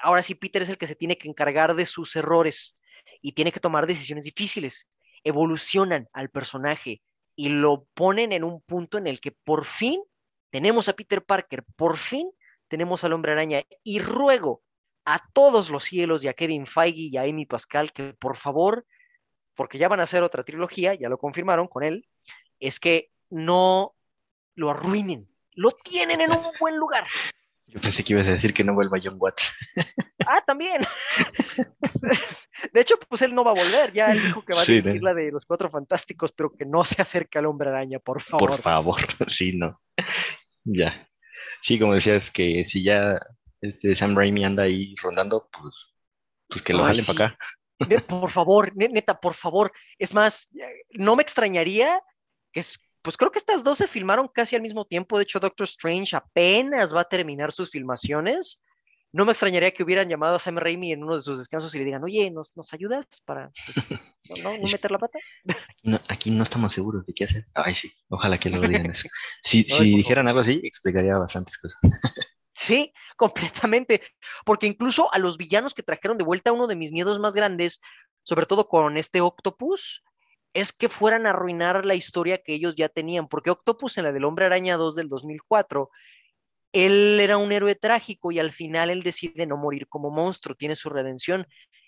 ahora 0.01 0.21
sí 0.21 0.35
Peter 0.35 0.61
es 0.61 0.69
el 0.69 0.77
que 0.77 0.87
se 0.87 0.95
tiene 0.95 1.17
que 1.17 1.27
encargar 1.27 1.75
de 1.75 1.85
sus 1.85 2.15
errores 2.15 2.77
y 3.21 3.33
tiene 3.33 3.51
que 3.51 3.59
tomar 3.59 3.87
decisiones 3.87 4.25
difíciles. 4.25 4.87
Evolucionan 5.23 6.07
al 6.13 6.29
personaje 6.29 7.01
y 7.35 7.49
lo 7.49 7.85
ponen 7.93 8.31
en 8.31 8.43
un 8.43 8.61
punto 8.61 8.97
en 8.97 9.07
el 9.07 9.19
que 9.19 9.31
por 9.31 9.65
fin 9.65 10.01
tenemos 10.51 10.87
a 10.87 10.93
Peter 10.93 11.23
Parker, 11.23 11.63
por 11.75 11.97
fin 11.97 12.29
tenemos 12.67 13.03
al 13.03 13.13
hombre 13.13 13.33
araña 13.33 13.61
y 13.83 13.99
ruego 13.99 14.63
a 15.05 15.19
todos 15.33 15.69
los 15.69 15.83
cielos 15.83 16.23
y 16.23 16.27
a 16.27 16.33
Kevin 16.33 16.65
Feige 16.65 17.09
y 17.11 17.17
a 17.17 17.21
Amy 17.21 17.45
Pascal 17.45 17.93
que 17.93 18.13
por 18.13 18.35
favor, 18.35 18.85
porque 19.53 19.77
ya 19.77 19.87
van 19.87 19.99
a 19.99 20.03
hacer 20.03 20.23
otra 20.23 20.43
trilogía, 20.43 20.95
ya 20.95 21.09
lo 21.09 21.17
confirmaron 21.17 21.67
con 21.67 21.83
él, 21.83 22.07
es 22.59 22.79
que 22.79 23.11
no 23.29 23.95
lo 24.55 24.71
arruinen, 24.71 25.29
lo 25.53 25.71
tienen 25.71 26.21
en 26.21 26.31
un 26.31 26.43
buen 26.59 26.77
lugar. 26.77 27.05
Yo 27.67 27.79
pensé 27.79 28.03
que 28.03 28.13
ibas 28.13 28.27
a 28.27 28.31
decir 28.31 28.53
que 28.53 28.63
no 28.63 28.73
vuelva 28.73 28.99
John 29.03 29.15
Watts. 29.17 29.53
Ah, 30.27 30.41
también. 30.43 30.81
De 32.73 32.81
hecho, 32.81 32.95
pues 32.97 33.21
él 33.21 33.35
no 33.35 33.43
va 33.43 33.51
a 33.51 33.53
volver. 33.53 33.93
Ya 33.93 34.07
él 34.07 34.23
dijo 34.23 34.43
que 34.43 34.55
va 34.55 34.61
a 34.61 34.65
dirigir 34.65 35.03
la 35.03 35.13
de 35.13 35.31
los 35.31 35.45
cuatro 35.45 35.69
fantásticos, 35.69 36.31
pero 36.31 36.51
que 36.51 36.65
no 36.65 36.83
se 36.83 36.99
acerque 36.99 37.37
al 37.37 37.45
hombre 37.45 37.69
araña, 37.69 37.99
por 37.99 38.19
favor. 38.21 38.49
Por 38.49 38.59
favor, 38.59 39.01
sí, 39.27 39.55
no. 39.55 39.79
Ya. 40.63 41.07
Sí, 41.61 41.77
como 41.77 41.93
decías, 41.93 42.31
que 42.31 42.63
si 42.63 42.81
ya 42.81 43.19
este 43.61 43.95
Sam 43.95 44.15
Raimi 44.15 44.45
anda 44.45 44.63
ahí 44.63 44.93
rondando, 45.01 45.49
pues, 45.51 45.73
pues 46.47 46.61
que 46.61 46.73
lo 46.73 46.83
jalen 46.83 47.05
para 47.05 47.27
acá. 47.27 47.37
Por 48.07 48.31
favor, 48.31 48.71
neta, 48.75 49.19
por 49.19 49.33
favor. 49.33 49.71
Es 49.99 50.13
más, 50.13 50.49
no 50.91 51.15
me 51.15 51.23
extrañaría 51.23 51.99
que, 52.51 52.63
pues 53.01 53.17
creo 53.17 53.31
que 53.31 53.39
estas 53.39 53.63
dos 53.63 53.77
se 53.77 53.87
filmaron 53.87 54.29
casi 54.29 54.55
al 54.55 54.61
mismo 54.61 54.85
tiempo. 54.85 55.17
De 55.17 55.23
hecho, 55.23 55.39
Doctor 55.39 55.65
Strange 55.65 56.15
apenas 56.15 56.95
va 56.95 57.01
a 57.01 57.09
terminar 57.09 57.51
sus 57.51 57.69
filmaciones. 57.69 58.59
no 59.11 59.25
me 59.25 59.31
extrañaría 59.31 59.71
que 59.71 59.83
hubieran 59.83 60.09
llamado 60.09 60.35
a 60.35 60.39
Sam 60.39 60.57
Raimi 60.57 60.91
en 60.91 61.03
uno 61.03 61.15
de 61.15 61.21
sus 61.21 61.37
descansos 61.37 61.73
y 61.75 61.79
le 61.79 61.85
digan, 61.85 62.03
oye, 62.03 62.29
¿nos, 62.31 62.55
nos 62.57 62.73
ayudas 62.73 63.05
para 63.23 63.49
pues, 63.49 63.75
no, 64.43 64.57
no, 64.57 64.63
meter 64.63 64.91
la 64.91 64.99
pata? 64.99 65.19
Aquí 65.69 65.89
no, 65.89 65.99
aquí 66.07 66.31
no, 66.31 66.43
estamos 66.43 66.73
seguros 66.73 67.05
de 67.05 67.13
qué 67.13 67.25
hacer. 67.25 67.45
Ay, 67.53 67.75
sí, 67.75 67.91
ojalá 68.09 68.37
que 68.37 68.49
lo 68.49 68.61
digan 68.61 68.87
eso. 68.87 69.07
Si, 69.43 69.63
si 69.63 69.97
dijeran 69.97 70.27
algo 70.27 70.39
así, 70.39 70.61
explicaría 70.63 71.17
bastantes 71.17 71.57
cosas. 71.57 71.77
Sí, 72.65 72.93
completamente. 73.17 74.01
Porque 74.45 74.67
incluso 74.67 75.13
a 75.13 75.19
los 75.19 75.37
villanos 75.37 75.73
que 75.73 75.83
trajeron 75.83 76.17
de 76.17 76.25
vuelta, 76.25 76.51
uno 76.51 76.67
de 76.67 76.75
mis 76.75 76.91
miedos 76.91 77.19
más 77.19 77.33
grandes, 77.33 77.79
sobre 78.23 78.45
todo 78.45 78.67
con 78.67 78.97
este 78.97 79.21
Octopus, 79.21 80.03
es 80.53 80.71
que 80.71 80.89
fueran 80.89 81.27
a 81.27 81.31
arruinar 81.31 81.85
la 81.85 81.95
historia 81.95 82.41
que 82.41 82.53
ellos 82.53 82.75
ya 82.75 82.89
tenían. 82.89 83.27
Porque 83.27 83.51
Octopus 83.51 83.97
en 83.97 84.05
la 84.05 84.11
del 84.11 84.25
Hombre 84.25 84.45
Araña 84.45 84.77
2 84.77 84.95
del 84.95 85.09
2004, 85.09 85.89
él 86.71 87.19
era 87.21 87.37
un 87.37 87.51
héroe 87.51 87.75
trágico 87.75 88.31
y 88.31 88.39
al 88.39 88.51
final 88.51 88.89
él 88.89 89.01
decide 89.01 89.45
no 89.45 89.57
morir 89.57 89.87
como 89.87 90.09
monstruo, 90.11 90.55
tiene 90.55 90.75
su 90.75 90.89
redención. 90.89 91.45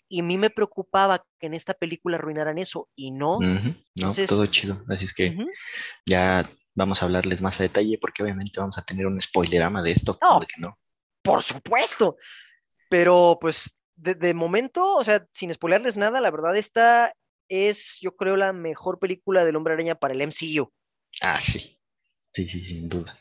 Y 0.10 0.22
a 0.22 0.24
mí 0.24 0.38
me 0.38 0.50
preocupaba 0.50 1.26
que 1.40 1.48
en 1.48 1.54
esta 1.54 1.74
película 1.74 2.18
arruinaran 2.18 2.58
eso 2.58 2.90
y 2.96 3.12
no. 3.12 3.40
No, 3.40 4.14
todo 4.28 4.46
chido. 4.46 4.82
Así 4.88 5.06
es 5.06 5.14
que 5.14 5.36
ya 6.06 6.50
vamos 6.78 7.02
a 7.02 7.06
hablarles 7.06 7.42
más 7.42 7.60
a 7.60 7.64
detalle 7.64 7.98
porque 8.00 8.22
obviamente 8.22 8.60
vamos 8.60 8.78
a 8.78 8.84
tener 8.84 9.08
un 9.08 9.20
spoilerama 9.20 9.82
de 9.82 9.92
esto. 9.92 10.18
No, 10.22 10.40
no. 10.60 10.78
Por 11.24 11.42
supuesto. 11.42 12.18
Pero 12.88 13.38
pues 13.42 13.78
de, 13.96 14.34
momento, 14.36 14.96
o 14.96 15.04
sea, 15.04 15.26
sin 15.32 15.52
spoilerles 15.52 15.98
nada, 15.98 16.22
la 16.22 16.30
verdad 16.30 16.56
esta 16.56 17.14
es, 17.50 17.98
yo 18.00 18.16
creo, 18.16 18.38
la 18.38 18.54
mejor 18.54 19.00
película 19.00 19.44
del 19.44 19.56
Hombre 19.56 19.74
Araña 19.74 19.96
para 19.96 20.14
el 20.14 20.22
MCU. 20.22 20.72
Ah, 21.22 21.42
sí. 21.42 21.80
Sí, 22.32 22.48
sí, 22.48 22.64
sin 22.64 22.88
duda. 22.88 23.18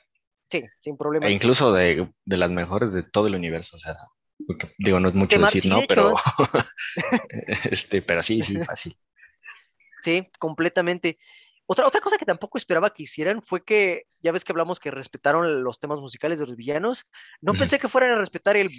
Sí, 0.51 0.63
sin 0.81 0.99
problema. 0.99 1.27
E 1.27 1.33
incluso 1.33 1.73
de, 1.73 2.13
las 2.27 2.51
mejores 2.51 2.93
de 2.93 3.03
todo 3.05 3.27
el 3.27 3.35
universo, 3.35 3.77
o 3.77 3.81
sea, 3.81 3.97
digo, 4.77 5.01
no 5.01 5.09
es 5.09 5.15
mucho 5.15 5.41
decir, 5.41 5.65
¿no? 5.65 5.81
Pero, 5.89 6.15
este, 7.71 8.03
pero 8.03 8.23
sí, 8.23 8.43
sí, 8.43 8.63
fácil. 8.63 8.95
Sí, 10.03 10.29
completamente. 10.39 11.19
Otra, 11.69 11.87
otra 11.87 12.01
cosa 12.01 12.17
que 12.17 12.25
tampoco 12.25 12.59
esperaba 12.59 12.91
que 12.91 13.03
hicieran 13.03 13.43
fue 13.43 13.65
que, 13.65 14.05
ya 14.21 14.31
ves 14.31 14.45
que 14.45 14.53
hablamos 14.53 14.79
que 14.79 14.93
respetaron 14.93 15.65
los 15.65 15.81
temas 15.81 16.01
musicales 16.01 16.39
de 16.39 16.47
los 16.47 16.55
villanos, 16.55 17.09
no 17.41 17.55
pensé 17.55 17.79
que 17.79 17.89
fueran 17.89 18.13
a 18.13 18.21
respetar 18.21 18.57
el 18.57 18.71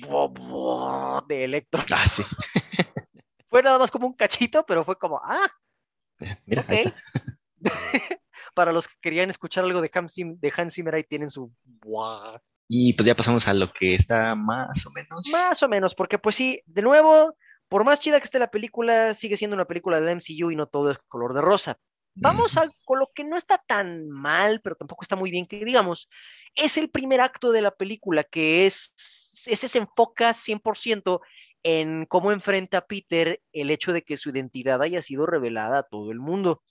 de 1.28 1.44
Electro. 1.44 1.84
Ah, 1.94 2.08
sí. 2.08 2.24
fue 3.50 3.62
nada 3.62 3.78
más 3.78 3.92
como 3.92 4.08
un 4.08 4.14
cachito, 4.14 4.66
pero 4.66 4.86
fue 4.86 4.98
como, 4.98 5.20
ah, 5.24 5.50
mira, 6.46 6.66
Para 8.56 8.72
los 8.72 8.88
que 8.88 8.96
querían 9.02 9.30
escuchar 9.30 9.66
algo 9.66 9.82
de 9.82 9.92
Hans, 9.94 10.16
de 10.16 10.54
Hans 10.56 10.74
Zimmer, 10.74 10.96
ahí 10.96 11.04
tienen 11.04 11.30
su... 11.30 11.52
Y 12.70 12.94
pues 12.94 13.06
ya 13.06 13.16
pasamos 13.16 13.48
a 13.48 13.54
lo 13.54 13.72
que 13.72 13.96
está 13.96 14.36
más 14.36 14.86
o 14.86 14.92
menos. 14.92 15.28
Más 15.32 15.62
o 15.62 15.70
menos, 15.70 15.94
porque 15.96 16.20
pues 16.20 16.36
sí, 16.36 16.62
de 16.66 16.82
nuevo, 16.82 17.36
por 17.70 17.84
más 17.84 18.00
chida 18.00 18.20
que 18.20 18.26
esté 18.26 18.40
la 18.40 18.52
película, 18.52 19.14
sigue 19.14 19.38
siendo 19.38 19.56
una 19.56 19.66
película 19.66 20.00
del 20.00 20.16
MCU 20.16 20.52
y 20.52 20.56
no 20.56 20.68
todo 20.68 20.92
es 20.92 20.98
color 21.08 21.34
de 21.34 21.42
rosa. 21.42 21.78
Vamos 22.20 22.58
a, 22.58 22.68
con 22.84 23.00
lo 23.00 23.12
que 23.14 23.24
no 23.24 23.38
está 23.38 23.58
tan 23.68 24.10
mal, 24.10 24.60
pero 24.62 24.76
tampoco 24.76 25.04
está 25.04 25.16
muy 25.16 25.30
bien 25.30 25.46
que 25.46 25.64
digamos, 25.64 26.10
es 26.56 26.78
el 26.78 26.90
primer 26.90 27.22
acto 27.22 27.52
de 27.52 27.62
la 27.62 27.72
película, 27.72 28.24
que 28.24 28.66
es, 28.66 29.46
ese 29.48 29.68
se 29.68 29.78
enfoca 29.78 30.34
100% 30.34 31.22
en 31.64 32.06
cómo 32.06 32.32
enfrenta 32.32 32.88
Peter 32.88 33.42
el 33.52 33.70
hecho 33.70 33.94
de 33.94 34.02
que 34.02 34.18
su 34.18 34.30
identidad 34.30 34.82
haya 34.82 35.02
sido 35.02 35.26
revelada 35.26 35.80
a 35.80 35.84
todo 35.84 36.12
el 36.12 36.20
mundo. 36.20 36.64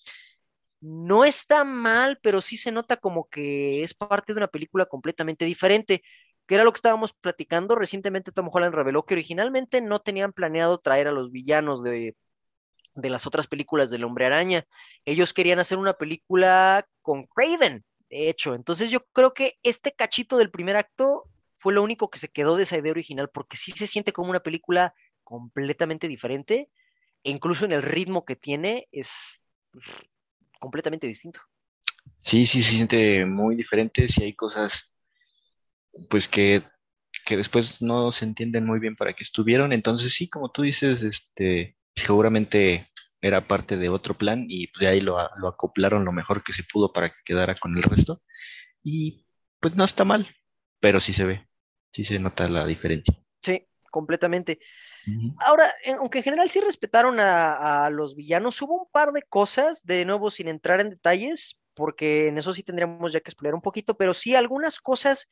No 0.81 1.25
está 1.25 1.65
mal, 1.65 2.19
pero 2.23 2.43
sí 2.43 2.57
se 2.57 2.73
nota 2.73 2.97
como 2.97 3.29
que 3.29 3.83
es 3.83 3.95
parte 3.95 4.33
de 4.35 4.39
una 4.39 4.49
película 4.49 4.87
completamente 4.87 5.45
diferente, 5.45 6.03
que 6.47 6.55
era 6.55 6.65
lo 6.65 6.73
que 6.73 6.79
estábamos 6.79 7.13
platicando. 7.13 7.77
Recientemente 7.77 8.33
Tom 8.33 8.49
Holland 8.53 8.75
reveló 8.75 9.05
que 9.05 9.15
originalmente 9.15 9.81
no 9.81 10.01
tenían 10.01 10.33
planeado 10.33 10.79
traer 10.79 11.09
a 11.09 11.13
los 11.13 11.31
villanos 11.31 11.83
de 11.83 12.17
de 12.97 13.11
las 13.11 13.27
otras 13.27 13.47
películas 13.47 13.91
del 13.91 14.05
Hombre 14.05 14.27
Araña. 14.27 14.67
Ellos 15.05 15.33
querían 15.33 15.59
hacer 15.59 15.79
una 15.79 15.93
película 15.93 16.89
con 17.03 17.27
Craven, 17.27 17.85
de 18.11 18.29
hecho. 18.29 18.55
Entonces 18.55 18.91
yo 18.91 19.05
creo 19.13 19.35
que 19.35 19.59
este 19.63 19.93
cachito 19.93 20.37
del 20.37 20.51
primer 20.51 20.77
acto 20.77 21.31
fue 21.59 21.75
lo 21.75 21.83
único 21.83 22.11
que 22.11 22.19
se 22.19 22.29
quedó 22.29 22.57
de 22.57 22.65
esa 22.65 22.79
idea 22.79 22.91
original, 22.91 23.31
porque 23.33 23.57
sí 23.57 23.73
se 23.73 23.87
siente 23.87 24.13
como 24.13 24.31
una 24.31 24.41
película 24.41 24.95
completamente 25.23 26.09
diferente, 26.09 26.71
e 27.23 27.31
incluso 27.31 27.65
en 27.65 27.73
el 27.73 27.83
ritmo 27.83 28.25
que 28.25 28.37
tiene 28.37 28.89
es 28.93 29.11
pues, 29.71 29.85
completamente 30.59 31.07
distinto. 31.07 31.41
Sí, 32.21 32.45
sí, 32.47 32.63
se 32.63 32.73
siente 32.73 33.27
muy 33.27 33.57
diferente, 33.57 34.09
sí 34.09 34.23
hay 34.23 34.35
cosas 34.35 34.93
pues 36.09 36.29
que, 36.29 36.63
que 37.25 37.37
después 37.37 37.83
no 37.83 38.13
se 38.13 38.25
entienden 38.25 38.65
muy 38.65 38.79
bien 38.79 38.97
para 38.97 39.15
qué 39.15 39.25
estuvieron, 39.25 39.73
entonces 39.73 40.13
sí, 40.13 40.29
como 40.29 40.51
tú 40.51 40.63
dices, 40.63 41.03
este, 41.03 41.76
seguramente 41.97 42.89
era 43.21 43.49
parte 43.49 43.77
de 43.77 43.89
otro 43.89 44.15
plan 44.17 44.45
y 44.49 44.69
pues 44.69 44.81
de 44.81 44.89
ahí 44.89 45.01
lo, 45.01 45.19
lo, 45.39 45.49
acoplaron 45.49 46.05
lo 46.05 46.13
mejor 46.13 46.45
que 46.45 46.53
se 46.53 46.63
pudo 46.63 46.93
para 46.93 47.09
que 47.09 47.17
quedara 47.25 47.55
con 47.55 47.77
el 47.77 47.83
resto. 47.83 48.23
Y 48.83 49.27
pues 49.59 49.75
no 49.75 49.85
está 49.85 50.05
mal, 50.05 50.27
pero 50.81 51.01
sí 51.01 51.13
se 51.13 51.25
ve, 51.25 51.49
sí 51.93 52.05
se 52.05 52.19
nota 52.19 52.49
la 52.49 52.67
diferencia. 52.67 53.19
Sí, 53.43 53.67
completamente. 53.91 54.59
Ahora, 55.45 55.73
aunque 55.99 56.19
en 56.19 56.25
general 56.25 56.51
sí 56.51 56.61
respetaron 56.61 57.21
a, 57.21 57.85
a, 57.85 57.91
los 57.91 58.17
villanos, 58.17 58.61
hubo 58.61 58.83
un 58.83 58.91
par 58.91 59.13
de 59.13 59.23
cosas, 59.23 59.85
de 59.85 60.05
nuevo 60.05 60.31
sin 60.31 60.49
entrar 60.49 60.81
en 60.81 60.91
detalles, 60.91 61.61
porque 61.77 62.29
en 62.29 62.39
eso 62.39 62.55
sí 62.55 62.63
tendríamos 62.63 63.13
ya 63.13 63.21
que 63.21 63.29
explorar 63.29 63.55
un 63.55 63.61
poquito, 63.61 63.97
pero 63.97 64.15
sí 64.15 64.35
algunas 64.35 64.81
cosas, 64.81 65.29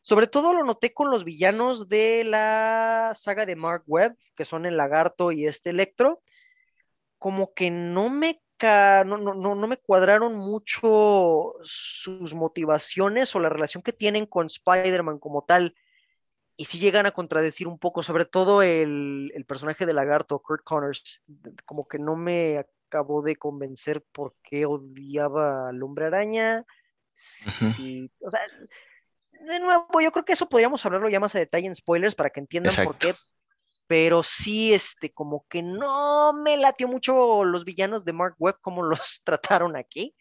sobre 0.00 0.26
todo 0.26 0.54
lo 0.54 0.64
noté 0.64 0.94
con 0.94 1.10
los 1.10 1.22
villanos 1.22 1.88
de 1.88 2.24
la 2.24 3.12
saga 3.14 3.44
de 3.44 3.54
Mark 3.54 3.84
Webb, 3.86 4.16
que 4.34 4.46
son 4.46 4.64
el 4.64 4.78
lagarto 4.78 5.30
y 5.30 5.44
este 5.44 5.70
electro, 5.70 6.22
como 7.18 7.52
que 7.52 7.70
no 7.70 8.08
me, 8.08 8.40
no, 8.62 9.04
no, 9.04 9.34
no 9.34 9.66
me 9.68 9.76
cuadraron 9.76 10.34
mucho 10.34 11.54
sus 11.62 12.34
motivaciones 12.34 13.36
o 13.36 13.40
la 13.40 13.50
relación 13.50 13.82
que 13.82 13.92
tienen 13.92 14.24
con 14.26 14.46
Spider-Man 14.46 15.18
como 15.18 15.44
tal. 15.44 15.76
Y 16.56 16.64
sí 16.64 16.78
llegan 16.78 17.06
a 17.06 17.12
contradecir 17.12 17.68
un 17.68 17.78
poco, 17.78 18.02
sobre 18.02 18.24
todo 18.24 18.62
el, 18.62 19.30
el 19.34 19.44
personaje 19.44 19.84
de 19.86 19.94
lagarto, 19.94 20.38
Kurt 20.38 20.64
Connors, 20.64 21.22
como 21.64 21.86
que 21.86 21.98
no 21.98 22.16
me 22.16 22.64
acabó 22.92 23.22
de 23.22 23.36
convencer 23.36 24.04
por 24.12 24.34
qué 24.42 24.66
odiaba 24.66 25.70
al 25.70 25.82
hombre 25.82 26.06
araña. 26.06 26.66
de 27.80 29.60
nuevo, 29.60 30.00
yo 30.02 30.12
creo 30.12 30.24
que 30.26 30.34
eso 30.34 30.48
podríamos 30.48 30.84
hablarlo 30.84 31.08
ya 31.08 31.18
más 31.18 31.34
a 31.34 31.38
detalle 31.38 31.66
en 31.66 31.74
spoilers 31.74 32.14
para 32.14 32.28
que 32.28 32.40
entiendan 32.40 32.84
por 32.84 32.98
qué. 32.98 33.14
Pero 33.86 34.22
sí, 34.22 34.74
este, 34.74 35.10
como 35.10 35.46
que 35.48 35.62
no 35.62 36.34
me 36.34 36.56
latió 36.58 36.86
mucho 36.86 37.44
los 37.44 37.64
villanos 37.64 38.04
de 38.04 38.12
Mark 38.12 38.36
Webb, 38.38 38.58
como 38.60 38.82
los 38.82 39.22
trataron 39.24 39.74
aquí. 39.76 40.14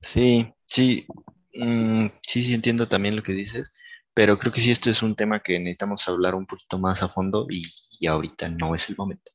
Sí, 0.00 0.52
sí, 0.66 1.06
mm, 1.54 2.06
sí, 2.22 2.42
sí 2.42 2.54
entiendo 2.54 2.88
también 2.88 3.16
lo 3.16 3.22
que 3.22 3.32
dices, 3.32 3.76
pero 4.14 4.38
creo 4.38 4.52
que 4.52 4.60
sí 4.60 4.70
esto 4.70 4.88
es 4.88 5.02
un 5.02 5.16
tema 5.16 5.42
que 5.42 5.58
necesitamos 5.58 6.08
hablar 6.08 6.34
un 6.36 6.46
poquito 6.46 6.78
más 6.78 7.02
a 7.02 7.08
fondo 7.08 7.46
y 7.50 8.06
ahorita 8.06 8.48
no 8.48 8.74
es 8.74 8.88
el 8.88 8.96
momento. 8.96 9.32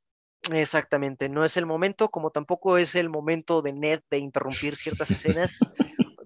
Exactamente, 0.51 1.29
no 1.29 1.43
es 1.43 1.57
el 1.57 1.65
momento, 1.65 2.09
como 2.09 2.31
tampoco 2.31 2.77
es 2.77 2.95
el 2.95 3.09
momento 3.09 3.61
de 3.61 3.73
Ned 3.73 4.01
de 4.09 4.17
interrumpir 4.17 4.77
ciertas 4.77 5.09
escenas, 5.11 5.51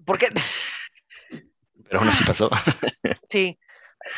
porque... 0.04 0.28
Pero 1.84 2.00
aún 2.00 2.08
así 2.08 2.24
pasó. 2.24 2.48
sí. 3.30 3.58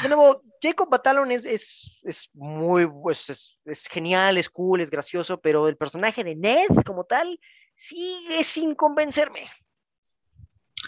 De 0.03 0.09
nuevo, 0.09 0.43
Jacob 0.63 0.89
Batalon 0.89 1.31
es, 1.31 1.45
es, 1.45 2.01
es 2.05 2.31
muy, 2.35 2.87
pues, 2.87 3.29
es, 3.29 3.59
es, 3.65 3.87
genial, 3.87 4.39
es 4.39 4.49
cool, 4.49 4.81
es 4.81 4.91
gracioso, 4.91 5.41
pero 5.41 5.69
el 5.69 5.77
personaje 5.77 6.25
de 6.25 6.37
Ned 6.37 6.69
como 6.87 7.05
tal 7.05 7.39
sigue 7.75 8.43
sin 8.45 8.75
convencerme. 8.75 9.51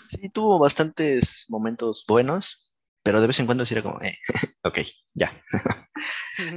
Sí, 0.08 0.28
tuvo 0.30 0.58
bastantes 0.58 1.44
momentos 1.48 2.04
buenos, 2.08 2.72
pero 3.02 3.20
de 3.20 3.26
vez 3.26 3.38
en 3.40 3.46
cuando 3.46 3.66
sí 3.66 3.74
era 3.74 3.82
como, 3.82 4.00
eh, 4.00 4.16
ok, 4.64 4.78
ya. 5.12 5.42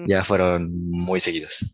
ya 0.07 0.23
fueron 0.23 0.69
muy 0.89 1.19
seguidos. 1.19 1.65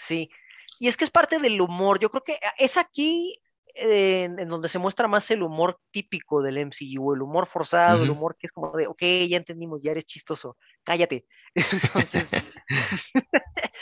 Sí, 0.00 0.30
y 0.78 0.88
es 0.88 0.96
que 0.96 1.04
es 1.04 1.10
parte 1.10 1.38
del 1.38 1.60
humor. 1.60 1.98
Yo 2.00 2.10
creo 2.10 2.24
que 2.24 2.38
es 2.58 2.76
aquí 2.76 3.40
en, 3.74 4.48
donde 4.48 4.68
se 4.68 4.78
muestra 4.78 5.08
más 5.08 5.30
el 5.30 5.42
humor 5.42 5.78
típico 5.90 6.42
del 6.42 6.58
MCU, 6.58 7.14
el 7.14 7.22
humor 7.22 7.46
forzado, 7.46 8.02
el 8.02 8.10
humor 8.10 8.36
que 8.38 8.46
es 8.46 8.52
como 8.52 8.76
de, 8.76 8.86
ok, 8.86 9.02
ya 9.28 9.36
entendimos, 9.36 9.82
ya 9.82 9.92
eres 9.92 10.06
chistoso, 10.06 10.56
cállate. 10.82 11.26
Entonces, 11.54 12.26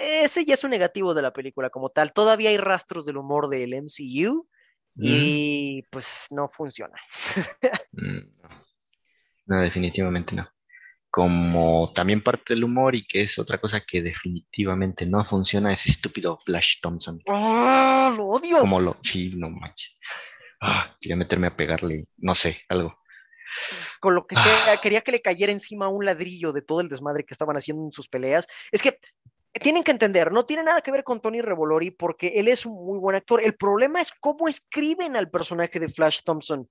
ese 0.00 0.44
ya 0.44 0.54
es 0.54 0.64
un 0.64 0.70
negativo 0.70 1.14
de 1.14 1.22
la 1.22 1.32
película 1.32 1.70
como 1.70 1.90
tal. 1.90 2.12
Todavía 2.12 2.50
hay 2.50 2.58
rastros 2.58 3.04
del 3.04 3.16
humor 3.16 3.48
del 3.48 3.74
MCU 3.74 4.48
y 4.96 5.82
pues 5.90 6.26
no 6.30 6.48
funciona. 6.48 6.96
Mm, 7.96 8.26
no, 9.46 9.60
definitivamente 9.60 10.34
no 10.34 10.53
como 11.14 11.92
también 11.94 12.24
parte 12.24 12.54
del 12.54 12.64
humor 12.64 12.96
y 12.96 13.06
que 13.06 13.22
es 13.22 13.38
otra 13.38 13.58
cosa 13.58 13.80
que 13.82 14.02
definitivamente 14.02 15.06
no 15.06 15.24
funciona, 15.24 15.72
ese 15.72 15.88
estúpido 15.92 16.36
Flash 16.44 16.80
Thompson. 16.80 17.22
¡Ah! 17.28 18.12
¡Lo 18.16 18.26
odio! 18.26 18.58
Como 18.58 18.80
lo. 18.80 18.96
Sí, 19.00 19.32
no 19.36 19.48
manches. 19.48 19.96
Ah, 20.60 20.92
quería 21.00 21.14
meterme 21.14 21.46
a 21.46 21.56
pegarle, 21.56 22.02
no 22.16 22.34
sé, 22.34 22.62
algo. 22.68 22.98
con 24.00 24.16
lo 24.16 24.26
que 24.26 24.34
ah. 24.36 24.80
quería 24.82 25.02
que 25.02 25.12
le 25.12 25.22
cayera 25.22 25.52
encima 25.52 25.86
un 25.86 26.04
ladrillo 26.04 26.52
de 26.52 26.62
todo 26.62 26.80
el 26.80 26.88
desmadre 26.88 27.24
que 27.24 27.32
estaban 27.32 27.56
haciendo 27.56 27.84
en 27.84 27.92
sus 27.92 28.08
peleas. 28.08 28.48
Es 28.72 28.82
que 28.82 28.98
tienen 29.60 29.84
que 29.84 29.92
entender, 29.92 30.32
no 30.32 30.44
tiene 30.44 30.64
nada 30.64 30.80
que 30.80 30.90
ver 30.90 31.04
con 31.04 31.20
Tony 31.20 31.40
Revolori 31.40 31.90
porque 31.90 32.28
él 32.36 32.48
es 32.48 32.66
un 32.66 32.84
muy 32.84 32.98
buen 32.98 33.16
actor. 33.16 33.40
El 33.40 33.54
problema 33.54 34.00
es 34.00 34.12
cómo 34.12 34.48
escriben 34.48 35.16
al 35.16 35.30
personaje 35.30 35.78
de 35.78 35.88
Flash 35.88 36.20
Thompson. 36.24 36.68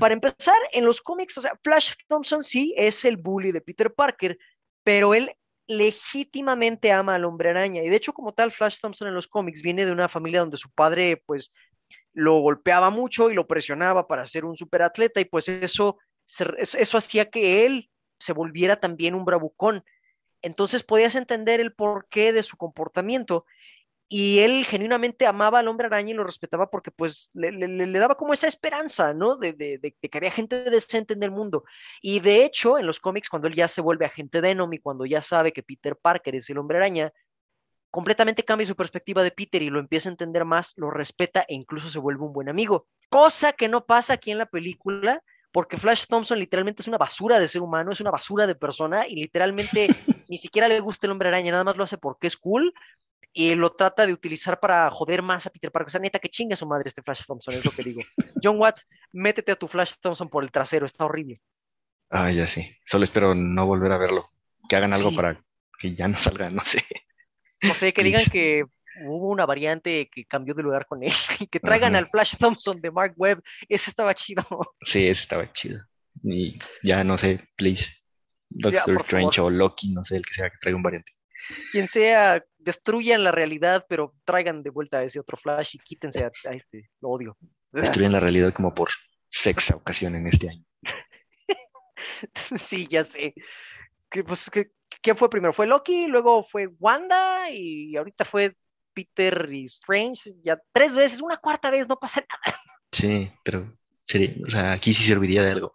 Para 0.00 0.14
empezar, 0.14 0.56
en 0.72 0.86
los 0.86 1.02
cómics, 1.02 1.36
o 1.36 1.42
sea, 1.42 1.58
Flash 1.62 1.92
Thompson 2.08 2.42
sí 2.42 2.74
es 2.78 3.04
el 3.04 3.18
bully 3.18 3.52
de 3.52 3.60
Peter 3.60 3.92
Parker, 3.92 4.38
pero 4.82 5.12
él 5.14 5.30
legítimamente 5.66 6.90
ama 6.90 7.14
al 7.14 7.26
hombre 7.26 7.50
araña. 7.50 7.82
Y 7.82 7.90
de 7.90 7.96
hecho, 7.96 8.14
como 8.14 8.32
tal, 8.32 8.50
Flash 8.50 8.78
Thompson 8.80 9.08
en 9.08 9.14
los 9.14 9.28
cómics 9.28 9.60
viene 9.60 9.84
de 9.84 9.92
una 9.92 10.08
familia 10.08 10.40
donde 10.40 10.56
su 10.56 10.70
padre, 10.70 11.22
pues, 11.26 11.52
lo 12.14 12.38
golpeaba 12.40 12.90
mucho 12.90 13.30
y 13.30 13.34
lo 13.34 13.46
presionaba 13.46 14.08
para 14.08 14.26
ser 14.26 14.44
un 14.44 14.56
superatleta 14.56 15.20
y 15.20 15.24
pues 15.24 15.48
eso, 15.48 15.98
eso 16.26 16.98
hacía 16.98 17.30
que 17.30 17.64
él 17.64 17.90
se 18.18 18.32
volviera 18.32 18.76
también 18.76 19.14
un 19.14 19.24
bravucón. 19.24 19.84
Entonces 20.42 20.82
podías 20.82 21.14
entender 21.14 21.60
el 21.60 21.74
porqué 21.74 22.32
de 22.32 22.42
su 22.42 22.56
comportamiento 22.56 23.44
y 24.10 24.38
él 24.38 24.64
genuinamente 24.64 25.26
amaba 25.26 25.58
al 25.58 25.68
hombre 25.68 25.86
araña 25.86 26.10
y 26.12 26.14
lo 26.14 26.24
respetaba 26.24 26.70
porque 26.70 26.90
pues 26.90 27.30
le, 27.34 27.98
daba 27.98 28.14
como 28.14 28.32
esa 28.32 28.46
esperanza, 28.46 29.12
¿no? 29.12 29.36
De, 29.36 29.52
que 30.00 30.18
había 30.18 30.30
gente 30.30 30.64
decente 30.70 31.12
en 31.12 31.22
el 31.22 31.30
mundo. 31.30 31.64
Y 32.00 32.20
de 32.20 32.44
hecho, 32.44 32.78
en 32.78 32.86
los 32.86 33.00
cómics, 33.00 33.28
cuando 33.28 33.48
él 33.48 33.54
ya 33.54 33.68
se 33.68 33.82
vuelve 33.82 34.06
agente 34.06 34.40
Venom 34.40 34.72
y 34.72 34.78
cuando 34.78 35.04
ya 35.04 35.20
sabe 35.20 35.52
que 35.52 35.62
Peter 35.62 35.94
Parker 35.94 36.34
es 36.36 36.48
el 36.48 36.56
hombre 36.56 36.78
araña, 36.78 37.12
completamente 37.90 38.44
cambia 38.44 38.66
su 38.66 38.76
perspectiva 38.76 39.22
de 39.22 39.30
Peter 39.30 39.62
y 39.62 39.68
lo 39.68 39.78
empieza 39.78 40.08
a 40.08 40.12
entender 40.12 40.46
más, 40.46 40.72
lo 40.76 40.90
respeta 40.90 41.44
e 41.46 41.54
incluso 41.54 41.90
se 41.90 41.98
vuelve 41.98 42.24
un 42.24 42.32
buen 42.32 42.48
amigo. 42.48 42.86
Cosa 43.10 43.52
que 43.52 43.68
no 43.68 43.84
pasa 43.84 44.14
aquí 44.14 44.30
en 44.30 44.38
la 44.38 44.46
película, 44.46 45.22
porque 45.52 45.76
Flash 45.76 46.06
Thompson 46.06 46.38
literalmente 46.38 46.82
es 46.82 46.88
una 46.88 46.98
basura 46.98 47.38
de 47.38 47.48
ser 47.48 47.62
humano, 47.62 47.92
es 47.92 48.00
una 48.00 48.10
basura 48.10 48.46
de 48.46 48.54
persona 48.54 49.06
y 49.06 49.16
literalmente 49.16 49.88
ni 50.28 50.38
siquiera 50.38 50.68
le 50.68 50.80
gusta 50.80 51.06
el 51.06 51.12
hombre 51.12 51.28
araña, 51.28 51.52
nada 51.52 51.64
más 51.64 51.76
lo 51.76 51.84
hace 51.84 51.98
porque 51.98 52.26
es 52.26 52.36
cool 52.36 52.72
y 53.32 53.54
lo 53.54 53.70
trata 53.72 54.06
de 54.06 54.12
utilizar 54.12 54.58
para 54.58 54.90
joder 54.90 55.22
más 55.22 55.46
a 55.46 55.50
Peter 55.50 55.70
Parker. 55.70 55.88
O 55.88 55.90
sea, 55.90 56.00
neta, 56.00 56.18
que 56.18 56.28
chinga 56.28 56.56
su 56.56 56.66
madre 56.66 56.84
este 56.86 57.02
Flash 57.02 57.24
Thompson, 57.26 57.54
es 57.54 57.64
lo 57.64 57.70
que 57.70 57.82
digo. 57.82 58.02
John 58.42 58.58
Watts, 58.58 58.86
métete 59.12 59.52
a 59.52 59.56
tu 59.56 59.68
Flash 59.68 59.94
Thompson 60.00 60.28
por 60.28 60.42
el 60.42 60.50
trasero, 60.50 60.86
está 60.86 61.04
horrible. 61.04 61.40
Ah, 62.10 62.32
ya 62.32 62.46
sí. 62.46 62.68
Solo 62.84 63.04
espero 63.04 63.34
no 63.34 63.66
volver 63.66 63.92
a 63.92 63.98
verlo. 63.98 64.30
Que 64.68 64.76
hagan 64.76 64.92
algo 64.92 65.14
para 65.14 65.42
que 65.78 65.94
ya 65.94 66.08
no 66.08 66.16
salga, 66.16 66.50
no 66.50 66.62
sé. 66.64 66.82
No 67.62 67.74
sé, 67.74 67.92
que 67.92 68.02
digan 68.02 68.22
que 68.32 68.64
hubo 69.06 69.28
una 69.28 69.46
variante 69.46 70.08
que 70.12 70.24
cambió 70.24 70.54
de 70.54 70.62
lugar 70.62 70.86
con 70.86 71.02
él 71.02 71.12
y 71.40 71.46
que 71.46 71.60
traigan 71.60 71.96
al 71.96 72.06
Flash 72.06 72.36
Thompson 72.36 72.80
de 72.80 72.90
Mark 72.90 73.14
Webb. 73.16 73.42
Ese 73.68 73.90
estaba 73.90 74.14
chido. 74.14 74.44
Sí, 74.82 75.08
ese 75.08 75.22
estaba 75.22 75.50
chido. 75.52 75.80
Y 76.22 76.58
ya 76.82 77.04
no 77.04 77.16
sé, 77.16 77.40
please. 77.56 77.92
Doctor 78.50 79.02
Strange 79.02 79.40
o 79.40 79.50
Loki, 79.50 79.92
no 79.92 80.02
sé, 80.04 80.16
el 80.16 80.24
que 80.24 80.32
sea 80.32 80.50
que 80.50 80.56
traiga 80.58 80.76
un 80.76 80.82
variante. 80.82 81.12
Quien 81.70 81.86
sea, 81.86 82.42
destruyan 82.58 83.22
la 83.22 83.30
realidad, 83.30 83.86
pero 83.88 84.14
traigan 84.24 84.62
de 84.62 84.70
vuelta 84.70 84.98
a 84.98 85.04
ese 85.04 85.20
otro 85.20 85.36
Flash 85.36 85.74
y 85.74 85.78
quítense 85.78 86.24
a, 86.24 86.30
este, 86.52 86.90
lo 87.00 87.10
odio. 87.10 87.36
Destruyen 87.72 88.12
la 88.12 88.20
realidad 88.20 88.52
como 88.54 88.74
por 88.74 88.88
sexta 89.28 89.76
ocasión 89.76 90.14
en 90.16 90.26
este 90.26 90.48
año. 90.48 90.64
sí, 92.58 92.86
ya 92.86 93.04
sé. 93.04 93.34
Que, 94.10 94.24
pues, 94.24 94.48
que, 94.50 94.70
¿Quién 95.02 95.16
fue 95.16 95.30
primero? 95.30 95.52
Fue 95.52 95.66
Loki, 95.66 96.06
luego 96.06 96.42
fue 96.42 96.68
Wanda 96.78 97.50
y 97.50 97.96
ahorita 97.96 98.24
fue 98.24 98.56
Peter 98.98 99.48
y 99.52 99.64
Strange. 99.66 100.34
Ya 100.42 100.60
tres 100.72 100.94
veces, 100.94 101.20
una 101.20 101.36
cuarta 101.36 101.70
vez, 101.70 101.88
no 101.88 101.96
pasa 101.96 102.20
nada. 102.20 102.58
Sí, 102.90 103.30
pero 103.44 103.76
sería, 104.02 104.34
o 104.46 104.50
sea, 104.50 104.72
aquí 104.72 104.92
sí 104.94 105.04
serviría 105.04 105.42
de 105.42 105.52
algo. 105.52 105.72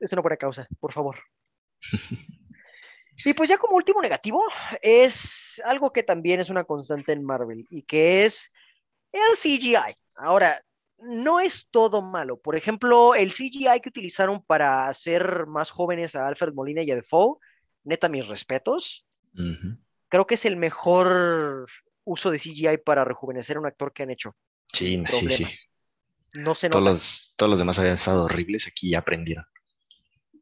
Eso 0.00 0.16
no 0.16 0.22
por 0.22 0.36
causa, 0.38 0.66
por 0.80 0.92
favor. 0.92 1.18
y 3.24 3.34
pues 3.34 3.48
ya 3.48 3.58
como 3.58 3.76
último 3.76 4.00
negativo, 4.02 4.42
es 4.82 5.62
algo 5.64 5.92
que 5.92 6.02
también 6.02 6.40
es 6.40 6.50
una 6.50 6.64
constante 6.64 7.12
en 7.12 7.24
Marvel 7.24 7.66
y 7.70 7.82
que 7.82 8.24
es 8.24 8.50
el 9.12 9.36
CGI. 9.36 9.96
Ahora, 10.16 10.62
no 10.98 11.38
es 11.38 11.68
todo 11.70 12.02
malo. 12.02 12.40
Por 12.40 12.56
ejemplo, 12.56 13.14
el 13.14 13.30
CGI 13.30 13.80
que 13.82 13.90
utilizaron 13.90 14.42
para 14.42 14.88
hacer 14.88 15.46
más 15.46 15.70
jóvenes 15.70 16.16
a 16.16 16.26
Alfred 16.26 16.54
Molina 16.54 16.82
y 16.82 16.90
a 16.90 16.96
Defoe 16.96 17.38
neta, 17.86 18.08
mis 18.08 18.26
respetos. 18.26 19.06
Creo 20.08 20.26
que 20.26 20.34
es 20.34 20.44
el 20.44 20.56
mejor 20.56 21.66
uso 22.06 22.30
de 22.30 22.38
CGI 22.38 22.78
para 22.84 23.04
rejuvenecer 23.04 23.56
a 23.56 23.60
un 23.60 23.66
actor 23.66 23.92
que 23.92 24.02
han 24.02 24.10
hecho. 24.10 24.34
Sí, 24.72 25.02
sí, 25.12 25.30
sí. 25.30 25.46
No 26.32 26.54
se 26.54 26.70
todos 26.70 26.84
los, 26.84 27.34
todos 27.36 27.50
los 27.50 27.58
demás 27.58 27.78
habían 27.78 27.96
estado 27.96 28.24
horribles, 28.24 28.66
aquí 28.66 28.90
ya 28.90 28.98
aprendieron. 28.98 29.44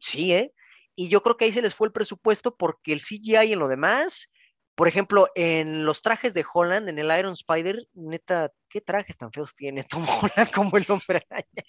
Sí, 0.01 0.33
¿eh? 0.33 0.53
Y 0.97 1.09
yo 1.09 1.23
creo 1.23 1.37
que 1.37 1.47
ahí 1.47 1.53
se 1.53 1.63
les 1.63 1.75
fue 1.75 1.89
el 1.89 1.93
presupuesto 1.93 2.57
porque 2.57 2.93
el 2.93 3.01
CGI 3.01 3.53
en 3.53 3.59
lo 3.59 3.69
demás, 3.69 4.31
por 4.75 4.89
ejemplo, 4.89 5.29
en 5.35 5.85
los 5.85 6.03
trajes 6.03 6.35
de 6.35 6.45
Holland, 6.53 6.89
en 6.89 6.99
el 6.99 7.17
Iron 7.19 7.33
Spider, 7.33 7.87
neta, 7.95 8.53
¿qué 8.69 8.81
trajes 8.81 9.17
tan 9.17 9.33
feos 9.33 9.55
tiene 9.55 9.85
Tom 9.85 10.05
Holland 10.23 10.51
como 10.53 10.77
el 10.77 10.87
hombre 10.89 11.27
araña? 11.31 11.65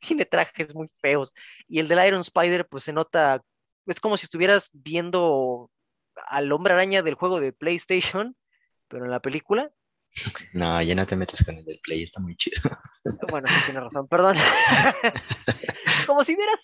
tiene 0.00 0.24
trajes 0.24 0.74
muy 0.74 0.88
feos. 1.00 1.32
Y 1.68 1.78
el 1.80 1.88
del 1.88 2.06
Iron 2.06 2.20
Spider, 2.20 2.66
pues 2.68 2.84
se 2.84 2.92
nota 2.92 3.42
es 3.86 4.00
como 4.00 4.16
si 4.16 4.26
estuvieras 4.26 4.68
viendo 4.72 5.70
al 6.26 6.50
hombre 6.52 6.74
araña 6.74 7.02
del 7.02 7.14
juego 7.14 7.40
de 7.40 7.52
PlayStation, 7.52 8.36
pero 8.88 9.04
en 9.04 9.10
la 9.10 9.20
película. 9.20 9.70
No, 10.54 10.80
ya 10.80 10.94
no 10.94 11.06
te 11.06 11.16
metas 11.16 11.44
con 11.44 11.58
el 11.58 11.64
del 11.64 11.78
Play, 11.80 12.02
está 12.02 12.20
muy 12.20 12.36
chido. 12.36 12.60
Bueno, 13.30 13.46
sí 13.48 13.54
tienes 13.66 13.84
razón, 13.84 14.08
perdón. 14.08 14.36
como 16.06 16.24
si 16.24 16.34
vieras 16.34 16.58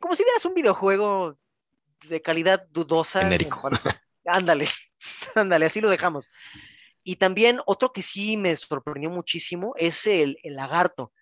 como 0.00 0.14
si 0.14 0.24
vieras 0.24 0.44
un 0.44 0.54
videojuego 0.54 1.38
de 2.08 2.22
calidad 2.22 2.66
dudosa. 2.70 3.20
Genérico. 3.20 3.70
Ándale, 4.24 4.68
ándale, 5.34 5.66
así 5.66 5.80
lo 5.80 5.88
dejamos. 5.88 6.30
Y 7.04 7.16
también 7.16 7.60
otro 7.66 7.92
que 7.92 8.02
sí 8.02 8.36
me 8.36 8.54
sorprendió 8.56 9.10
muchísimo 9.10 9.74
es 9.76 10.06
el, 10.06 10.38
el 10.42 10.56
lagarto. 10.56 11.12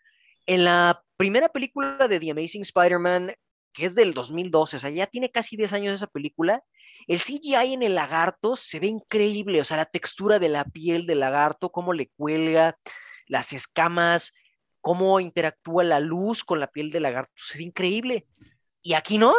En 0.47 0.65
la 0.65 1.03
primera 1.17 1.49
película 1.49 2.09
de 2.09 2.21
The 2.21 2.31
Amazing 2.31 2.63
Spider-Man, 2.63 3.35
que 3.73 3.85
es 3.85 3.95
del 3.95 4.15
2012, 4.15 4.77
o 4.77 4.81
sea, 4.81 4.91
ya 4.91 5.07
tiene 5.07 5.31
casi 5.31 5.57
10 5.57 5.73
años 5.75 5.95
esa 5.95 6.07
película, 6.07 6.63
el 7.07 7.21
CGI 7.21 7.75
en 7.75 7.83
el 7.83 7.95
lagarto 7.95 8.57
se 8.57 8.81
ve 8.81 8.89
increíble, 8.89 9.61
o 9.61 9.65
sea, 9.65 9.77
la 9.77 9.87
textura 9.87 10.39
de 10.39 10.49
la 10.49 10.65
piel 10.65 11.07
del 11.07 11.21
lagarto, 11.21 11.71
cómo 11.71 11.93
le 11.93 12.09
cuelga, 12.17 12.77
las 13.27 13.53
escamas, 13.53 14.33
cómo 14.81 15.21
interactúa 15.21 15.85
la 15.85 16.01
luz 16.01 16.45
con 16.45 16.61
la 16.61 16.67
piel 16.67 16.91
del 16.91 17.05
lagarto, 17.05 17.33
se 17.37 17.59
ve 17.59 17.65
increíble. 17.65 18.27
Y 18.83 18.95
aquí 18.95 19.19
no. 19.19 19.35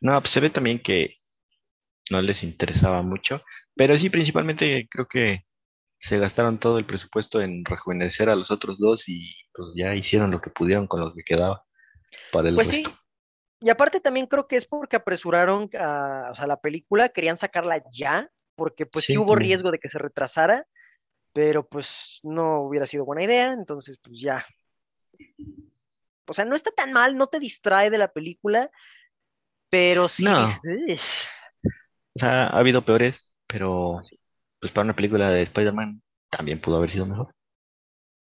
No, 0.00 0.20
pues 0.20 0.32
se 0.32 0.40
ve 0.40 0.50
también 0.50 0.82
que 0.82 1.16
no 2.10 2.20
les 2.20 2.42
interesaba 2.42 3.02
mucho, 3.02 3.40
pero 3.74 3.96
sí, 3.96 4.10
principalmente 4.10 4.86
creo 4.90 5.06
que 5.06 5.46
se 5.98 6.18
gastaron 6.18 6.58
todo 6.58 6.78
el 6.78 6.84
presupuesto 6.84 7.40
en 7.40 7.64
rejuvenecer 7.64 8.28
a 8.28 8.34
los 8.36 8.50
otros 8.50 8.78
dos 8.78 9.08
y 9.08 9.34
pues 9.54 9.68
ya 9.74 9.94
hicieron 9.94 10.30
lo 10.30 10.40
que 10.40 10.50
pudieron 10.50 10.86
con 10.86 11.00
lo 11.00 11.14
que 11.14 11.22
quedaba 11.24 11.64
para 12.30 12.50
el 12.50 12.54
pues 12.56 12.68
Sí. 12.68 12.84
Y 13.60 13.70
aparte 13.70 14.00
también 14.00 14.26
creo 14.26 14.46
que 14.46 14.56
es 14.56 14.66
porque 14.66 14.96
apresuraron 14.96 15.70
a, 15.78 16.28
o 16.30 16.34
sea, 16.34 16.46
la 16.46 16.60
película, 16.60 17.08
querían 17.08 17.36
sacarla 17.36 17.82
ya, 17.90 18.30
porque 18.56 18.86
pues 18.86 19.06
sí, 19.06 19.16
hubo 19.16 19.36
riesgo 19.36 19.70
de 19.70 19.78
que 19.78 19.88
se 19.88 19.98
retrasara, 19.98 20.66
pero 21.32 21.66
pues 21.66 22.20
no 22.22 22.60
hubiera 22.62 22.86
sido 22.86 23.04
buena 23.04 23.24
idea, 23.24 23.52
entonces 23.52 23.98
pues 24.02 24.20
ya. 24.20 24.44
O 26.26 26.34
sea, 26.34 26.44
no 26.44 26.54
está 26.56 26.70
tan 26.70 26.92
mal, 26.92 27.16
no 27.16 27.26
te 27.26 27.40
distrae 27.40 27.90
de 27.90 27.98
la 27.98 28.08
película, 28.08 28.70
pero 29.70 30.08
sí. 30.08 30.24
No. 30.24 30.44
O 30.44 32.18
sea, 32.18 32.46
ha 32.46 32.58
habido 32.58 32.82
peores, 32.82 33.32
pero 33.46 34.00
pues 34.60 34.72
para 34.72 34.84
una 34.84 34.96
película 34.96 35.30
de 35.30 35.42
Spider-Man 35.42 36.02
también 36.30 36.60
pudo 36.60 36.76
haber 36.76 36.90
sido 36.90 37.06
mejor. 37.06 37.34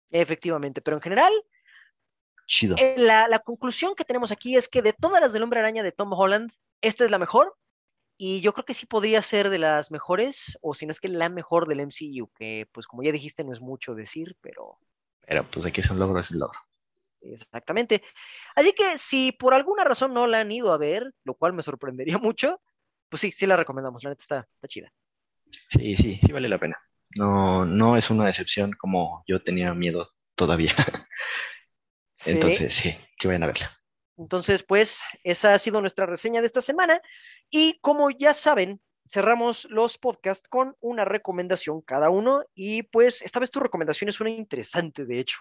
Efectivamente, 0.10 0.82
pero 0.82 0.98
en 0.98 1.02
general, 1.02 1.34
eh, 2.78 2.96
la, 2.98 3.40
conclusión 3.40 3.96
que 3.96 4.04
tenemos 4.04 4.32
aquí 4.32 4.56
es 4.56 4.68
que 4.68 4.82
de 4.82 4.94
todas 4.94 5.22
las 5.22 5.34
del 5.34 5.44
Hombre 5.44 5.60
Araña 5.60 5.84
de 5.84 5.92
Tom 5.92 6.12
Holland, 6.14 6.52
esta 6.82 7.06
es 7.06 7.12
la 7.12 7.20
mejor. 7.20 7.56
Y 8.18 8.42
yo 8.42 8.54
creo 8.54 8.66
que 8.66 8.74
sí 8.74 8.86
podría 8.86 9.22
ser 9.22 9.50
de 9.50 9.58
las 9.58 9.90
mejores, 9.90 10.58
o 10.62 10.76
si 10.76 10.86
no 10.86 10.92
es 10.92 11.00
que 11.00 11.08
la 11.08 11.30
mejor 11.30 11.68
del 11.68 11.82
MCU, 11.82 12.30
que 12.36 12.68
pues 12.72 12.86
como 12.86 13.02
ya 13.02 13.12
dijiste 13.12 13.44
no 13.44 13.54
es 13.54 13.62
mucho 13.62 13.96
decir, 13.96 14.38
pero... 14.42 14.78
Pero 15.26 15.50
pues 15.50 15.66
aquí 15.66 15.82
es 15.82 15.90
un 15.90 15.98
logro, 15.98 16.20
es 16.20 16.30
un 16.30 16.40
logro. 16.40 16.60
Exactamente. 17.22 18.04
Así 18.56 18.74
que 18.74 19.00
si 19.00 19.32
por 19.32 19.54
alguna 19.54 19.84
razón 19.84 20.14
no 20.14 20.28
la 20.28 20.42
han 20.42 20.52
ido 20.52 20.72
a 20.72 20.78
ver, 20.78 21.14
lo 21.24 21.34
cual 21.34 21.54
me 21.54 21.64
sorprendería 21.64 22.18
mucho, 22.20 22.62
pues 23.10 23.22
sí, 23.22 23.32
sí 23.32 23.48
la 23.48 23.58
recomendamos, 23.58 24.04
la 24.04 24.12
neta 24.12 24.22
está, 24.22 24.48
está 24.56 24.68
chida. 24.68 24.94
Sí, 25.70 25.96
sí, 25.96 26.20
sí 26.24 26.32
vale 26.32 26.48
la 26.48 26.60
pena. 26.60 26.80
No, 27.16 27.66
no 27.66 27.98
es 27.98 28.10
una 28.10 28.26
decepción 28.26 28.72
como 28.74 29.24
yo 29.28 29.42
tenía 29.42 29.74
miedo 29.74 30.12
todavía. 30.36 30.74
Entonces, 32.26 32.74
sí, 32.74 32.96
sí 33.18 33.28
vayan 33.28 33.44
a 33.44 33.48
verla. 33.48 33.72
Entonces, 34.18 34.64
pues, 34.64 35.02
esa 35.24 35.54
ha 35.54 35.60
sido 35.60 35.82
nuestra 35.82 36.06
reseña 36.06 36.42
de 36.42 36.48
esta 36.48 36.62
semana. 36.62 37.02
Y 37.50 37.80
como 37.80 38.12
ya 38.12 38.34
saben, 38.34 38.82
cerramos 39.10 39.66
los 39.70 39.98
podcasts 39.98 40.48
con 40.48 40.76
una 40.80 41.06
recomendación 41.06 41.82
cada 41.82 42.10
uno. 42.10 42.44
Y 42.54 42.84
pues, 42.84 43.22
esta 43.22 43.40
vez 43.40 43.50
tu 43.50 43.60
recomendación 43.60 44.10
es 44.10 44.20
una 44.20 44.30
interesante, 44.30 45.06
de 45.06 45.20
hecho. 45.20 45.40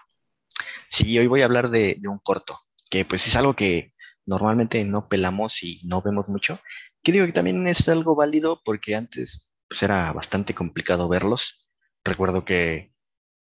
Sí, 0.89 1.17
hoy 1.17 1.27
voy 1.27 1.41
a 1.41 1.45
hablar 1.45 1.69
de, 1.69 1.97
de 1.99 2.09
un 2.09 2.19
corto, 2.19 2.59
que 2.89 3.05
pues 3.05 3.25
es 3.27 3.35
algo 3.35 3.55
que 3.55 3.93
normalmente 4.25 4.83
no 4.83 5.07
pelamos 5.07 5.63
y 5.63 5.81
no 5.85 6.01
vemos 6.01 6.27
mucho, 6.27 6.59
que 7.01 7.11
digo 7.11 7.25
que 7.25 7.31
también 7.31 7.67
es 7.67 7.87
algo 7.87 8.15
válido 8.15 8.61
porque 8.63 8.95
antes 8.95 9.53
pues 9.67 9.81
era 9.83 10.11
bastante 10.13 10.53
complicado 10.53 11.07
verlos. 11.07 11.69
Recuerdo 12.03 12.45
que 12.45 12.91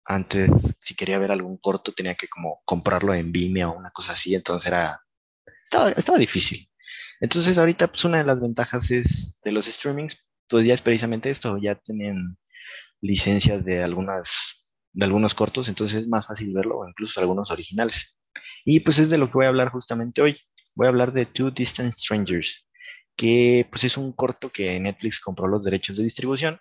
antes 0.07 0.49
si 0.79 0.95
quería 0.95 1.19
ver 1.19 1.31
algún 1.31 1.57
corto 1.57 1.91
tenía 1.91 2.15
que 2.15 2.29
como 2.29 2.61
comprarlo 2.65 3.13
en 3.13 3.31
Vimeo 3.31 3.71
o 3.71 3.77
una 3.77 3.91
cosa 3.91 4.13
así, 4.13 4.33
entonces 4.33 4.67
era 4.67 5.01
estaba, 5.63 5.91
estaba 5.91 6.17
difícil. 6.17 6.69
Entonces 7.19 7.57
ahorita 7.57 7.87
pues 7.87 8.05
una 8.05 8.19
de 8.19 8.23
las 8.23 8.39
ventajas 8.39 8.89
es 8.91 9.37
de 9.43 9.51
los 9.51 9.65
streamings, 9.65 10.17
pues 10.47 10.65
ya 10.65 10.73
es 10.73 10.81
precisamente 10.81 11.29
esto, 11.29 11.57
ya 11.57 11.75
tienen 11.75 12.37
licencias 13.01 13.65
de 13.65 13.83
algunas 13.83 14.63
de 14.93 15.05
algunos 15.05 15.35
cortos, 15.35 15.67
entonces 15.67 16.01
es 16.01 16.07
más 16.07 16.25
fácil 16.27 16.53
verlo 16.53 16.79
o 16.79 16.87
incluso 16.87 17.19
algunos 17.19 17.51
originales. 17.51 18.17
Y 18.65 18.79
pues 18.79 18.99
es 18.99 19.09
de 19.09 19.17
lo 19.17 19.27
que 19.27 19.33
voy 19.33 19.45
a 19.45 19.49
hablar 19.49 19.69
justamente 19.69 20.21
hoy. 20.21 20.39
Voy 20.73 20.87
a 20.87 20.89
hablar 20.89 21.13
de 21.13 21.25
Two 21.25 21.51
Distant 21.51 21.93
Strangers, 21.93 22.67
que 23.15 23.67
pues 23.69 23.83
es 23.83 23.97
un 23.97 24.13
corto 24.13 24.49
que 24.49 24.79
Netflix 24.79 25.19
compró 25.19 25.47
los 25.47 25.63
derechos 25.63 25.97
de 25.97 26.03
distribución, 26.03 26.59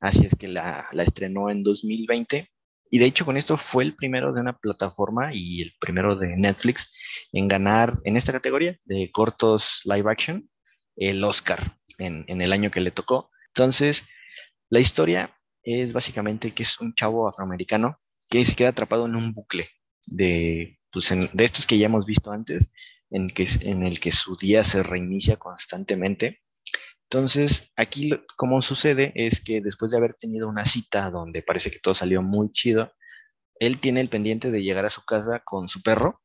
así 0.00 0.26
es 0.26 0.34
que 0.34 0.48
la, 0.48 0.88
la 0.92 1.02
estrenó 1.04 1.48
en 1.50 1.62
2020 1.62 2.50
y 2.90 2.98
de 2.98 3.06
hecho 3.06 3.24
con 3.24 3.36
esto 3.36 3.56
fue 3.56 3.84
el 3.84 3.94
primero 3.94 4.32
de 4.32 4.40
una 4.40 4.56
plataforma 4.56 5.34
y 5.34 5.62
el 5.62 5.72
primero 5.80 6.16
de 6.16 6.36
Netflix 6.36 6.92
en 7.32 7.48
ganar 7.48 7.98
en 8.04 8.16
esta 8.16 8.32
categoría 8.32 8.76
de 8.84 9.10
cortos 9.12 9.82
live 9.84 10.10
action 10.10 10.48
el 10.96 11.22
Oscar 11.24 11.76
en, 11.98 12.24
en 12.28 12.40
el 12.40 12.52
año 12.52 12.70
que 12.70 12.80
le 12.80 12.90
tocó. 12.90 13.30
Entonces, 13.48 14.04
la 14.68 14.80
historia 14.80 15.34
es 15.62 15.92
básicamente 15.92 16.52
que 16.52 16.62
es 16.62 16.80
un 16.80 16.94
chavo 16.94 17.28
afroamericano 17.28 17.98
que 18.28 18.44
se 18.44 18.54
queda 18.54 18.70
atrapado 18.70 19.06
en 19.06 19.16
un 19.16 19.32
bucle 19.32 19.68
de, 20.06 20.78
pues 20.90 21.10
de 21.10 21.44
estos 21.44 21.66
que 21.66 21.78
ya 21.78 21.86
hemos 21.86 22.06
visto 22.06 22.30
antes, 22.30 22.70
en, 23.10 23.28
que, 23.28 23.46
en 23.62 23.86
el 23.86 24.00
que 24.00 24.12
su 24.12 24.36
día 24.36 24.64
se 24.64 24.82
reinicia 24.82 25.36
constantemente. 25.36 26.40
Entonces, 27.10 27.72
aquí 27.76 28.10
como 28.36 28.60
sucede 28.60 29.12
es 29.14 29.40
que 29.40 29.62
después 29.62 29.90
de 29.90 29.96
haber 29.96 30.14
tenido 30.14 30.48
una 30.48 30.66
cita 30.66 31.10
donde 31.10 31.42
parece 31.42 31.70
que 31.70 31.78
todo 31.78 31.94
salió 31.94 32.22
muy 32.22 32.52
chido, 32.52 32.92
él 33.58 33.80
tiene 33.80 34.00
el 34.00 34.10
pendiente 34.10 34.50
de 34.50 34.62
llegar 34.62 34.84
a 34.84 34.90
su 34.90 35.04
casa 35.04 35.40
con 35.44 35.68
su 35.68 35.82
perro, 35.82 36.20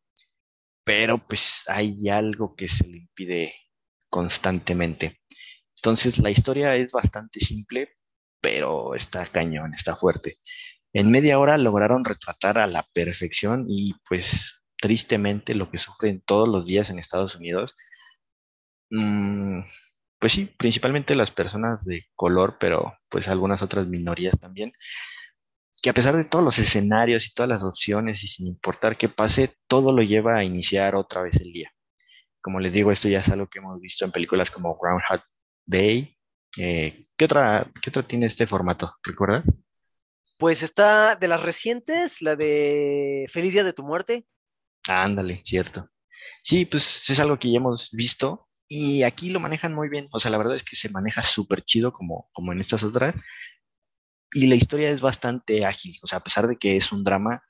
pero 0.83 1.25
pues 1.25 1.63
hay 1.67 2.09
algo 2.09 2.55
que 2.55 2.67
se 2.67 2.85
le 2.87 2.97
impide 2.97 3.53
constantemente. 4.09 5.21
Entonces, 5.77 6.19
la 6.19 6.31
historia 6.31 6.75
es 6.75 6.91
bastante 6.91 7.39
simple, 7.39 7.97
pero 8.41 8.93
está 8.95 9.25
cañón, 9.25 9.73
está 9.73 9.95
fuerte. 9.95 10.37
En 10.93 11.11
media 11.11 11.39
hora 11.39 11.57
lograron 11.57 12.05
retratar 12.05 12.59
a 12.59 12.67
la 12.67 12.85
perfección 12.93 13.65
y 13.69 13.95
pues 14.07 14.63
tristemente 14.77 15.55
lo 15.55 15.71
que 15.71 15.77
sufren 15.77 16.21
todos 16.25 16.49
los 16.49 16.65
días 16.67 16.89
en 16.89 16.99
Estados 16.99 17.35
Unidos. 17.35 17.75
Mm, 18.91 19.61
pues 20.23 20.31
sí, 20.31 20.45
principalmente 20.45 21.15
las 21.15 21.31
personas 21.31 21.83
de 21.83 22.05
color, 22.15 22.55
pero 22.57 22.97
pues 23.09 23.27
algunas 23.27 23.61
otras 23.61 23.87
minorías 23.87 24.39
también, 24.39 24.71
que 25.81 25.89
a 25.89 25.93
pesar 25.93 26.15
de 26.15 26.23
todos 26.23 26.45
los 26.45 26.57
escenarios 26.59 27.27
y 27.27 27.33
todas 27.33 27.49
las 27.49 27.61
opciones 27.61 28.23
y 28.23 28.29
sin 28.29 28.47
importar 28.47 28.97
qué 28.97 29.09
pase, 29.09 29.57
todo 29.67 29.91
lo 29.91 30.01
lleva 30.01 30.37
a 30.37 30.45
iniciar 30.45 30.95
otra 30.95 31.23
vez 31.23 31.41
el 31.41 31.51
día. 31.51 31.73
Como 32.39 32.61
les 32.61 32.71
digo, 32.71 32.89
esto 32.93 33.09
ya 33.09 33.19
es 33.19 33.27
algo 33.27 33.49
que 33.49 33.59
hemos 33.59 33.81
visto 33.81 34.05
en 34.05 34.13
películas 34.13 34.49
como 34.49 34.79
Groundhog 34.81 35.25
Day. 35.65 36.17
Eh, 36.55 37.03
¿qué, 37.17 37.25
otra, 37.25 37.69
¿Qué 37.81 37.89
otra 37.89 38.03
tiene 38.03 38.27
este 38.27 38.47
formato? 38.47 38.95
¿Recuerdas? 39.03 39.43
Pues 40.37 40.63
está 40.63 41.17
de 41.17 41.27
las 41.27 41.43
recientes, 41.43 42.21
la 42.21 42.37
de 42.37 43.25
Feliz 43.27 43.51
Día 43.51 43.65
de 43.65 43.73
tu 43.73 43.83
Muerte, 43.83 44.25
Ándale, 44.87 45.41
cierto. 45.43 45.89
Sí, 46.41 46.63
pues 46.63 47.09
es 47.09 47.19
algo 47.19 47.37
que 47.37 47.51
ya 47.51 47.57
hemos 47.57 47.91
visto 47.91 48.47
y 48.75 49.03
aquí 49.03 49.29
lo 49.29 49.39
manejan 49.39 49.75
muy 49.75 49.87
bien. 49.87 50.07
O 50.11 50.19
sea, 50.19 50.31
la 50.31 50.37
verdad 50.39 50.55
es 50.55 50.63
que 50.63 50.75
se 50.75 50.89
maneja 50.89 51.21
súper 51.21 51.63
chido 51.63 51.93
como, 51.93 52.29
como 52.33 52.51
en 52.53 52.59
estas 52.59 52.81
otras. 52.83 53.13
Y 54.31 54.47
la 54.47 54.55
historia 54.55 54.89
es 54.89 54.99
bastante 54.99 55.63
ágil. 55.63 55.95
O 56.01 56.07
sea, 56.07 56.17
a 56.17 56.23
pesar 56.23 56.47
de 56.47 56.57
que 56.57 56.75
es 56.75 56.91
un 56.91 57.03
drama, 57.03 57.43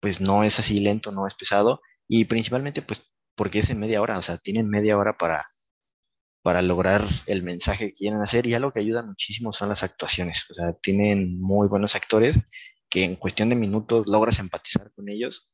pues 0.00 0.20
no 0.20 0.44
es 0.44 0.58
así 0.58 0.78
lento, 0.80 1.12
no 1.12 1.26
es 1.26 1.34
pesado. 1.34 1.80
Y 2.06 2.26
principalmente, 2.26 2.82
pues, 2.82 3.10
porque 3.34 3.60
es 3.60 3.70
en 3.70 3.78
media 3.78 4.02
hora. 4.02 4.18
O 4.18 4.22
sea, 4.22 4.36
tienen 4.36 4.68
media 4.68 4.98
hora 4.98 5.16
para, 5.16 5.46
para 6.42 6.60
lograr 6.60 7.06
el 7.24 7.42
mensaje 7.42 7.86
que 7.86 7.94
quieren 7.94 8.20
hacer. 8.20 8.46
Y 8.46 8.52
algo 8.52 8.70
que 8.70 8.80
ayuda 8.80 9.02
muchísimo 9.02 9.54
son 9.54 9.70
las 9.70 9.82
actuaciones. 9.82 10.44
O 10.50 10.54
sea, 10.54 10.74
tienen 10.74 11.40
muy 11.40 11.68
buenos 11.68 11.94
actores 11.94 12.36
que 12.90 13.04
en 13.04 13.16
cuestión 13.16 13.48
de 13.48 13.56
minutos 13.56 14.08
logras 14.08 14.38
empatizar 14.40 14.92
con 14.92 15.08
ellos 15.08 15.50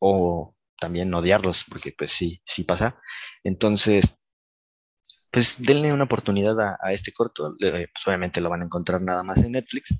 o 0.00 0.56
también 0.80 1.14
odiarlos, 1.14 1.64
porque 1.68 1.92
pues 1.96 2.10
sí, 2.12 2.40
sí 2.44 2.64
pasa. 2.64 3.00
Entonces, 3.44 4.18
pues 5.30 5.60
denle 5.60 5.92
una 5.92 6.04
oportunidad 6.04 6.58
a, 6.80 6.92
este 6.92 7.12
corto, 7.12 7.54
pues 7.58 7.88
obviamente 8.06 8.40
lo 8.40 8.50
van 8.50 8.62
a 8.62 8.64
encontrar 8.64 9.02
nada 9.02 9.22
más 9.22 9.38
en 9.38 9.52
Netflix, 9.52 9.94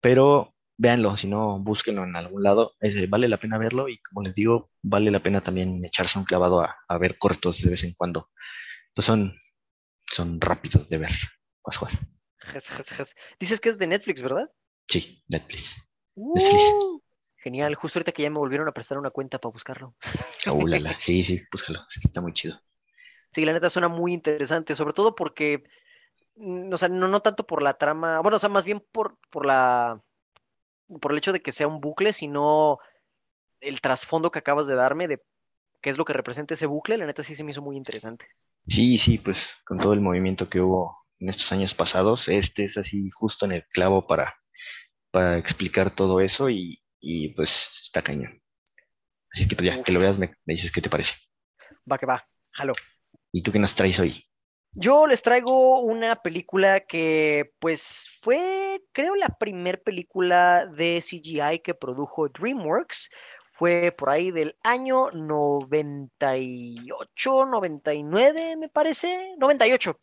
pero 0.00 0.54
véanlo, 0.78 1.16
si 1.16 1.26
no, 1.26 1.58
búsquenlo 1.58 2.04
en 2.04 2.16
algún 2.16 2.42
lado, 2.42 2.74
vale 3.08 3.28
la 3.28 3.38
pena 3.38 3.58
verlo 3.58 3.88
y 3.88 4.00
como 4.00 4.22
les 4.22 4.34
digo, 4.34 4.70
vale 4.82 5.10
la 5.10 5.22
pena 5.22 5.42
también 5.42 5.84
echarse 5.84 6.18
un 6.18 6.24
clavado 6.24 6.62
a, 6.62 6.98
ver 6.98 7.18
cortos 7.18 7.60
de 7.60 7.70
vez 7.70 7.84
en 7.84 7.94
cuando. 7.94 8.30
Pues 8.94 9.04
son, 9.06 9.38
son 10.10 10.40
rápidos 10.40 10.88
de 10.88 10.98
ver. 10.98 11.10
Dices 13.38 13.60
que 13.60 13.68
es 13.68 13.78
de 13.78 13.86
Netflix, 13.86 14.22
¿verdad? 14.22 14.50
Sí, 14.88 15.22
Netflix. 15.28 15.76
Uh. 16.14 17.00
Genial, 17.40 17.74
justo 17.76 17.98
ahorita 17.98 18.12
que 18.12 18.22
ya 18.22 18.30
me 18.30 18.38
volvieron 18.38 18.68
a 18.68 18.72
prestar 18.72 18.98
una 18.98 19.10
cuenta 19.10 19.38
para 19.38 19.52
buscarlo. 19.52 19.94
Oh, 20.46 20.64
Sí, 20.98 21.22
sí, 21.22 21.42
búscalo, 21.52 21.84
está 22.02 22.20
muy 22.20 22.32
chido. 22.32 22.60
Sí, 23.32 23.44
la 23.44 23.52
neta 23.52 23.70
suena 23.70 23.88
muy 23.88 24.12
interesante, 24.12 24.74
sobre 24.74 24.92
todo 24.92 25.14
porque, 25.14 25.64
mm, 26.36 26.72
o 26.72 26.76
sea, 26.78 26.88
no, 26.88 27.08
no 27.08 27.20
tanto 27.20 27.46
por 27.46 27.62
la 27.62 27.74
trama, 27.74 28.20
bueno, 28.20 28.36
o 28.36 28.40
sea, 28.40 28.48
más 28.48 28.64
bien 28.64 28.84
por, 28.92 29.18
por 29.30 29.46
la, 29.46 30.02
por 31.00 31.12
el 31.12 31.18
hecho 31.18 31.32
de 31.32 31.42
que 31.42 31.52
sea 31.52 31.68
un 31.68 31.80
bucle, 31.80 32.12
sino 32.12 32.78
el 33.60 33.80
trasfondo 33.80 34.30
que 34.30 34.38
acabas 34.38 34.66
de 34.66 34.74
darme 34.74 35.08
de 35.08 35.22
qué 35.80 35.90
es 35.90 35.98
lo 35.98 36.04
que 36.04 36.12
representa 36.12 36.54
ese 36.54 36.66
bucle, 36.66 36.96
la 36.96 37.06
neta 37.06 37.22
sí 37.22 37.34
se 37.34 37.44
me 37.44 37.50
hizo 37.50 37.62
muy 37.62 37.76
interesante. 37.76 38.26
Sí, 38.66 38.98
sí, 38.98 39.18
pues 39.18 39.50
con 39.64 39.78
todo 39.78 39.92
el 39.92 40.00
movimiento 40.00 40.48
que 40.48 40.60
hubo 40.60 41.06
en 41.20 41.28
estos 41.28 41.50
años 41.52 41.74
pasados, 41.74 42.28
este 42.28 42.64
es 42.64 42.76
así 42.76 43.10
justo 43.10 43.46
en 43.46 43.52
el 43.52 43.64
clavo 43.66 44.06
para, 44.06 44.34
para 45.10 45.38
explicar 45.38 45.94
todo 45.94 46.20
eso 46.20 46.50
y, 46.50 46.82
y 47.00 47.34
pues 47.34 47.82
está 47.82 48.02
cañón. 48.02 48.40
Así 49.32 49.46
que 49.46 49.56
pues 49.56 49.66
ya, 49.66 49.82
que 49.82 49.92
lo 49.92 50.00
veas, 50.00 50.18
me, 50.18 50.34
dices 50.46 50.72
qué 50.72 50.80
te 50.80 50.90
parece. 50.90 51.14
Va 51.90 51.98
que 51.98 52.06
va, 52.06 52.26
jalo. 52.52 52.72
¿Y 53.32 53.42
tú 53.42 53.52
qué 53.52 53.58
nos 53.58 53.74
traes 53.74 53.98
hoy? 53.98 54.24
Yo 54.72 55.06
les 55.06 55.22
traigo 55.22 55.80
una 55.80 56.20
película 56.22 56.80
que 56.80 57.52
pues 57.58 58.10
fue, 58.20 58.82
creo, 58.92 59.16
la 59.16 59.28
primer 59.28 59.82
película 59.82 60.66
de 60.66 61.02
CGI 61.02 61.60
que 61.60 61.74
produjo 61.74 62.28
DreamWorks. 62.28 63.10
Fue 63.52 63.94
por 63.96 64.10
ahí 64.10 64.30
del 64.30 64.56
año 64.62 65.10
98, 65.10 67.46
99, 67.46 68.56
me 68.56 68.68
parece, 68.68 69.34
98 69.38 69.98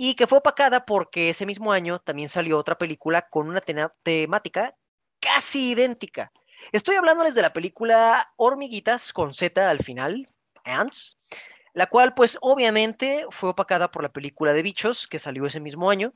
y 0.00 0.14
que 0.14 0.28
fue 0.28 0.38
opacada 0.38 0.86
porque 0.86 1.30
ese 1.30 1.44
mismo 1.44 1.72
año 1.72 1.98
también 1.98 2.28
salió 2.28 2.56
otra 2.56 2.78
película 2.78 3.26
con 3.28 3.48
una 3.48 3.60
temática 3.60 4.76
casi 5.18 5.70
idéntica. 5.70 6.30
Estoy 6.70 6.94
hablándoles 6.94 7.34
de 7.34 7.42
la 7.42 7.52
película 7.52 8.32
Hormiguitas 8.36 9.12
con 9.12 9.34
Z 9.34 9.68
al 9.68 9.80
final, 9.80 10.28
Ants, 10.62 11.18
la 11.78 11.86
cual 11.86 12.12
pues 12.12 12.36
obviamente 12.40 13.24
fue 13.30 13.50
opacada 13.50 13.88
por 13.88 14.02
la 14.02 14.08
película 14.08 14.52
de 14.52 14.62
Bichos 14.62 15.06
que 15.06 15.20
salió 15.20 15.46
ese 15.46 15.60
mismo 15.60 15.90
año. 15.90 16.12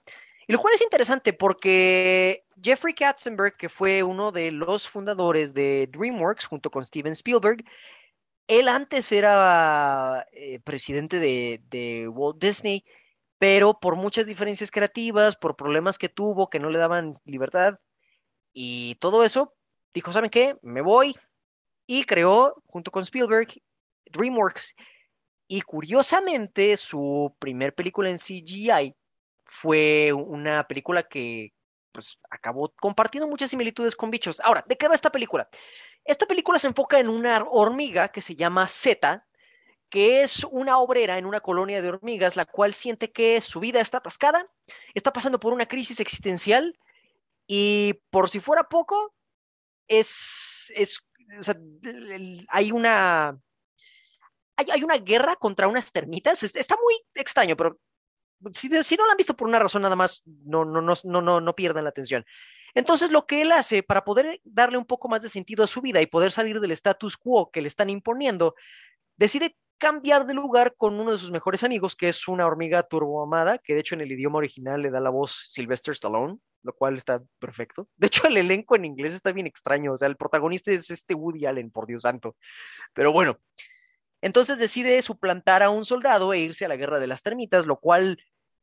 Y 0.48 0.52
lo 0.52 0.58
cual 0.58 0.74
es 0.74 0.82
interesante 0.82 1.32
porque 1.32 2.44
Jeffrey 2.60 2.92
Katzenberg, 2.94 3.56
que 3.56 3.68
fue 3.68 4.02
uno 4.02 4.32
de 4.32 4.50
los 4.50 4.88
fundadores 4.88 5.54
de 5.54 5.88
DreamWorks 5.92 6.46
junto 6.46 6.68
con 6.68 6.84
Steven 6.84 7.12
Spielberg, 7.12 7.64
él 8.48 8.66
antes 8.66 9.12
era 9.12 10.26
eh, 10.32 10.58
presidente 10.64 11.20
de, 11.20 11.62
de 11.70 12.08
Walt 12.08 12.42
Disney, 12.42 12.84
pero 13.38 13.78
por 13.78 13.94
muchas 13.94 14.26
diferencias 14.26 14.72
creativas, 14.72 15.36
por 15.36 15.54
problemas 15.54 15.96
que 15.96 16.08
tuvo 16.08 16.50
que 16.50 16.58
no 16.58 16.70
le 16.70 16.80
daban 16.80 17.12
libertad, 17.24 17.78
y 18.52 18.96
todo 18.96 19.22
eso, 19.22 19.54
dijo, 19.94 20.10
¿saben 20.10 20.30
qué? 20.30 20.56
Me 20.60 20.80
voy. 20.80 21.14
Y 21.86 22.02
creó, 22.02 22.60
junto 22.66 22.90
con 22.90 23.04
Spielberg, 23.04 23.62
DreamWorks. 24.06 24.74
Y 25.52 25.60
curiosamente, 25.60 26.78
su 26.78 27.36
primer 27.38 27.74
película 27.74 28.08
en 28.08 28.16
CGI 28.16 28.96
fue 29.44 30.10
una 30.10 30.66
película 30.66 31.02
que 31.02 31.52
pues, 31.92 32.18
acabó 32.30 32.72
compartiendo 32.80 33.28
muchas 33.28 33.50
similitudes 33.50 33.94
con 33.94 34.10
bichos. 34.10 34.40
Ahora, 34.40 34.64
¿de 34.66 34.78
qué 34.78 34.88
va 34.88 34.94
esta 34.94 35.12
película? 35.12 35.50
Esta 36.06 36.24
película 36.24 36.58
se 36.58 36.68
enfoca 36.68 36.98
en 37.00 37.10
una 37.10 37.44
hormiga 37.50 38.08
que 38.08 38.22
se 38.22 38.34
llama 38.34 38.66
Z, 38.66 39.26
que 39.90 40.22
es 40.22 40.42
una 40.44 40.78
obrera 40.78 41.18
en 41.18 41.26
una 41.26 41.40
colonia 41.40 41.82
de 41.82 41.88
hormigas, 41.90 42.34
la 42.34 42.46
cual 42.46 42.72
siente 42.72 43.12
que 43.12 43.42
su 43.42 43.60
vida 43.60 43.82
está 43.82 43.98
atascada, 43.98 44.50
está 44.94 45.12
pasando 45.12 45.38
por 45.38 45.52
una 45.52 45.66
crisis 45.66 46.00
existencial 46.00 46.78
y 47.46 48.00
por 48.08 48.30
si 48.30 48.40
fuera 48.40 48.70
poco, 48.70 49.14
es, 49.86 50.72
es 50.74 51.06
hay 52.48 52.72
una 52.72 53.38
hay, 54.70 54.82
una 54.82 54.98
guerra 54.98 55.36
contra 55.36 55.68
unas 55.68 55.92
termitas. 55.92 56.42
Está 56.42 56.76
muy 56.82 56.94
extraño, 57.14 57.56
pero 57.56 57.78
si, 58.52 58.68
no 58.68 59.06
lo 59.06 59.10
han 59.10 59.16
visto 59.16 59.36
por 59.36 59.48
una 59.48 59.58
razón 59.58 59.82
nada 59.82 59.96
más, 59.96 60.22
no, 60.26 60.64
no, 60.64 60.80
no, 60.80 60.94
no, 61.04 61.40
no 61.40 61.54
pierdan 61.54 61.84
la 61.84 61.90
atención. 61.90 62.24
Entonces, 62.74 63.10
lo 63.10 63.26
que 63.26 63.42
él 63.42 63.52
hace 63.52 63.82
para 63.82 64.04
poder 64.04 64.40
darle 64.44 64.78
un 64.78 64.86
poco 64.86 65.08
más 65.08 65.22
de 65.22 65.28
sentido 65.28 65.64
a 65.64 65.68
su 65.68 65.82
vida 65.82 66.00
y 66.00 66.06
poder 66.06 66.32
salir 66.32 66.60
del 66.60 66.70
status 66.72 67.16
quo 67.16 67.50
que 67.50 67.60
le 67.60 67.68
están 67.68 67.90
imponiendo, 67.90 68.54
decide 69.16 69.56
cambiar 69.78 70.26
de 70.26 70.34
lugar 70.34 70.74
con 70.76 70.98
uno 70.98 71.12
de 71.12 71.18
sus 71.18 71.32
mejores 71.32 71.64
amigos, 71.64 71.96
que 71.96 72.08
es 72.08 72.28
una 72.28 72.46
hormiga 72.46 72.84
turboamada, 72.84 73.58
que 73.58 73.74
de 73.74 73.80
hecho 73.80 73.96
en 73.96 74.02
el 74.02 74.12
idioma 74.12 74.38
original 74.38 74.80
le 74.80 74.90
da 74.90 75.00
la 75.00 75.10
voz 75.10 75.46
Sylvester 75.48 75.92
Stallone, 75.92 76.38
lo 76.62 76.72
cual 76.72 76.96
está 76.96 77.20
perfecto. 77.38 77.88
De 77.96 78.06
hecho, 78.06 78.26
el 78.28 78.36
elenco 78.36 78.76
en 78.76 78.84
inglés 78.84 79.14
está 79.14 79.32
bien 79.32 79.46
extraño, 79.46 79.92
o 79.92 79.98
sea, 79.98 80.08
el 80.08 80.16
protagonista 80.16 80.70
es 80.70 80.88
este 80.90 81.14
Woody 81.14 81.46
Allen, 81.46 81.70
por 81.70 81.86
Dios 81.86 82.02
santo. 82.02 82.36
Pero 82.94 83.12
bueno, 83.12 83.38
entonces 84.22 84.58
decide 84.58 85.02
suplantar 85.02 85.62
a 85.62 85.70
un 85.70 85.84
soldado 85.84 86.32
e 86.32 86.38
irse 86.38 86.64
a 86.64 86.68
la 86.68 86.76
guerra 86.76 87.00
de 87.00 87.08
las 87.08 87.22
termitas, 87.22 87.66
lo 87.66 87.78
cual 87.78 88.18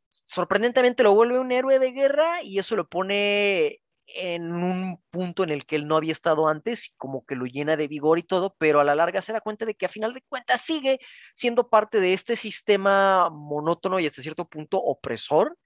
sorprendentemente 0.08 1.04
lo 1.04 1.14
vuelve 1.14 1.38
un 1.38 1.52
héroe 1.52 1.78
de 1.78 1.92
guerra 1.92 2.42
y 2.42 2.58
eso 2.58 2.76
lo 2.76 2.88
pone 2.88 3.82
en 4.16 4.52
un 4.52 5.04
punto 5.12 5.44
en 5.44 5.50
el 5.50 5.66
que 5.66 5.76
él 5.76 5.88
no 5.88 5.98
había 5.98 6.14
estado 6.14 6.48
antes 6.48 6.88
y 6.88 6.94
como 6.98 7.26
que 7.26 7.36
lo 7.36 7.46
llena 7.46 7.76
de 7.76 7.88
vigor 7.88 8.18
y 8.18 8.24
todo, 8.24 8.56
pero 8.58 8.80
a 8.80 8.84
la 8.84 8.96
larga 8.96 9.22
se 9.22 9.34
da 9.34 9.42
cuenta 9.42 9.66
de 9.66 9.76
que 9.76 9.86
a 9.86 9.90
final 9.90 10.14
de 10.14 10.24
cuentas 10.28 10.62
sigue 10.62 11.00
siendo 11.36 11.70
parte 11.70 12.00
de 12.00 12.14
este 12.14 12.36
sistema 12.36 13.30
monótono 13.30 14.00
y 14.00 14.08
hasta 14.08 14.22
cierto 14.22 14.46
punto 14.48 14.78
opresor. 14.78 15.58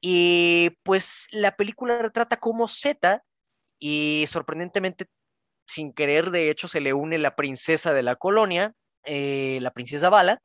Y 0.00 0.70
pues 0.82 1.26
la 1.30 1.56
película 1.56 1.98
retrata 1.98 2.38
cómo 2.38 2.68
Z 2.68 3.22
y 3.78 4.24
sorprendentemente 4.28 5.08
sin 5.66 5.92
querer 5.92 6.30
de 6.30 6.50
hecho 6.50 6.68
se 6.68 6.80
le 6.80 6.92
une 6.92 7.18
la 7.18 7.36
princesa 7.36 7.92
de 7.92 8.02
la 8.02 8.16
colonia, 8.16 8.74
eh, 9.04 9.58
la 9.60 9.72
princesa 9.72 10.10
Bala, 10.10 10.42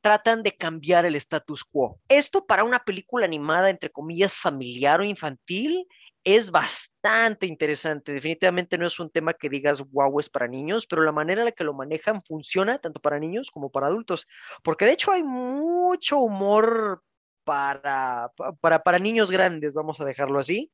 tratan 0.00 0.42
de 0.42 0.56
cambiar 0.56 1.04
el 1.04 1.14
status 1.16 1.64
quo. 1.64 2.00
Esto 2.08 2.46
para 2.46 2.64
una 2.64 2.80
película 2.80 3.26
animada, 3.26 3.70
entre 3.70 3.90
comillas, 3.90 4.34
familiar 4.34 5.00
o 5.00 5.04
infantil, 5.04 5.86
es 6.24 6.50
bastante 6.50 7.46
interesante. 7.46 8.12
Definitivamente 8.12 8.78
no 8.78 8.86
es 8.86 8.98
un 8.98 9.10
tema 9.10 9.34
que 9.34 9.48
digas, 9.48 9.82
wow, 9.90 10.20
es 10.20 10.28
para 10.28 10.48
niños, 10.48 10.86
pero 10.86 11.02
la 11.02 11.12
manera 11.12 11.42
en 11.42 11.46
la 11.46 11.52
que 11.52 11.64
lo 11.64 11.74
manejan 11.74 12.20
funciona 12.22 12.78
tanto 12.78 13.00
para 13.00 13.18
niños 13.18 13.50
como 13.50 13.70
para 13.70 13.86
adultos, 13.86 14.26
porque 14.62 14.84
de 14.84 14.92
hecho 14.92 15.12
hay 15.12 15.22
mucho 15.22 16.18
humor 16.18 17.02
para, 17.44 18.30
para, 18.60 18.82
para 18.82 18.98
niños 18.98 19.30
grandes, 19.30 19.74
vamos 19.74 20.00
a 20.00 20.04
dejarlo 20.04 20.38
así. 20.38 20.70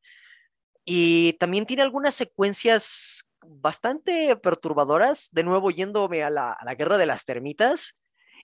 Y 0.84 1.32
también 1.34 1.66
tiene 1.66 1.82
algunas 1.82 2.14
secuencias 2.14 3.28
bastante 3.48 4.36
perturbadoras, 4.36 5.28
de 5.32 5.44
nuevo 5.44 5.70
yéndome 5.70 6.22
a 6.22 6.30
la, 6.30 6.52
a 6.52 6.64
la 6.64 6.74
guerra 6.74 6.98
de 6.98 7.06
las 7.06 7.24
termitas 7.24 7.96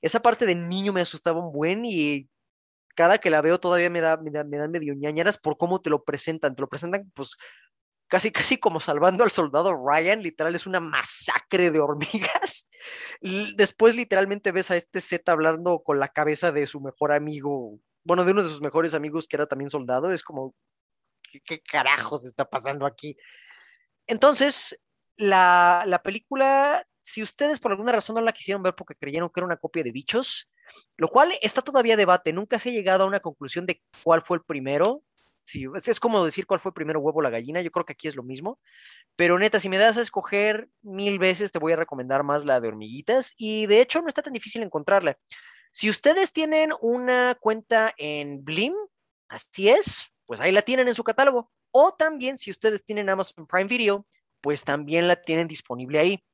esa 0.02 0.20
parte 0.20 0.44
de 0.44 0.56
niño 0.56 0.92
me 0.92 1.00
asustaba 1.00 1.38
un 1.38 1.52
buen 1.52 1.84
y 1.84 2.28
cada 2.94 3.18
que 3.18 3.30
la 3.30 3.40
veo 3.40 3.58
todavía 3.58 3.88
me 3.88 4.00
da, 4.00 4.16
me 4.16 4.30
da, 4.30 4.44
me 4.44 4.58
dan 4.58 4.70
medio 4.70 4.94
ñañaras 4.94 5.38
por 5.38 5.56
cómo 5.56 5.80
te 5.80 5.88
lo 5.90 6.02
presentan. 6.02 6.56
Te 6.56 6.60
lo 6.60 6.68
presentan 6.68 7.10
pues 7.14 7.36
casi 8.08 8.30
casi 8.32 8.58
como 8.58 8.80
salvando 8.80 9.24
al 9.24 9.30
soldado 9.30 9.74
Ryan, 9.74 10.22
literal 10.22 10.54
es 10.54 10.66
una 10.66 10.80
masacre 10.80 11.70
de 11.70 11.78
hormigas. 11.78 12.68
Después 13.56 13.94
literalmente 13.94 14.50
ves 14.50 14.70
a 14.72 14.76
este 14.76 15.00
Z 15.00 15.30
hablando 15.30 15.82
con 15.82 16.00
la 16.00 16.08
cabeza 16.08 16.50
de 16.50 16.66
su 16.66 16.80
mejor 16.80 17.12
amigo, 17.12 17.78
bueno, 18.04 18.24
de 18.24 18.32
uno 18.32 18.42
de 18.42 18.50
sus 18.50 18.60
mejores 18.60 18.94
amigos 18.94 19.28
que 19.28 19.36
era 19.36 19.46
también 19.46 19.70
soldado, 19.70 20.12
es 20.12 20.24
como, 20.24 20.54
¿qué, 21.22 21.40
qué 21.40 21.60
carajos 21.60 22.26
está 22.26 22.44
pasando 22.44 22.84
aquí? 22.84 23.16
Entonces, 24.08 24.78
la, 25.16 25.84
la 25.86 26.02
película 26.02 26.84
si 27.02 27.22
ustedes 27.22 27.58
por 27.58 27.72
alguna 27.72 27.92
razón 27.92 28.14
no 28.14 28.22
la 28.22 28.32
quisieron 28.32 28.62
ver 28.62 28.74
porque 28.74 28.94
creyeron 28.94 29.28
que 29.28 29.40
era 29.40 29.46
una 29.46 29.56
copia 29.56 29.82
de 29.82 29.90
bichos, 29.90 30.48
lo 30.96 31.08
cual 31.08 31.32
está 31.42 31.60
todavía 31.60 31.96
debate, 31.96 32.32
nunca 32.32 32.58
se 32.58 32.70
ha 32.70 32.72
llegado 32.72 33.04
a 33.04 33.08
una 33.08 33.20
conclusión 33.20 33.66
de 33.66 33.82
cuál 34.02 34.22
fue 34.22 34.38
el 34.38 34.44
primero. 34.44 35.02
Sí, 35.44 35.66
es, 35.74 35.98
como 35.98 36.24
decir 36.24 36.46
cuál 36.46 36.60
fue 36.60 36.72
primero 36.72 37.00
huevo 37.00 37.18
o 37.18 37.22
la 37.22 37.28
gallina, 37.28 37.60
yo 37.60 37.72
creo 37.72 37.84
que 37.84 37.94
aquí 37.94 38.06
es 38.06 38.14
lo 38.14 38.22
mismo. 38.22 38.60
Pero 39.16 39.36
neta, 39.36 39.58
si 39.58 39.68
me 39.68 39.76
das 39.76 39.98
a 39.98 40.00
escoger 40.00 40.68
mil 40.82 41.18
veces, 41.18 41.50
te 41.50 41.58
voy 41.58 41.72
a 41.72 41.76
recomendar 41.76 42.22
más 42.22 42.44
la 42.44 42.60
de 42.60 42.68
hormiguitas. 42.68 43.34
Y 43.36 43.66
de 43.66 43.80
hecho, 43.80 44.00
no 44.00 44.08
está 44.08 44.22
tan 44.22 44.32
difícil 44.32 44.62
encontrarla. 44.62 45.18
Si 45.72 45.90
ustedes 45.90 46.32
tienen 46.32 46.70
una 46.80 47.34
cuenta 47.34 47.92
en 47.96 48.44
Blim, 48.44 48.74
así 49.28 49.68
es, 49.68 50.12
pues 50.26 50.40
ahí 50.40 50.52
la 50.52 50.62
tienen 50.62 50.86
en 50.86 50.94
su 50.94 51.02
catálogo. 51.02 51.50
O 51.72 51.92
también, 51.92 52.38
si 52.38 52.52
ustedes 52.52 52.84
tienen 52.84 53.08
Amazon 53.08 53.46
Prime 53.48 53.66
Video, 53.68 54.06
pues 54.42 54.64
también 54.64 55.08
la 55.08 55.16
tienen 55.16 55.48
disponible 55.48 55.98
ahí. 55.98 56.24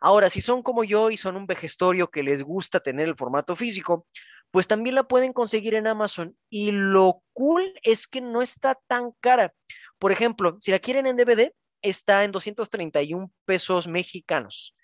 Ahora, 0.00 0.28
si 0.28 0.40
son 0.40 0.64
como 0.64 0.82
yo 0.82 1.10
y 1.10 1.16
son 1.16 1.36
un 1.36 1.46
vejestorio 1.46 2.10
que 2.10 2.24
les 2.24 2.42
gusta 2.42 2.80
tener 2.80 3.06
el 3.08 3.16
formato 3.16 3.54
físico, 3.54 4.08
pues 4.50 4.66
también 4.66 4.96
la 4.96 5.04
pueden 5.04 5.32
conseguir 5.32 5.74
en 5.74 5.86
Amazon. 5.86 6.36
Y 6.50 6.72
lo 6.72 7.22
cool 7.32 7.72
es 7.84 8.08
que 8.08 8.20
no 8.20 8.42
está 8.42 8.76
tan 8.88 9.12
cara. 9.20 9.54
Por 10.00 10.10
ejemplo, 10.10 10.56
si 10.58 10.72
la 10.72 10.80
quieren 10.80 11.06
en 11.06 11.16
DVD, 11.16 11.52
está 11.82 12.24
en 12.24 12.32
231 12.32 13.30
pesos 13.44 13.86
mexicanos. 13.86 14.74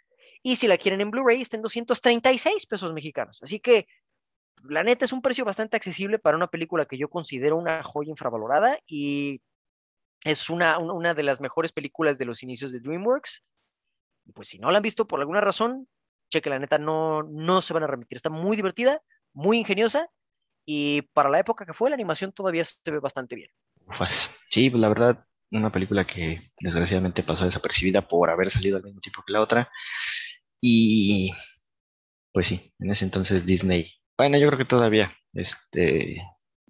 Y 0.42 0.56
si 0.56 0.68
la 0.68 0.78
quieren 0.78 1.00
en 1.00 1.10
Blu-ray, 1.10 1.40
está 1.40 1.56
en 1.56 1.62
236 1.62 2.66
pesos 2.66 2.92
mexicanos. 2.92 3.40
Así 3.42 3.58
que, 3.58 3.86
la 4.62 4.84
neta, 4.84 5.04
es 5.04 5.12
un 5.12 5.22
precio 5.22 5.44
bastante 5.44 5.76
accesible 5.76 6.18
para 6.18 6.36
una 6.36 6.46
película 6.48 6.86
que 6.86 6.96
yo 6.96 7.08
considero 7.08 7.56
una 7.56 7.82
joya 7.82 8.10
infravalorada 8.10 8.78
y 8.86 9.40
es 10.24 10.50
una, 10.50 10.78
una 10.78 11.14
de 11.14 11.22
las 11.22 11.40
mejores 11.40 11.72
películas 11.72 12.18
de 12.18 12.24
los 12.24 12.42
inicios 12.42 12.72
de 12.72 12.80
DreamWorks 12.80 13.44
pues 14.34 14.48
si 14.48 14.58
no 14.58 14.70
la 14.70 14.78
han 14.78 14.82
visto 14.82 15.06
por 15.06 15.20
alguna 15.20 15.40
razón, 15.40 15.88
cheque, 16.30 16.50
la 16.50 16.58
neta, 16.58 16.78
no, 16.78 17.22
no 17.22 17.62
se 17.62 17.72
van 17.72 17.82
a 17.82 17.86
remitir. 17.86 18.16
Está 18.16 18.30
muy 18.30 18.56
divertida, 18.56 19.02
muy 19.32 19.58
ingeniosa 19.58 20.08
y 20.66 21.02
para 21.12 21.30
la 21.30 21.40
época 21.40 21.64
que 21.64 21.72
fue, 21.72 21.90
la 21.90 21.94
animación 21.94 22.32
todavía 22.32 22.64
se 22.64 22.90
ve 22.90 22.98
bastante 22.98 23.36
bien. 23.36 23.50
Ufas. 23.86 24.30
Sí, 24.46 24.68
pues 24.68 24.80
la 24.80 24.88
verdad, 24.88 25.24
una 25.50 25.72
película 25.72 26.06
que 26.06 26.52
desgraciadamente 26.60 27.22
pasó 27.22 27.44
desapercibida 27.44 28.06
por 28.06 28.30
haber 28.30 28.50
salido 28.50 28.76
al 28.76 28.82
mismo 28.82 29.00
tiempo 29.00 29.22
que 29.26 29.32
la 29.32 29.40
otra. 29.40 29.70
Y 30.60 31.32
pues 32.32 32.48
sí, 32.48 32.74
en 32.78 32.90
ese 32.90 33.04
entonces 33.04 33.46
Disney, 33.46 33.94
bueno, 34.16 34.36
yo 34.36 34.48
creo 34.48 34.58
que 34.58 34.64
todavía, 34.64 35.12
este, 35.32 36.20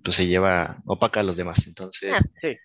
pues 0.03 0.16
se 0.16 0.26
lleva 0.26 0.80
opaca 0.86 1.20
a 1.20 1.24
los 1.24 1.36
demás. 1.36 1.66
Entonces, 1.66 2.12
ah, 2.14 2.24
sí. 2.40 2.57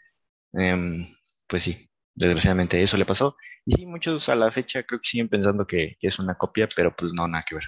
Em, 0.53 1.13
pues 1.47 1.63
sí, 1.63 1.89
desgraciadamente 2.15 2.81
eso 2.81 2.97
le 2.97 3.05
pasó. 3.05 3.35
Y 3.65 3.75
sí, 3.75 3.85
muchos 3.85 4.29
a 4.29 4.35
la 4.35 4.51
fecha 4.51 4.83
creo 4.83 4.99
que 4.99 5.07
siguen 5.07 5.29
pensando 5.29 5.65
que, 5.65 5.97
es 5.99 6.19
una 6.19 6.35
copia, 6.35 6.67
pero 6.75 6.95
pues 6.95 7.11
no, 7.13 7.27
nada 7.27 7.43
que 7.47 7.55
ver. 7.55 7.65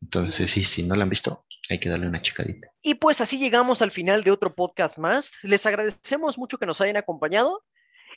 Entonces, 0.00 0.50
sí, 0.50 0.64
si 0.64 0.82
no 0.82 0.94
la 0.94 1.04
han 1.04 1.10
visto, 1.10 1.44
hay 1.70 1.80
que 1.80 1.88
darle 1.88 2.06
una 2.06 2.22
checadita. 2.22 2.68
Y 2.82 2.94
pues 2.94 3.20
así 3.20 3.38
llegamos 3.38 3.82
al 3.82 3.90
final 3.90 4.22
de 4.24 4.30
otro 4.30 4.54
podcast 4.54 4.98
más. 4.98 5.38
Les 5.42 5.66
agradecemos 5.66 6.38
mucho 6.38 6.58
que 6.58 6.66
nos 6.66 6.80
hayan 6.80 6.96
acompañado. 6.96 7.64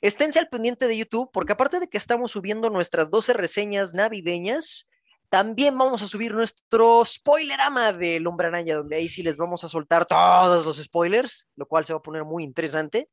Esténse 0.02 0.40
al 0.40 0.50
pendiente 0.50 0.88
de 0.88 0.98
YouTube, 0.98 1.30
porque 1.32 1.54
aparte 1.54 1.80
de 1.80 1.88
que 1.88 1.98
estamos 1.98 2.32
subiendo 2.32 2.70
nuestras 2.70 3.12
12 3.12 3.34
reseñas 3.34 3.94
navideñas, 3.94 4.90
también 5.30 5.78
vamos 5.78 6.02
a 6.02 6.08
subir 6.08 6.34
nuestro 6.34 7.06
spoilerama 7.06 7.94
de 7.94 8.22
Hombre 8.26 8.48
Araña, 8.48 8.76
donde 8.76 8.98
ahí 8.98 9.08
sí 9.08 9.24
les 9.24 9.38
vamos 9.38 9.64
a 9.64 9.70
soltar 9.70 10.06
todos 10.06 10.66
los 10.66 10.78
spoilers, 10.78 11.48
lo 11.56 11.66
cual 11.66 11.86
se 11.86 11.94
va 11.94 12.00
a 12.00 12.04
poner 12.04 12.26
muy 12.26 12.44
interesante. 12.44 13.10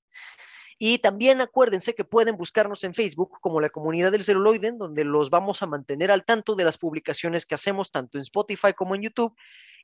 Y 0.78 0.98
también 0.98 1.40
acuérdense 1.40 1.94
que 1.94 2.04
pueden 2.04 2.36
buscarnos 2.36 2.84
en 2.84 2.94
Facebook 2.94 3.38
como 3.40 3.60
la 3.60 3.68
comunidad 3.68 4.12
del 4.12 4.22
celuloide, 4.22 4.72
donde 4.72 5.04
los 5.04 5.28
vamos 5.28 5.62
a 5.62 5.66
mantener 5.66 6.12
al 6.12 6.24
tanto 6.24 6.54
de 6.54 6.64
las 6.64 6.78
publicaciones 6.78 7.44
que 7.46 7.56
hacemos 7.56 7.90
tanto 7.90 8.16
en 8.16 8.22
Spotify 8.22 8.72
como 8.74 8.94
en 8.94 9.02
YouTube. 9.02 9.34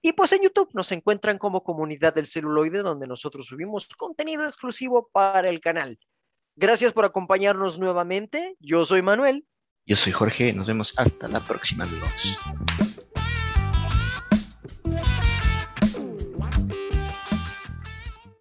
Y 0.03 0.13
pues 0.13 0.33
en 0.33 0.43
YouTube 0.43 0.71
nos 0.73 0.93
encuentran 0.93 1.39
como 1.39 1.65
comunidad 1.65 2.15
del 2.15 2.27
celuloide, 2.27 2.83
donde 2.83 3.07
nosotros 3.07 3.47
subimos 3.47 3.89
contenido 3.89 4.47
exclusivo 4.47 5.09
para 5.13 5.49
el 5.49 5.61
canal. 5.61 5.99
Gracias 6.57 6.93
por 6.93 7.05
acompañarnos 7.05 7.79
nuevamente. 7.79 8.57
Yo 8.61 8.85
soy 8.85 9.03
Manuel. 9.03 9.45
Yo 9.87 9.97
soy 9.97 10.13
Jorge. 10.13 10.53
Nos 10.53 10.69
vemos 10.69 10.95
hasta 10.97 11.27
la 11.27 11.41
próxima, 11.41 11.85
amigos. 11.85 12.39